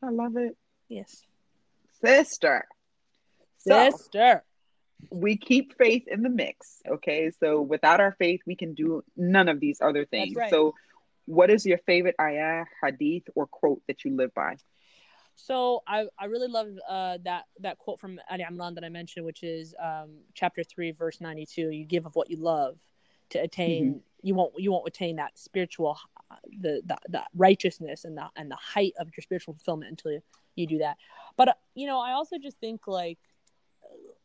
I 0.02 0.10
love 0.10 0.36
it. 0.36 0.56
yes 0.88 1.22
Sister. 2.02 2.66
So 3.58 3.90
sister 3.90 4.44
we 5.10 5.36
keep 5.36 5.76
faith 5.78 6.06
in 6.08 6.22
the 6.22 6.28
mix. 6.28 6.82
Okay. 6.86 7.30
So 7.30 7.62
without 7.62 8.00
our 8.00 8.12
faith, 8.12 8.42
we 8.46 8.54
can 8.54 8.74
do 8.74 9.02
none 9.16 9.48
of 9.48 9.58
these 9.58 9.80
other 9.80 10.04
things. 10.04 10.36
right. 10.36 10.50
So 10.50 10.74
what 11.30 11.48
is 11.50 11.64
your 11.64 11.78
favorite 11.78 12.16
ayah, 12.20 12.64
hadith, 12.82 13.22
or 13.34 13.46
quote 13.46 13.80
that 13.86 14.04
you 14.04 14.16
live 14.16 14.34
by? 14.34 14.56
So 15.36 15.82
I, 15.86 16.06
I 16.18 16.26
really 16.26 16.48
love 16.48 16.68
uh, 16.88 17.18
that 17.24 17.44
that 17.60 17.78
quote 17.78 18.00
from 18.00 18.20
Ali 18.30 18.44
Imran 18.44 18.74
that 18.74 18.84
I 18.84 18.88
mentioned, 18.88 19.24
which 19.24 19.42
is 19.42 19.74
um, 19.82 20.18
chapter 20.34 20.62
three, 20.62 20.90
verse 20.90 21.20
ninety 21.20 21.46
two. 21.46 21.70
You 21.70 21.84
give 21.84 22.04
of 22.04 22.14
what 22.14 22.30
you 22.30 22.36
love 22.36 22.78
to 23.30 23.38
attain. 23.38 24.02
You 24.22 24.34
won't 24.34 24.52
you 24.58 24.72
won't 24.72 24.86
attain 24.86 25.16
that 25.16 25.38
spiritual, 25.38 25.98
the, 26.58 26.82
the 26.84 26.96
the 27.08 27.22
righteousness 27.34 28.04
and 28.04 28.18
the 28.18 28.26
and 28.36 28.50
the 28.50 28.56
height 28.56 28.92
of 28.98 29.08
your 29.16 29.22
spiritual 29.22 29.54
fulfillment 29.54 29.90
until 29.90 30.12
you, 30.12 30.20
you 30.56 30.66
do 30.66 30.78
that. 30.78 30.98
But 31.36 31.48
uh, 31.48 31.54
you 31.74 31.86
know, 31.86 32.00
I 32.00 32.12
also 32.12 32.36
just 32.36 32.58
think 32.58 32.86
like 32.86 33.18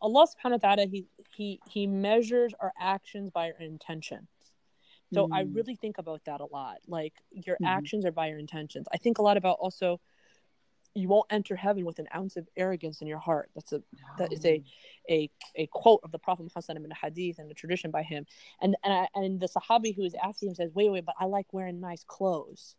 Allah 0.01 0.27
Subhanahu 0.27 0.61
wa 0.63 0.75
Taala, 0.75 0.89
he 0.89 1.05
he 1.35 1.61
he 1.69 1.87
measures 1.87 2.53
our 2.59 2.73
actions 2.79 3.29
by 3.29 3.51
our 3.51 3.59
intentions. 3.59 4.27
So 5.15 5.27
I 5.31 5.43
Mm. 5.43 5.55
really 5.55 5.75
think 5.75 5.97
about 5.97 6.23
that 6.25 6.41
a 6.41 6.45
lot. 6.45 6.77
Like 6.87 7.13
your 7.31 7.57
Mhm. 7.61 7.67
actions 7.67 8.05
are 8.05 8.11
by 8.11 8.27
your 8.27 8.37
intentions. 8.37 8.85
I 8.91 8.97
think 8.97 9.17
a 9.17 9.21
lot 9.21 9.37
about 9.37 9.57
also 9.59 9.99
you 10.97 11.09
won't 11.09 11.25
enter 11.29 11.55
heaven 11.57 11.83
with 11.83 11.99
an 11.99 12.07
ounce 12.15 12.37
of 12.37 12.47
arrogance 12.55 13.01
in 13.01 13.07
your 13.07 13.17
heart. 13.19 13.49
That's 13.53 13.73
a 13.73 13.81
that 14.17 14.31
is 14.31 14.45
a 14.45 14.63
a, 15.09 15.29
a 15.55 15.67
quote 15.67 16.01
of 16.03 16.11
the 16.11 16.19
Prophet 16.19 16.43
Muhammad 16.43 16.85
in 16.85 16.91
a 16.91 16.95
hadith 16.95 17.39
and 17.39 17.49
a 17.49 17.53
tradition 17.53 17.91
by 17.91 18.03
him. 18.03 18.25
And 18.61 18.75
and 18.83 18.93
I, 18.93 19.07
and 19.15 19.39
the 19.39 19.47
Sahabi 19.47 19.95
who 19.95 20.03
is 20.03 20.15
asking 20.21 20.49
him 20.49 20.55
says, 20.55 20.71
"Wait, 20.73 20.89
wait, 20.89 21.05
but 21.05 21.15
I 21.19 21.25
like 21.25 21.53
wearing 21.53 21.79
nice 21.79 22.03
clothes. 22.03 22.75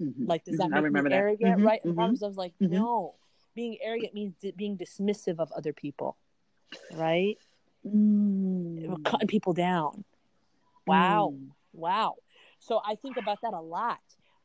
Mhm. 0.00 0.28
Like, 0.28 0.44
does 0.44 0.58
that 0.58 0.68
Mhm. 0.68 0.70
make 0.70 0.78
I 0.78 0.82
remember 0.82 1.08
me 1.08 1.14
that. 1.14 1.22
arrogant, 1.22 1.58
Mhm. 1.60 1.64
right?" 1.64 1.80
And 1.82 1.90
the 1.92 1.94
Mhm. 1.94 2.06
Prophet 2.06 2.20
was 2.22 2.36
like, 2.36 2.54
Mhm. 2.60 2.70
"No, 2.70 3.14
being 3.54 3.78
arrogant 3.80 4.14
means 4.14 4.34
di- 4.36 4.52
being 4.52 4.76
dismissive 4.76 5.38
of 5.40 5.50
other 5.52 5.72
people, 5.72 6.16
right? 6.92 7.36
Mm. 7.84 9.02
Cutting 9.04 9.28
people 9.28 9.52
down. 9.54 10.04
Wow, 10.86 11.30
Mm. 11.34 11.50
Wow. 11.76 12.16
So 12.58 12.80
I 12.84 12.94
think 12.96 13.16
about 13.16 13.40
that 13.42 13.54
a 13.54 13.60
lot. 13.60 14.00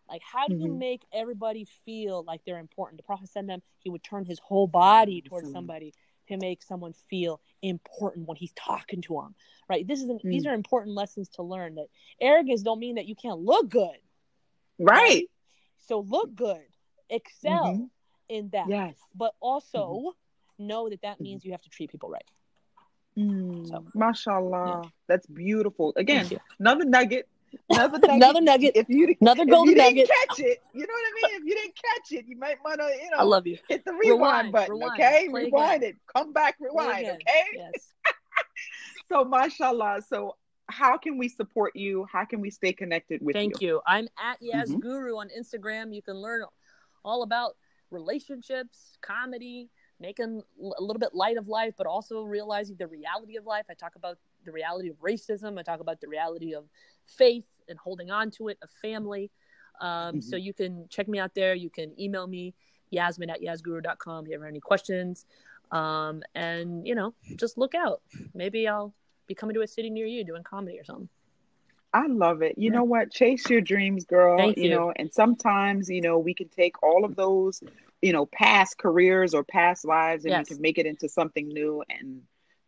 Like, 0.07 0.21
how 0.23 0.47
do 0.47 0.55
you 0.55 0.71
Mhm. 0.71 0.79
make 0.79 1.05
everybody 1.13 1.65
feel 1.85 2.23
like 2.23 2.43
they're 2.43 2.59
important? 2.59 2.97
The 2.97 3.03
Prophet 3.03 3.29
said 3.29 3.47
them, 3.47 3.61
he 3.79 3.89
would 3.89 4.03
turn 4.03 4.25
his 4.25 4.39
whole 4.39 4.67
body 4.67 5.21
towards 5.21 5.45
Awesome. 5.45 5.53
somebody 5.53 5.93
to 6.27 6.37
make 6.37 6.61
someone 6.63 6.93
feel 6.93 7.39
important 7.61 8.27
when 8.27 8.37
he's 8.37 8.51
talking 8.53 9.01
to 9.03 9.15
them. 9.15 9.35
Right? 9.69 9.87
This 9.87 10.01
is 10.01 10.09
an, 10.09 10.19
these 10.23 10.45
Mm. 10.45 10.51
are 10.51 10.53
important 10.53 10.95
lessons 10.95 11.29
to 11.29 11.43
learn. 11.43 11.75
That 11.75 11.87
arrogance 12.19 12.61
don't 12.61 12.79
mean 12.79 12.95
that 12.95 13.05
you 13.05 13.15
can't 13.15 13.39
look 13.39 13.69
good. 13.69 13.97
Right. 14.77 15.29
So 15.77 15.99
look 16.01 16.35
good, 16.35 16.67
excel 17.09 17.65
Mhm. 17.65 17.89
in 18.29 18.49
that, 18.49 18.67
Yes. 18.67 18.97
but 19.15 19.35
also 19.39 20.13
know 20.57 20.89
that 20.89 21.01
that 21.01 21.19
means 21.19 21.43
you 21.43 21.51
have 21.51 21.61
to 21.61 21.69
treat 21.69 21.89
people 21.89 22.09
right. 22.09 22.29
Mm. 23.17 23.67
So- 23.67 23.85
Mashallah. 23.93 24.89
That's 25.07 25.25
beautiful. 25.27 25.93
Again, 25.95 26.29
another 26.59 26.85
nugget. 26.85 27.27
Another 27.69 27.97
nugget. 27.99 28.11
Another 28.15 28.41
nugget. 28.41 28.71
If 28.75 28.87
you 28.89 29.13
Another 29.19 29.43
if 29.43 29.49
golden 29.49 29.71
you 29.75 29.77
nugget. 29.77 30.07
didn't 30.07 30.29
catch 30.29 30.39
it, 30.39 30.61
you 30.73 30.81
know 30.87 30.93
what 30.93 31.05
I 31.05 31.11
mean. 31.31 31.41
If 31.41 31.45
you 31.47 31.55
didn't 31.55 31.75
catch 31.75 32.11
it, 32.13 32.25
you 32.27 32.37
might 32.37 32.57
want 32.63 32.79
to, 32.79 32.85
you 33.03 33.09
know, 33.11 33.17
I 33.17 33.23
love 33.23 33.45
you. 33.45 33.57
hit 33.67 33.83
the 33.83 33.91
rewind, 33.91 34.11
Rewind, 34.21 34.51
button. 34.53 34.71
rewind, 34.75 34.93
okay, 35.01 35.27
rewind 35.29 35.83
again. 35.83 35.89
it. 35.89 35.95
Come 36.15 36.31
back, 36.31 36.55
rewind. 36.59 37.05
Okay. 37.07 37.45
Yes. 37.55 37.91
So, 39.11 39.25
mashallah. 39.25 40.01
So, 40.07 40.37
how 40.67 40.97
can 40.97 41.17
we 41.17 41.27
support 41.27 41.75
you? 41.75 42.07
How 42.09 42.23
can 42.23 42.39
we 42.39 42.49
stay 42.49 42.71
connected 42.71 43.21
with 43.21 43.35
Thank 43.35 43.59
you? 43.59 43.59
Thank 43.59 43.61
you. 43.61 43.81
I'm 43.85 44.07
at 44.17 44.39
Yaz 44.41 44.69
Mhm. 44.73 44.79
Guru 44.79 45.17
on 45.17 45.27
Instagram. 45.37 45.93
You 45.93 46.01
can 46.01 46.15
learn 46.15 46.43
all 47.03 47.23
about 47.23 47.57
relationships, 47.89 48.97
comedy, 49.01 49.69
making 50.01 50.41
a 50.59 50.81
little 50.81 50.99
bit 50.99 51.13
light 51.13 51.37
of 51.37 51.47
life, 51.47 51.75
but 51.77 51.85
also 51.87 52.23
realizing 52.23 52.75
the 52.75 52.87
reality 52.87 53.37
of 53.37 53.45
life. 53.45 53.65
I 53.69 53.75
talk 53.75 53.95
about 53.95 54.17
the 54.43 54.51
reality 54.51 54.89
of 54.89 54.97
racism. 54.99 55.59
I 55.59 55.63
talk 55.63 55.79
about 55.79 56.01
the 56.01 56.07
reality 56.07 56.53
of 56.53 56.65
faith 57.05 57.45
and 57.69 57.77
holding 57.77 58.09
on 58.09 58.31
to 58.31 58.47
it, 58.49 58.57
of 58.61 58.69
family. 58.81 59.29
Um, 59.79 60.15
Mhm. 60.15 60.23
So 60.23 60.35
you 60.35 60.53
can 60.53 60.87
check 60.89 61.07
me 61.07 61.19
out 61.19 61.33
there. 61.33 61.53
You 61.53 61.69
can 61.69 61.99
email 61.99 62.27
me, 62.27 62.53
yasmin 62.89 63.29
at 63.29 63.41
yazguru.com 63.41 64.25
if 64.25 64.31
you 64.31 64.39
have 64.39 64.47
any 64.47 64.59
questions. 64.59 65.25
Um, 65.71 66.23
and, 66.35 66.85
you 66.85 66.95
know, 66.95 67.13
just 67.37 67.57
look 67.57 67.73
out. 67.75 68.01
Maybe 68.33 68.67
I'll 68.67 68.93
be 69.27 69.35
coming 69.35 69.53
to 69.53 69.61
a 69.61 69.67
city 69.67 69.89
near 69.89 70.05
you 70.05 70.23
doing 70.25 70.43
comedy 70.43 70.79
or 70.79 70.83
something. 70.83 71.09
I 71.93 72.07
love 72.07 72.41
it. 72.41 72.57
You 72.57 72.69
Yeah. 72.71 72.77
know 72.77 72.83
what? 72.83 73.11
Chase 73.11 73.49
your 73.49 73.61
dreams, 73.61 74.05
girl. 74.05 74.37
Thank 74.37 74.57
you 74.57 74.65
you. 74.65 74.69
know, 74.71 74.93
and 74.95 75.13
sometimes, 75.13 75.89
you 75.89 76.01
know, 76.01 76.17
we 76.17 76.33
can 76.33 76.47
take 76.49 76.81
all 76.83 77.03
of 77.05 77.15
those, 77.15 77.61
you 78.01 78.13
know, 78.13 78.25
past 78.25 78.77
careers 78.77 79.33
or 79.33 79.43
past 79.43 79.85
lives 79.85 80.25
and 80.25 80.31
Yes. 80.31 80.49
we 80.49 80.55
can 80.55 80.61
make 80.61 80.77
it 80.77 80.85
into 80.85 81.07
something 81.07 81.47
new 81.47 81.83
and 81.89 82.21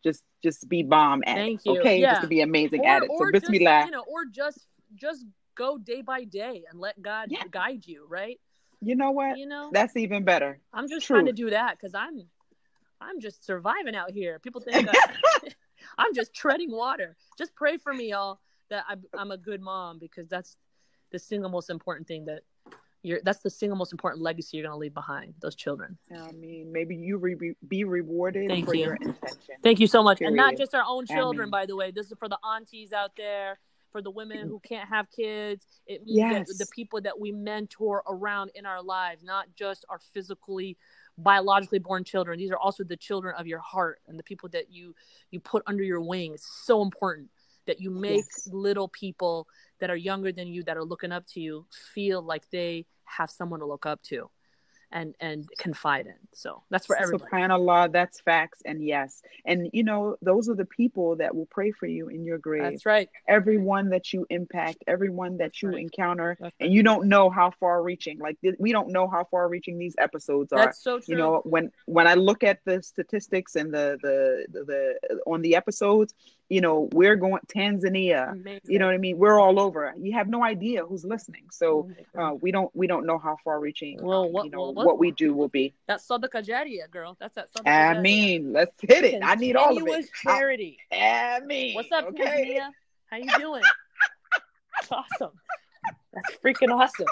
just 0.03 0.21
just 0.43 0.67
be 0.67 0.83
bomb 0.83 1.23
at 1.25 1.35
Thank 1.35 1.61
it. 1.65 1.69
you. 1.69 1.79
Okay. 1.79 2.01
Yeah. 2.01 2.11
Just 2.11 2.21
to 2.23 2.27
be 2.27 2.41
amazing 2.41 2.81
or, 2.81 2.87
at 2.89 3.03
it. 3.03 3.09
So 3.17 3.31
just, 3.31 3.47
bismillah. 3.49 3.85
you 3.85 3.91
know, 3.91 4.03
or 4.07 4.25
just 4.25 4.67
just 4.95 5.25
go 5.55 5.77
day 5.77 6.01
by 6.01 6.23
day 6.23 6.63
and 6.69 6.79
let 6.79 7.01
God 7.01 7.27
Yeah. 7.31 7.43
guide 7.49 7.85
you, 7.85 8.05
right? 8.07 8.39
You 8.81 8.95
know 8.95 9.11
what? 9.11 9.37
You 9.37 9.47
know, 9.47 9.69
That's 9.71 9.95
even 9.95 10.23
better. 10.23 10.59
I'm 10.73 10.89
just 10.89 11.07
trying 11.07 11.25
to 11.27 11.31
do 11.33 11.49
that 11.51 11.77
because 11.77 11.95
I'm 11.95 12.23
I'm 12.99 13.19
just 13.19 13.45
surviving 13.45 13.95
out 13.95 14.11
here. 14.11 14.39
People 14.39 14.61
think 14.61 14.87
I, 14.91 15.07
I'm 15.97 16.13
just 16.13 16.33
treading 16.33 16.71
water. 16.71 17.15
Just 17.37 17.55
pray 17.55 17.77
for 17.77 17.93
me, 17.93 18.11
y'all, 18.11 18.39
that 18.69 18.85
I'm, 18.87 19.03
I'm 19.17 19.31
a 19.31 19.37
good 19.37 19.61
mom 19.61 19.99
because 19.99 20.27
that's 20.29 20.57
the 21.11 21.19
single 21.19 21.49
most 21.49 21.69
important 21.69 22.07
thing 22.07 22.25
that 22.25 22.41
you're. 23.03 23.19
That's 23.23 23.39
the 23.39 23.49
single 23.49 23.77
most 23.77 23.91
important 23.91 24.23
legacy 24.23 24.57
you're 24.57 24.65
gonna 24.65 24.77
leave 24.77 24.93
behind. 24.93 25.35
Those 25.39 25.55
children. 25.55 25.97
I 26.11 26.31
mean, 26.31 26.71
maybe 26.71 26.95
you 26.95 27.17
re- 27.17 27.55
be 27.67 27.83
rewarded 27.83 28.49
Thank 28.49 28.65
for 28.65 28.73
you. 28.73 28.85
your 28.85 28.95
intention. 28.95 29.55
Thank 29.61 29.79
you 29.79 29.87
so 29.87 30.01
much, 30.01 30.21
and 30.21 30.35
not 30.35 30.57
just 30.57 30.73
our 30.73 30.83
own 30.87 31.05
children, 31.05 31.49
by 31.49 31.65
the 31.65 31.75
way. 31.75 31.91
This 31.91 32.07
is 32.11 32.17
for 32.17 32.27
the 32.29 32.39
aunties 32.43 32.91
out 32.93 33.11
there, 33.15 33.59
for 33.91 34.01
the 34.01 34.09
women 34.09 34.47
who 34.47 34.59
can't 34.59 34.89
have 34.89 35.11
kids. 35.11 35.65
It 35.85 36.01
Yes. 36.05 36.57
the 36.57 36.65
people 36.67 36.99
that 37.01 37.19
we 37.19 37.31
mentor 37.31 38.03
around 38.07 38.51
in 38.55 38.65
our 38.65 38.81
lives, 38.81 39.21
not 39.23 39.47
just 39.55 39.85
our 39.89 39.99
physically, 39.99 40.77
biologically 41.17 41.79
born 41.79 42.03
children. 42.03 42.39
These 42.39 42.51
are 42.51 42.57
also 42.57 42.83
the 42.83 42.97
children 42.97 43.35
of 43.37 43.45
your 43.45 43.59
heart 43.59 44.01
and 44.07 44.17
the 44.17 44.23
people 44.23 44.49
that 44.49 44.71
you 44.71 44.95
you 45.29 45.39
put 45.39 45.61
under 45.67 45.83
your 45.83 46.01
wing. 46.01 46.33
It's 46.33 46.47
so 46.65 46.81
important 46.81 47.29
that 47.65 47.79
you 47.79 47.89
make 47.91 48.25
Yes. 48.25 48.49
little 48.51 48.87
people 48.89 49.47
that 49.79 49.89
are 49.89 49.95
younger 49.95 50.31
than 50.31 50.47
you 50.47 50.63
that 50.63 50.75
are 50.75 50.83
looking 50.83 51.11
up 51.11 51.25
to 51.27 51.39
you 51.39 51.65
feel 51.93 52.21
like 52.21 52.49
they 52.49 52.85
have 53.05 53.29
someone 53.29 53.59
to 53.59 53.65
look 53.65 53.85
up 53.85 54.01
to 54.03 54.29
and 54.93 55.15
and 55.19 55.49
confide 55.57 56.05
in. 56.05 56.13
So 56.33 56.63
that's 56.69 56.85
for 56.85 56.95
everybody. 56.95 57.29
Subhanallah, 57.29 57.91
that's 57.91 58.21
facts, 58.21 58.61
and 58.63 58.85
yes, 58.85 59.21
and 59.45 59.69
you 59.73 59.83
know 59.83 60.15
those 60.21 60.47
are 60.49 60.53
the 60.53 60.65
people 60.65 61.17
that 61.17 61.35
will 61.35 61.47
pray 61.47 61.71
for 61.71 61.87
you 61.87 62.07
in 62.07 62.23
your 62.23 62.37
grave. 62.37 62.61
That's 62.61 62.85
right. 62.85 63.09
Everyone 63.27 63.89
that 63.89 64.13
you 64.13 64.25
impact, 64.29 64.83
everyone 64.87 65.37
that 65.37 65.61
you 65.61 65.69
right. 65.69 65.79
encounter, 65.79 66.37
That's 66.39 66.55
and 66.59 66.71
you 66.71 66.83
don't 66.83 67.07
know 67.07 67.29
how 67.29 67.51
far-reaching. 67.59 68.19
Like 68.19 68.37
we 68.59 68.71
don't 68.71 68.89
know 68.89 69.07
how 69.07 69.25
far-reaching 69.25 69.77
these 69.79 69.95
episodes 69.97 70.53
are. 70.53 70.59
That's 70.59 70.81
so 70.81 70.99
true. 70.99 71.05
you 71.07 71.17
know 71.17 71.41
when 71.43 71.71
when 71.87 72.07
i 72.07 72.13
look 72.13 72.43
at 72.43 72.59
the 72.65 72.81
statistics 72.83 73.55
and 73.55 73.73
the 73.73 73.97
the 74.01 74.45
the, 74.51 74.63
the 74.63 75.19
on 75.25 75.41
the 75.41 75.55
episodes 75.55 76.13
you 76.49 76.61
know 76.61 76.89
we're 76.91 77.15
going 77.15 77.39
tanzania 77.47 78.31
Amazing. 78.31 78.59
you 78.65 78.79
know 78.79 78.85
what 78.85 78.93
i 78.95 78.97
mean 78.97 79.17
we're 79.17 79.39
all 79.39 79.59
over 79.59 79.93
you 79.99 80.13
have 80.13 80.27
no 80.27 80.43
idea 80.43 80.85
who's 80.85 81.03
listening 81.05 81.45
so 81.51 81.89
uh, 82.17 82.33
we 82.41 82.51
don't 82.51 82.69
we 82.75 82.85
don't 82.87 83.05
know 83.05 83.17
how 83.17 83.37
far 83.43 83.59
reaching 83.59 83.97
Well, 84.01 84.25
um, 84.25 84.31
what- 84.33 84.45
you 84.45 84.51
know 84.51 84.59
well, 84.61 84.73
what, 84.73 84.85
what- 84.85 84.99
we 84.99 85.11
do 85.11 85.33
will 85.33 85.47
be 85.47 85.73
That's 85.87 86.07
Sadaqah 86.07 86.45
Jariyah, 86.45 86.89
girl. 86.91 87.15
That's 87.19 87.35
that 87.35 87.53
Sadaqah 87.53 87.97
i 87.97 88.01
mean 88.01 88.53
let's 88.53 88.73
hit 88.81 89.03
it 89.05 89.21
i 89.23 89.35
need 89.35 89.55
all 89.55 89.77
of 89.77 89.87
it 89.87 90.09
charity. 90.21 90.77
i, 90.91 91.37
I 91.41 91.45
mean 91.45 91.75
What's 91.75 91.91
up, 91.91 92.05
okay 92.09 92.59
Tanzania? 92.59 92.69
How 93.09 93.17
you 93.17 93.29
doing? 93.37 93.61
That's 94.75 94.91
awesome. 94.91 95.31
That's 96.13 96.35
freaking 96.37 96.73
awesome. 96.73 97.07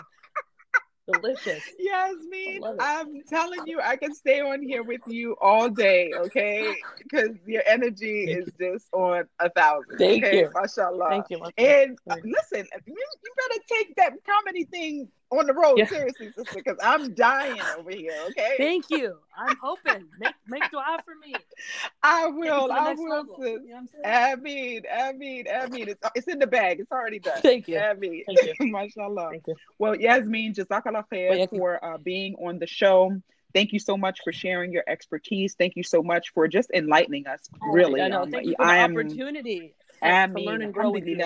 Delicious. 1.13 1.63
Yasmin, 1.79 2.63
I 2.63 2.67
love 2.67 2.75
it. 2.75 2.81
I'm 2.81 3.21
telling 3.29 3.67
you, 3.67 3.79
I 3.81 3.95
can 3.95 4.13
stay 4.13 4.41
on 4.41 4.61
here 4.61 4.83
with 4.83 5.01
you 5.05 5.35
all 5.41 5.69
day, 5.69 6.11
okay? 6.13 6.75
Because 6.97 7.37
your 7.45 7.63
energy 7.65 8.25
Thank 8.25 8.47
is 8.47 8.53
just 8.59 8.87
on 8.93 9.25
a 9.39 9.49
thousand. 9.49 9.97
Thank 9.97 10.23
okay? 10.23 10.39
you. 10.39 10.49
Mashallah. 10.53 11.07
Thank 11.09 11.29
you. 11.29 11.39
Mama. 11.39 11.51
And 11.57 11.97
uh, 12.09 12.15
listen, 12.23 12.67
you, 12.85 12.95
you 12.95 13.33
better 13.49 13.63
take 13.67 13.95
that 13.95 14.13
comedy 14.25 14.65
thing 14.65 15.07
on 15.31 15.47
the 15.47 15.53
road 15.53 15.77
Yeah. 15.77 15.87
seriously, 15.87 16.31
sister, 16.35 16.55
because 16.55 16.77
I'm 16.83 17.13
dying 17.13 17.61
over 17.77 17.91
here, 17.91 18.13
okay? 18.29 18.55
Thank 18.57 18.89
you. 18.89 19.17
I'm 19.35 19.55
hoping. 19.61 20.05
Make 20.19 20.33
make 20.47 20.69
dua 20.71 20.99
for 21.05 21.15
me. 21.15 21.33
I 22.03 22.27
will, 22.27 22.71
I 22.71 22.93
will. 22.93 23.25
You 23.39 23.69
know? 23.69 23.87
I 24.03 24.35
mean, 24.35 24.83
I 24.93 25.13
mean, 25.13 25.45
I 25.53 25.67
mean, 25.67 25.89
it's, 25.89 26.01
it's 26.15 26.27
in 26.27 26.39
the 26.39 26.47
bag. 26.47 26.79
It's 26.81 26.91
already 26.91 27.19
done. 27.19 27.41
Thank 27.41 27.67
you. 27.67 27.79
I 27.79 27.93
mean, 27.93 28.23
Thank 28.25 28.59
you. 28.59 28.71
mashallah. 28.71 29.29
Thank 29.31 29.47
you. 29.47 29.55
Well, 29.79 29.95
Yasmin, 29.95 30.53
Jazakallah 30.53 31.05
khair 31.11 31.49
for 31.49 31.83
uh, 31.83 31.97
being 31.97 32.35
on 32.35 32.59
the 32.59 32.67
show. 32.67 33.21
Thank 33.53 33.73
you 33.73 33.79
so 33.79 33.97
much 33.97 34.19
for 34.23 34.31
sharing 34.31 34.71
your 34.71 34.83
expertise. 34.87 35.55
Thank 35.57 35.75
you 35.75 35.83
so 35.83 36.01
much 36.01 36.31
for 36.33 36.47
just 36.47 36.71
enlightening 36.73 37.27
us. 37.27 37.49
really, 37.61 38.01
I 38.01 38.07
know. 38.07 38.23
Um, 38.23 38.31
Thank 38.31 38.45
you 38.45 38.55
for 38.57 38.65
the 38.65 38.71
I 38.71 38.77
am. 38.77 38.91
opportunity 38.93 39.75
to, 40.01 40.07
I 40.07 40.27
to 40.27 40.39
learn 40.39 40.61
and 40.61 40.73
grow 40.73 40.89
with 40.89 41.05
you. 41.05 41.17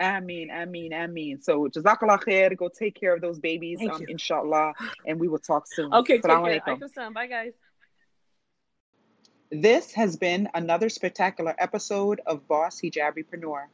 I 0.00 0.20
mean, 0.20 0.50
I 0.50 0.64
mean, 0.64 0.92
I 0.92 1.06
mean. 1.08 1.40
So, 1.42 1.68
Jazakallah 1.68 2.20
khair. 2.22 2.56
Go 2.56 2.68
take 2.68 2.94
care 2.94 3.14
of 3.14 3.20
those 3.20 3.38
babies, 3.38 3.80
um, 3.80 4.04
inshallah, 4.08 4.74
and 5.06 5.18
we 5.18 5.28
will 5.28 5.38
talk 5.38 5.66
soon. 5.66 5.92
Okay, 5.92 6.14
take 6.14 6.22
care. 6.22 6.36
alaikum. 6.36 6.78
Aikum 6.78 6.92
salam. 6.92 7.12
Bye, 7.12 7.26
guys. 7.26 7.52
This 9.50 9.92
has 9.92 10.16
been 10.16 10.48
another 10.54 10.88
spectacular 10.88 11.54
episode 11.58 12.20
of 12.26 12.46
Boss 12.46 12.80
Hijabipreneur, 12.80 13.64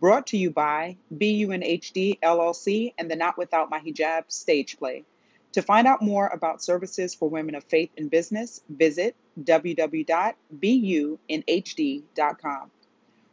brought 0.00 0.28
to 0.28 0.38
you 0.38 0.50
by 0.50 0.96
BUNHD 1.12 2.20
LLC 2.20 2.94
and 2.96 3.10
the 3.10 3.16
Not 3.16 3.36
Without 3.36 3.68
My 3.68 3.80
Hijab 3.80 4.30
stage 4.30 4.78
play. 4.78 5.04
To 5.52 5.62
find 5.62 5.86
out 5.86 6.00
more 6.00 6.28
about 6.28 6.62
services 6.62 7.14
for 7.14 7.28
women 7.28 7.54
of 7.54 7.64
faith 7.64 7.90
in 7.96 8.08
business, 8.08 8.60
visit 8.68 9.16
www.bunhd.com. 9.40 10.00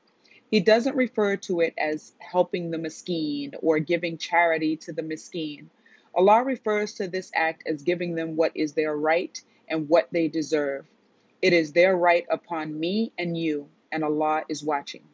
He 0.51 0.59
doesn't 0.59 0.97
refer 0.97 1.37
to 1.37 1.61
it 1.61 1.75
as 1.79 2.13
helping 2.19 2.73
the 2.73 2.79
miskeen 2.79 3.55
or 3.63 3.79
giving 3.79 4.19
charity 4.19 4.79
to 4.79 4.93
the 4.93 5.03
miskeen. 5.03 5.67
Allah 6.13 6.43
refers 6.43 6.95
to 6.95 7.07
this 7.07 7.31
act 7.37 7.63
as 7.67 7.85
giving 7.85 8.17
them 8.17 8.35
what 8.35 8.57
is 8.57 8.73
their 8.73 8.97
right 8.97 9.41
and 9.69 9.89
what 9.89 10.09
they 10.11 10.27
deserve. 10.27 10.89
It 11.43 11.53
is 11.53 11.73
their 11.73 11.97
right 11.97 12.27
upon 12.31 12.79
me 12.79 13.13
and 13.19 13.37
you, 13.37 13.69
and 13.93 14.05
Allah 14.05 14.45
is 14.49 14.65
watching. 14.65 15.05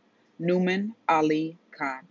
Nouman 0.41 0.93
Ali 1.09 1.59
Khan. 1.72 2.07